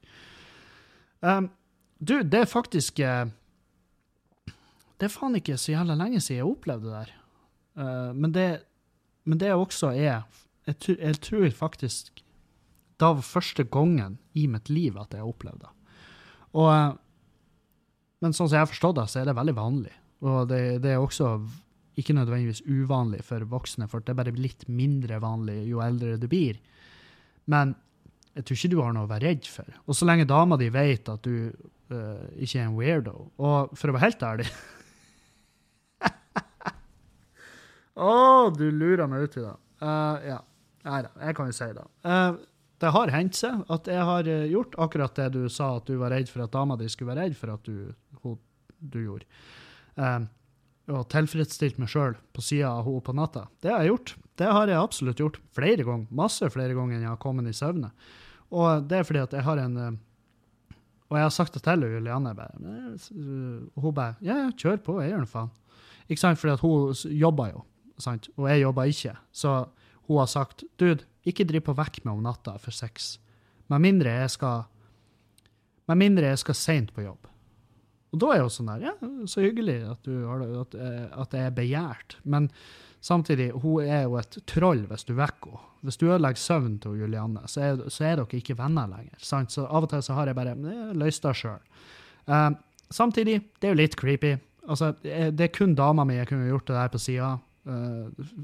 Um, 1.21 1.51
du, 1.99 2.17
det 2.25 2.39
er 2.39 2.49
faktisk 2.49 2.97
eh, 3.05 3.27
Det 4.97 5.05
er 5.05 5.13
faen 5.13 5.37
ikke 5.37 5.53
så 5.61 5.75
jævla 5.75 5.93
lenge 5.99 6.17
siden 6.17 6.39
jeg 6.39 6.49
opplevde 6.49 6.89
det 6.89 6.97
der. 6.97 7.13
Uh, 7.77 8.11
men, 8.17 8.33
det, 8.33 8.47
men 9.25 9.37
det 9.41 9.53
også 9.53 9.93
er 9.93 10.01
jeg, 10.01 10.21
jeg 10.97 11.21
tror 11.21 11.49
faktisk 11.57 12.23
det 13.01 13.07
var 13.09 13.25
første 13.25 13.63
gangen 13.65 14.19
i 14.37 14.45
mitt 14.47 14.69
liv 14.69 14.97
at 15.01 15.15
jeg 15.17 15.25
opplevde 15.25 15.65
det. 15.65 15.71
Og, 16.53 16.67
eh, 16.69 16.91
men 18.21 18.35
sånn 18.37 18.47
som 18.47 18.55
jeg 18.55 18.63
har 18.63 18.69
forstått 18.69 18.97
det, 18.99 19.07
så 19.09 19.21
er 19.21 19.29
det 19.29 19.37
veldig 19.37 19.57
vanlig. 19.57 19.93
Og 20.21 20.47
det, 20.51 20.61
det 20.83 20.93
er 20.93 21.01
også 21.01 21.33
ikke 21.99 22.15
nødvendigvis 22.15 22.63
uvanlig 22.69 23.23
for 23.27 23.43
voksne, 23.49 23.87
for 23.91 24.03
det 24.03 24.13
er 24.13 24.19
bare 24.21 24.33
litt 24.37 24.67
mindre 24.71 25.19
vanlig 25.23 25.63
jo 25.69 25.81
eldre 25.83 26.17
du 26.21 26.27
blir. 26.31 26.59
Men 27.51 27.73
jeg 28.37 28.45
tror 28.45 28.57
ikke 28.57 28.71
du 28.71 28.79
har 28.79 28.93
noe 28.95 29.07
å 29.07 29.11
være 29.11 29.27
redd 29.27 29.49
for. 29.51 29.79
Og 29.85 29.97
så 29.97 30.07
lenge 30.07 30.29
dama 30.29 30.57
di 30.59 30.69
vet 30.71 31.09
at 31.11 31.25
du 31.25 31.49
uh, 31.51 32.27
ikke 32.37 32.61
er 32.61 32.67
en 32.69 32.77
weirdo 32.77 33.15
Og 33.41 33.73
for 33.75 33.91
å 33.91 33.95
være 33.97 34.05
helt 34.05 34.23
ærlig 34.23 34.47
Å, 38.01 38.13
du 38.55 38.69
lurer 38.71 39.09
meg 39.11 39.27
uti 39.27 39.43
det. 39.43 39.57
Uh, 39.83 40.15
ja. 40.23 40.39
Nei 40.87 41.01
da, 41.05 41.11
jeg 41.27 41.35
kan 41.37 41.49
jo 41.51 41.53
si 41.53 41.67
det. 41.75 41.83
Uh, 42.07 42.39
det 42.81 42.89
har 42.95 43.11
hendt 43.13 43.37
seg 43.37 43.59
at 43.69 43.89
jeg 43.91 44.05
har 44.07 44.29
gjort 44.49 44.77
akkurat 44.81 45.19
det 45.19 45.27
du 45.35 45.43
sa, 45.51 45.75
at 45.77 45.85
du 45.85 45.99
var 45.99 46.15
redd 46.15 46.31
for 46.31 46.41
at 46.45 46.55
dama 46.55 46.79
di 46.79 46.87
skulle 46.89 47.11
være 47.11 47.27
redd 47.27 47.35
for 47.37 47.53
at 47.53 47.67
du, 47.67 47.91
du 48.81 48.99
gjorde. 49.05 49.25
Eh, 49.97 50.19
og 50.91 51.05
tilfredsstilt 51.13 51.77
meg 51.79 51.87
sjøl 51.93 52.15
på 52.33 52.41
sida 52.43 52.71
av 52.73 52.85
henne 52.87 53.01
på 53.05 53.13
natta. 53.15 53.45
Det 53.61 53.71
har 53.71 53.83
jeg 53.85 53.91
gjort. 53.93 54.15
Det 54.41 54.47
har 54.51 54.67
jeg 54.67 54.79
absolutt 54.81 55.19
gjort 55.21 55.37
flere 55.55 55.83
ganger. 55.87 56.07
Masse 56.11 56.49
flere 56.51 56.73
ganger 56.75 56.95
enn 56.97 57.05
jeg 57.05 57.11
har 57.13 57.21
kommet 57.21 57.47
i 57.47 57.53
søvne. 57.55 57.91
Og 58.51 58.87
det 58.89 58.97
er 58.99 59.03
fordi 59.07 59.21
at 59.23 59.31
jeg 59.37 59.43
har 59.47 59.57
en 59.63 59.77
eh, 59.77 59.91
Og 61.11 61.17
jeg 61.19 61.23
har 61.27 61.33
sagt 61.35 61.53
det 61.53 61.61
til 61.63 61.81
Julianne. 61.83 62.33
bare, 62.35 62.55
«Nei, 62.59 62.95
s- 62.95 63.11
øh», 63.11 63.67
Og 63.75 63.81
hun 63.83 63.93
bare 63.93 64.15
Ja, 64.21 64.35
ja, 64.45 64.49
kjør 64.51 64.77
på, 64.83 65.01
jeg 65.01 65.11
gjør 65.11 65.19
nå 65.25 65.27
faen. 65.27 65.51
Ikke 66.09 66.19
sant? 66.19 66.39
Fordi 66.39 66.53
at 66.53 66.59
hun 66.59 66.93
jobber 67.19 67.51
jo, 67.51 67.63
sant? 67.99 68.29
og 68.37 68.47
jeg 68.49 68.61
jobber 68.61 68.83
ikke. 68.83 69.15
Så 69.31 69.69
hun 70.07 70.17
har 70.17 70.25
sagt 70.27 70.63
dude, 70.79 71.03
ikke 71.25 71.45
driv 71.47 71.61
på 71.61 71.75
vekk 71.75 72.03
med 72.05 72.13
om 72.13 72.23
natta 72.23 72.57
for 72.57 72.71
sex. 72.71 73.17
Med 73.69 73.79
mindre 73.79 74.09
jeg 74.09 74.29
skal 74.29 74.63
Med 75.87 75.97
mindre 75.97 76.23
jeg 76.31 76.37
skal 76.39 76.55
seint 76.55 76.93
på 76.93 77.03
jobb. 77.03 77.27
Og 78.11 78.19
da 78.19 78.31
er 78.35 78.41
jo 78.41 78.49
sånn 78.51 78.67
der, 78.73 78.81
ja, 78.89 78.93
så 79.31 79.39
hyggelig 79.45 79.77
at, 79.87 80.01
du 80.03 80.25
har, 80.27 80.41
det- 80.43 80.61
at, 80.65 80.73
eh, 80.75 81.19
at 81.21 81.29
det 81.31 81.39
er 81.45 81.53
begjært. 81.55 82.15
Men 82.25 82.49
samtidig, 83.01 83.51
hun 83.63 83.85
er 83.85 84.03
jo 84.03 84.17
et 84.19 84.37
troll 84.51 84.83
hvis 84.89 85.05
du 85.07 85.13
vekker 85.15 85.53
henne. 85.55 85.67
Hvis 85.81 85.97
du 85.97 86.03
ødelegger 86.11 86.37
søvnen 86.37 86.75
til 86.77 86.99
Julianne, 86.99 87.41
så 87.49 87.61
er, 87.65 87.79
så 87.89 88.03
er 88.05 88.19
dere 88.19 88.37
ikke 88.37 88.53
venner 88.59 88.85
lenger. 88.91 89.15
Sant? 89.17 89.49
Så 89.55 89.63
av 89.65 89.87
og 89.87 89.89
til 89.89 90.03
så 90.05 90.13
har 90.13 90.27
jeg 90.29 90.37
bare 90.37 90.51
eh, 90.53 90.91
løst 90.93 91.23
det 91.25 91.31
sjøl. 91.39 91.63
samtidig, 92.91 93.39
det 93.59 93.67
er 93.69 93.73
jo 93.73 93.79
litt 93.79 93.95
creepy. 93.97 94.35
Altså, 94.69 94.91
eh, 95.03 95.31
det 95.33 95.47
er 95.47 95.55
kun 95.55 95.73
dama 95.73 96.03
mi 96.05 96.19
jeg 96.19 96.27
kunne 96.29 96.51
gjort 96.51 96.67
det 96.67 96.75
der 96.77 96.91
på 96.93 96.99
sida. 97.01 97.31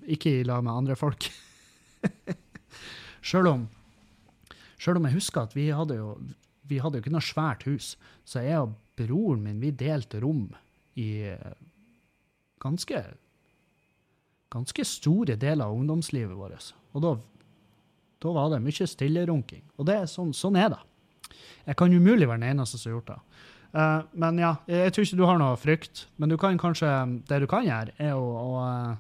ikke 0.07 0.39
i 0.39 0.43
lag 0.43 0.63
med 0.63 0.72
andre 0.74 0.95
folk. 0.95 1.28
Sjøl 3.28 3.47
om, 3.51 3.63
selv 4.80 4.97
om 4.99 5.05
jeg 5.09 5.18
husker 5.18 5.41
at 5.47 5.55
vi 5.57 5.68
hadde 5.74 5.97
jo 5.97 6.11
vi 6.68 6.78
hadde 6.84 6.97
jo 6.99 7.03
ikke 7.05 7.13
noe 7.15 7.24
svært 7.24 7.63
hus, 7.63 7.93
så 8.28 8.41
jeg 8.43 8.59
og 8.59 8.74
broren 8.97 9.45
min 9.45 9.61
vi 9.61 9.71
delte 9.77 10.21
rom 10.23 10.47
i 10.97 11.09
eh, 11.31 11.55
ganske 12.63 13.03
ganske 14.49 14.85
store 14.85 15.35
deler 15.35 15.65
av 15.65 15.75
ungdomslivet 15.75 16.37
vårt. 16.37 16.71
Og 16.95 17.03
da, 17.03 17.13
da 18.23 18.33
var 18.35 18.51
det 18.53 18.63
mye 18.63 18.87
stillerunking. 18.89 19.63
Og 19.77 19.89
det, 19.89 19.99
sånn, 20.11 20.33
sånn 20.35 20.59
er 20.59 20.71
det. 20.73 20.81
Jeg 21.67 21.79
kan 21.79 21.93
umulig 21.93 22.27
være 22.29 22.41
den 22.41 22.53
eneste 22.53 22.79
som 22.79 22.91
har 22.91 22.97
gjort 22.97 23.11
det. 23.11 23.19
Uh, 23.77 24.01
men 24.23 24.39
ja, 24.39 24.53
jeg, 24.69 24.85
jeg 24.85 24.93
tror 24.95 25.07
ikke 25.07 25.19
du 25.19 25.25
har 25.27 25.41
noe 25.41 25.59
frykt. 25.59 26.05
Men 26.17 26.31
du 26.31 26.37
kan 26.39 26.59
kanskje, 26.61 26.91
det 27.27 27.41
du 27.43 27.47
kan 27.51 27.67
gjøre, 27.67 27.95
er 27.99 28.15
å, 28.15 28.27
å 28.39 28.47
uh, 28.63 28.95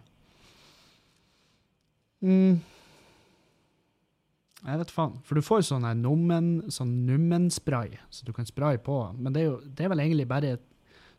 mm, 2.27 2.57
jeg 4.67 4.81
vet 4.81 4.91
faen. 4.91 5.15
For 5.23 5.39
du 5.39 5.45
får 5.45 5.63
sånn 5.69 5.85
sånn 6.75 6.93
nummenspray 7.07 7.93
som 8.11 8.27
du 8.27 8.33
kan 8.35 8.47
spraye 8.47 8.79
på. 8.83 8.97
Men 9.15 9.35
det 9.35 9.43
er 9.43 9.47
jo 9.47 9.59
det 9.63 9.85
er 9.85 9.93
vel 9.93 10.03
egentlig 10.03 10.27
bare 10.27 10.57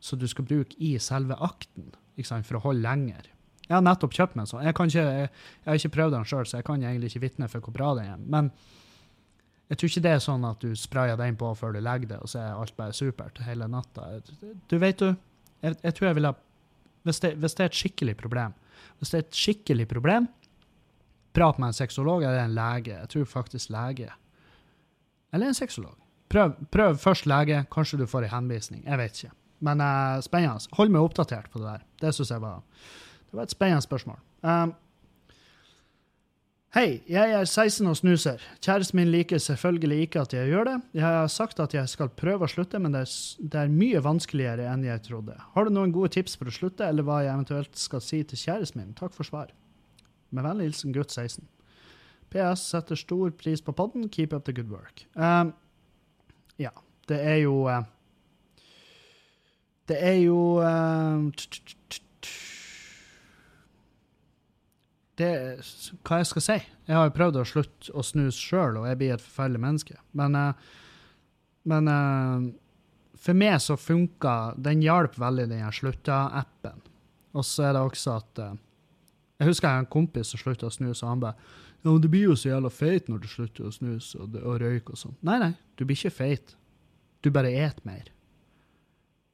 så 0.00 0.16
du 0.16 0.28
skal 0.30 0.46
bruke 0.46 0.76
i 0.78 0.92
selve 1.02 1.34
akten, 1.42 1.90
for 2.18 2.58
å 2.58 2.64
holde 2.68 2.84
lenger. 2.84 3.30
Jeg 3.66 3.74
har 3.74 3.84
nettopp 3.84 4.14
kjøpt 4.14 4.36
meg 4.36 4.44
en 4.44 4.50
sånn. 4.50 4.64
Jeg, 4.64 4.74
ikke, 4.74 5.04
jeg, 5.04 5.30
jeg 5.64 5.68
har 5.68 5.80
ikke 5.80 5.94
prøvd 5.96 6.14
den 6.14 6.28
sjøl, 6.28 6.46
så 6.46 6.60
jeg 6.60 6.66
kan 6.68 6.82
egentlig 6.82 7.10
ikke 7.10 7.24
vitne 7.26 7.48
for 7.50 7.64
hvor 7.64 7.74
bra 7.74 7.88
den 7.98 8.12
er. 8.12 8.20
Men 8.36 8.50
jeg 9.68 9.80
tror 9.80 9.90
ikke 9.90 10.04
det 10.06 10.12
er 10.14 10.22
sånn 10.24 10.46
at 10.48 10.62
du 10.64 10.76
sprayer 10.78 11.18
den 11.20 11.36
på 11.40 11.50
før 11.58 11.74
du 11.76 11.80
legger 11.84 12.14
det, 12.14 12.20
og 12.24 12.32
så 12.32 12.40
er 12.40 12.54
alt 12.56 12.76
bare 12.78 12.96
supert 12.96 13.40
hele 13.44 13.68
natta. 13.68 14.06
Du 14.70 14.78
vet 14.80 15.02
du, 15.02 15.10
jeg, 15.64 15.76
jeg 15.82 15.96
tror 15.96 16.10
jeg 16.10 16.20
ville 16.20 16.34
hvis 17.06 17.20
hvis 17.40 17.54
det 17.56 17.64
er 17.64 17.70
et 17.70 17.78
skikkelig 17.78 18.14
problem 18.18 18.52
Hvis 18.98 19.12
det 19.12 19.18
er 19.18 19.22
et 19.24 19.38
skikkelig 19.38 19.86
problem, 19.88 20.26
prat 21.38 21.58
med 21.58 21.70
en 21.70 21.78
sexolog 21.78 22.22
eller 22.22 22.42
en 22.42 22.56
lege. 22.56 22.94
Jeg 22.96 23.10
tror 23.14 23.28
faktisk 23.30 23.70
lege. 23.74 24.10
Eller 25.32 25.50
en 25.50 25.54
sexolog. 25.54 25.94
Prøv, 26.28 26.56
prøv 26.72 26.98
først 27.00 27.28
lege, 27.30 27.62
kanskje 27.72 28.00
du 28.02 28.06
får 28.06 28.26
en 28.26 28.34
henvisning. 28.34 28.82
Jeg 28.84 28.98
vet 28.98 29.22
ikke. 29.22 29.36
Men 29.64 29.80
uh, 29.82 30.18
spennende. 30.24 30.74
Hold 30.78 30.92
meg 30.94 31.06
oppdatert 31.06 31.48
på 31.52 31.62
det 31.62 31.70
der. 31.70 31.86
Det 32.02 32.12
syns 32.14 32.34
jeg 32.34 32.42
var 32.42 32.60
Det 33.30 33.38
var 33.38 33.48
et 33.48 33.54
spennende 33.54 33.82
spørsmål. 33.84 34.20
Um, 34.42 34.74
Hei, 36.76 37.00
jeg 37.08 37.32
er 37.32 37.46
16 37.48 37.86
og 37.88 37.96
snuser. 37.96 38.42
Kjæresten 38.60 38.98
min 38.98 39.08
liker 39.08 39.40
selvfølgelig 39.40 40.02
ikke 40.04 40.20
at 40.20 40.34
jeg 40.36 40.50
gjør 40.50 40.66
det. 40.68 40.74
Jeg 40.94 41.02
har 41.02 41.30
sagt 41.32 41.60
at 41.64 41.72
jeg 41.74 41.88
skal 41.88 42.10
prøve 42.12 42.44
å 42.44 42.50
slutte, 42.52 42.76
men 42.78 42.92
det 42.92 43.06
er, 43.06 43.14
det 43.40 43.62
er 43.62 43.72
mye 43.72 44.02
vanskeligere 44.04 44.66
enn 44.68 44.84
jeg 44.84 45.00
trodde. 45.06 45.38
Har 45.54 45.64
du 45.64 45.72
noen 45.72 45.94
gode 45.96 46.12
tips 46.18 46.36
for 46.36 46.50
å 46.50 46.52
slutte, 46.52 46.84
eller 46.84 47.08
hva 47.08 47.22
jeg 47.24 47.32
eventuelt 47.32 47.80
skal 47.80 48.04
si 48.04 48.20
til 48.20 48.42
kjæresten 48.42 48.82
min? 48.82 48.92
Takk 49.00 49.16
for 49.16 49.24
svar. 49.24 49.48
Med 50.30 50.44
vennlig 50.44 50.68
hilsen 50.70 50.92
gutt 50.92 51.14
16. 51.14 51.46
PS 52.28 52.66
setter 52.74 52.98
stor 53.00 53.30
pris 53.40 53.62
på 53.64 53.72
podden. 53.72 54.08
Keep 54.12 54.34
up 54.36 54.44
the 54.44 54.52
good 54.52 54.68
work. 54.72 55.06
Um, 55.16 55.54
ja. 56.60 56.74
Det 57.08 57.16
er 57.24 57.38
jo 57.40 57.62
uh, 57.64 57.80
Det 59.88 59.96
er 60.04 60.18
jo 60.20 60.58
uh, 60.60 61.30
t- 61.32 61.48
t- 61.64 61.78
t- 61.88 62.34
Det 65.18 65.30
Hva 66.04 66.20
jeg 66.20 66.28
skal 66.28 66.44
si? 66.44 66.58
Jeg 66.88 66.96
har 66.96 67.08
jo 67.08 67.14
prøvd 67.16 67.40
å 67.40 67.46
slutte 67.48 67.94
å 67.96 68.04
snuse 68.04 68.38
sjøl, 68.38 68.76
og 68.82 68.86
jeg 68.90 69.00
blir 69.00 69.14
et 69.16 69.24
forferdelig 69.24 69.60
menneske. 69.64 69.96
Men, 70.16 70.36
eh, 70.38 70.52
men 71.68 71.90
eh, 71.92 72.44
for 73.18 73.36
meg 73.36 73.58
så 73.60 73.76
funka 73.76 74.54
Den 74.56 74.80
hjalp 74.84 75.18
veldig, 75.20 75.48
den 75.50 75.64
jeg 75.64 75.76
Slutta-appen. 75.80 76.78
Og 77.36 77.44
så 77.44 77.66
er 77.68 77.74
det 77.76 77.82
også 77.82 78.14
at 78.20 78.40
Jeg 79.38 79.52
husker 79.52 79.70
jeg 79.70 79.84
en 79.84 79.90
kompis 79.90 80.32
som 80.32 80.40
slutta 80.40 80.66
å 80.66 80.74
snuse, 80.74 81.04
og 81.04 81.12
han 81.12 81.22
bare 81.22 81.36
ja, 81.78 81.92
men 81.92 82.00
du 82.02 82.08
blir 82.10 82.26
jo 82.26 82.36
så 82.36 82.50
jævla 82.50 82.70
feit 82.74 83.06
når 83.06 83.22
du 83.22 83.28
slutter 83.30 83.68
å 83.68 83.72
snuse 83.74 84.18
og, 84.18 84.34
og 84.42 84.56
røyke 84.62 84.96
og 84.96 84.98
sånn. 84.98 85.14
Nei, 85.26 85.38
nei, 85.38 85.52
du 85.78 85.84
blir 85.86 85.98
ikke 85.98 86.16
feit. 86.16 86.56
Du 87.22 87.30
bare 87.34 87.52
et 87.54 87.78
mer. 87.86 88.10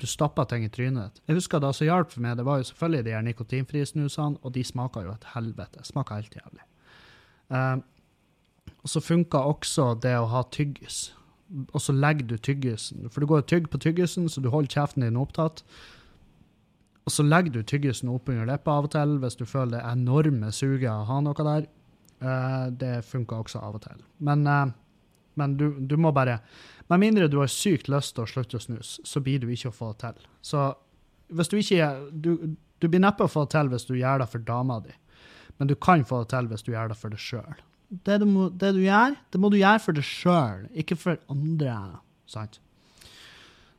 Du 0.00 0.06
stapper 0.10 0.44
ting 0.50 0.66
i 0.66 0.70
trynet 0.72 1.14
ditt. 1.14 1.24
Jeg 1.30 1.38
husker 1.38 1.62
det 1.62 1.72
som 1.78 1.88
hjalp 1.88 2.12
for 2.12 2.24
meg, 2.24 2.36
det 2.36 2.44
var 2.44 2.60
jo 2.60 2.68
selvfølgelig 2.68 3.06
de 3.06 3.16
her 3.16 3.24
nikotinfrie 3.24 3.88
snusene, 3.88 4.40
og 4.42 4.52
de 4.56 4.64
smaker 4.66 5.06
jo 5.06 5.14
et 5.14 5.26
helvete. 5.32 5.84
Smaker 5.88 6.20
helt 6.20 6.36
jævlig. 6.36 6.64
Um, 7.48 7.84
og 8.84 8.92
så 8.92 9.00
funka 9.00 9.40
også 9.54 9.94
det 10.04 10.16
å 10.18 10.28
ha 10.28 10.42
tyggis. 10.52 11.14
Og 11.70 11.80
så 11.80 11.94
legger 11.96 12.28
du 12.28 12.36
tyggisen, 12.36 13.06
for 13.08 13.22
du 13.22 13.30
går 13.30 13.44
og 13.44 13.48
tygger 13.48 13.72
på 13.72 13.80
tyggisen, 13.86 14.28
så 14.28 14.42
du 14.44 14.50
holder 14.52 14.76
kjeften 14.76 15.06
din 15.06 15.20
opptatt. 15.20 15.62
Og 17.04 17.12
så 17.12 17.24
legger 17.26 17.52
du 17.52 17.62
tyggisen 17.62 18.08
oppunder 18.12 18.48
leppa 18.48 18.78
av 18.78 18.88
og 18.88 18.94
til 18.94 19.18
hvis 19.20 19.36
du 19.36 19.44
føler 19.48 19.76
det 19.76 19.82
enorme 19.90 20.52
suget 20.56 20.88
av 20.88 21.02
å 21.02 21.08
ha 21.10 21.18
noe 21.24 21.46
der. 21.50 21.66
Uh, 22.24 22.70
det 22.72 22.94
funker 23.04 23.42
også 23.42 23.60
av 23.60 23.76
og 23.76 23.84
til. 23.84 24.00
Men, 24.24 24.46
uh, 24.48 24.72
men 25.36 25.56
du, 25.60 25.66
du 25.80 25.96
må 26.00 26.14
bare 26.14 26.38
Med 26.88 27.00
mindre 27.00 27.28
du 27.28 27.38
har 27.40 27.48
sykt 27.48 27.88
lyst 27.88 28.14
til 28.14 28.24
å 28.24 28.28
slutte 28.28 28.58
å 28.58 28.62
snuse, 28.62 29.02
så 29.04 29.20
blir 29.24 29.40
du 29.40 29.48
ikke 29.50 29.72
å 29.72 29.76
få 29.76 29.92
det 29.92 30.04
til. 30.04 30.26
Så 30.44 30.64
hvis 31.28 31.48
du 31.48 31.56
ikke 31.58 31.88
Du, 32.12 32.56
du 32.80 32.88
blir 32.88 33.00
neppe 33.00 33.24
å 33.24 33.30
få 33.32 33.46
det 33.46 33.54
til 33.56 33.70
hvis 33.72 33.88
du 33.88 33.94
gjør 33.96 34.20
det 34.20 34.30
for 34.32 34.44
dama 34.44 34.80
di, 34.84 34.92
men 35.58 35.68
du 35.68 35.74
kan 35.74 36.04
få 36.04 36.22
det 36.24 36.32
til 36.34 36.50
hvis 36.50 36.64
du 36.66 36.72
gjør 36.72 36.92
det 36.92 36.98
for 37.00 37.14
deg 37.14 37.22
sjøl. 37.24 37.62
Det, 38.04 38.18
det 38.60 38.72
du 38.74 38.82
gjør, 38.82 39.16
det 39.32 39.40
må 39.40 39.50
du 39.52 39.58
gjøre 39.60 39.80
for 39.84 39.96
deg 39.96 40.06
sjøl, 40.08 40.66
ikke 40.72 40.96
for 40.98 41.20
andre. 41.32 41.76
Sant? 42.28 42.60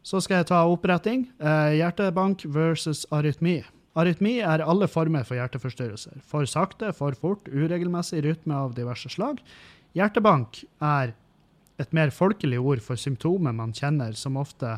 Så 0.05 0.21
skal 0.21 0.43
jeg 0.43 0.51
ta 0.51 0.61
oppretting. 0.69 1.25
Eh, 1.41 1.79
hjertebank 1.79 2.45
versus 2.53 3.05
arytmi. 3.13 3.63
Arytmi 3.97 4.37
er 4.43 4.61
alle 4.61 4.89
former 4.91 5.25
for 5.25 5.39
hjerteforstyrrelser. 5.39 6.19
For 6.27 6.45
sakte, 6.49 6.91
for 6.93 7.15
fort, 7.17 7.47
uregelmessig 7.49 8.21
rytme 8.25 8.53
av 8.53 8.75
diverse 8.77 9.09
slag. 9.09 9.39
Hjertebank 9.97 10.61
er 10.83 11.15
et 11.81 11.95
mer 11.95 12.11
folkelig 12.13 12.59
ord 12.61 12.83
for 12.83 12.99
symptomer 12.99 13.55
man 13.55 13.73
kjenner 13.75 14.13
som 14.19 14.37
ofte 14.39 14.77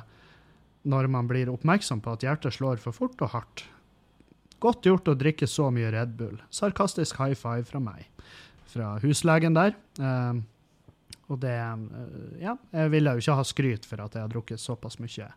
når 0.88 1.10
man 1.12 1.28
blir 1.30 1.50
oppmerksom 1.52 2.00
på 2.02 2.14
at 2.16 2.24
hjertet 2.24 2.56
slår 2.56 2.80
for 2.82 2.96
fort 2.96 3.20
og 3.26 3.34
hardt. 3.34 3.66
Godt 4.64 4.88
gjort 4.88 5.10
å 5.12 5.18
drikke 5.18 5.50
så 5.50 5.68
mye 5.74 5.92
Red 5.94 6.16
Bull. 6.18 6.38
Sarkastisk 6.54 7.20
high 7.20 7.36
five 7.38 7.68
fra 7.68 7.82
meg. 7.84 8.08
Fra 8.72 8.96
huslegen 9.04 9.58
der. 9.58 9.76
Eh, 10.00 10.40
og 11.28 11.40
det 11.44 11.54
eh, 11.54 12.44
Ja, 12.44 12.56
jeg 12.72 12.92
ville 12.94 13.16
jo 13.16 13.24
ikke 13.24 13.40
ha 13.40 13.48
skryt 13.48 13.88
for 13.88 14.04
at 14.04 14.16
jeg 14.16 14.26
har 14.26 14.32
drukket 14.32 14.64
såpass 14.64 15.00
mye 15.04 15.32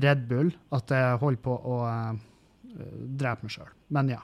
Red 0.00 0.26
Bull 0.30 0.52
at 0.76 0.92
jeg 0.94 1.18
holder 1.20 1.42
på 1.42 1.54
å 1.66 1.78
uh, 1.82 2.12
drepe 3.20 3.44
meg 3.44 3.52
sjøl. 3.52 3.72
Men 3.90 4.12
ja. 4.12 4.20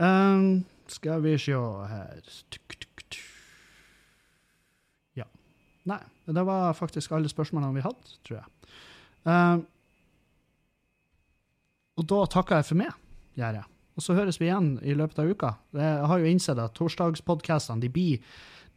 Um, 0.00 0.64
skal 0.90 1.20
vi 1.22 1.36
se 1.38 1.52
her. 1.52 2.24
Ja. 5.20 5.28
Nei, 5.92 6.00
det 6.26 6.46
var 6.48 6.72
faktisk 6.80 7.12
alle 7.12 7.30
spørsmålene 7.30 7.76
vi 7.76 7.84
hadde, 7.84 8.16
tror 8.26 8.40
jeg. 8.40 8.72
Um, 9.28 9.62
og 12.00 12.08
da 12.10 12.24
takker 12.32 12.58
jeg 12.58 12.68
for 12.72 12.80
meg, 12.80 12.96
gjør 13.38 13.60
jeg. 13.60 13.70
Og 13.94 14.02
så 14.02 14.16
høres 14.16 14.40
vi 14.40 14.48
igjen 14.48 14.72
i 14.82 14.96
løpet 14.98 15.20
av 15.22 15.30
uka. 15.30 15.52
Jeg 15.76 16.08
har 16.10 16.20
jo 16.20 16.30
innsett 16.32 16.58
at 16.58 16.74
torsdagspodkastene 16.74 17.92
blir 17.94 18.24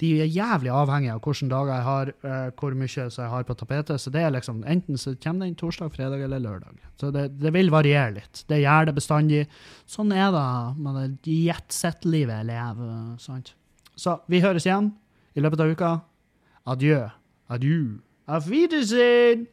de 0.02 0.12
er 0.22 0.30
jævlig 0.30 0.70
avhengige 0.74 1.16
av 1.16 1.22
hvilke 1.26 1.50
dager 1.50 1.74
jeg 1.74 1.86
har, 1.88 2.12
uh, 2.24 2.50
hvor 2.60 2.76
mye 2.78 2.90
jeg 2.92 3.32
har 3.34 3.48
på 3.48 3.56
tapetet. 3.58 4.02
Så 4.02 4.14
det 4.14 4.22
er 4.22 4.34
liksom, 4.36 4.62
enten 4.70 5.00
så 5.02 5.16
kommer 5.24 5.48
den 5.48 5.58
torsdag, 5.58 5.92
fredag 5.96 6.22
eller 6.28 6.44
lørdag. 6.44 6.78
Så 7.02 7.10
det, 7.14 7.28
det 7.42 7.54
vil 7.56 7.74
variere 7.74 8.20
litt. 8.20 8.44
Det 8.50 8.62
gjør 8.62 8.90
det 8.90 8.98
bestandig. 8.98 9.44
Sånn 9.90 10.14
er 10.14 10.30
det 10.36 10.48
med 10.78 11.18
det 11.26 11.40
jetset-livet 11.50 12.44
jeg 12.44 12.50
lever. 12.52 12.96
sant? 13.24 13.54
Så 13.98 14.20
vi 14.30 14.44
høres 14.46 14.70
igjen 14.70 14.94
i 15.34 15.42
løpet 15.42 15.66
av 15.66 15.74
uka. 15.74 15.94
Adjø. 16.68 17.06
Adjø. 17.50 17.84
Auf 18.28 18.50
Wiedersehen! 18.52 19.48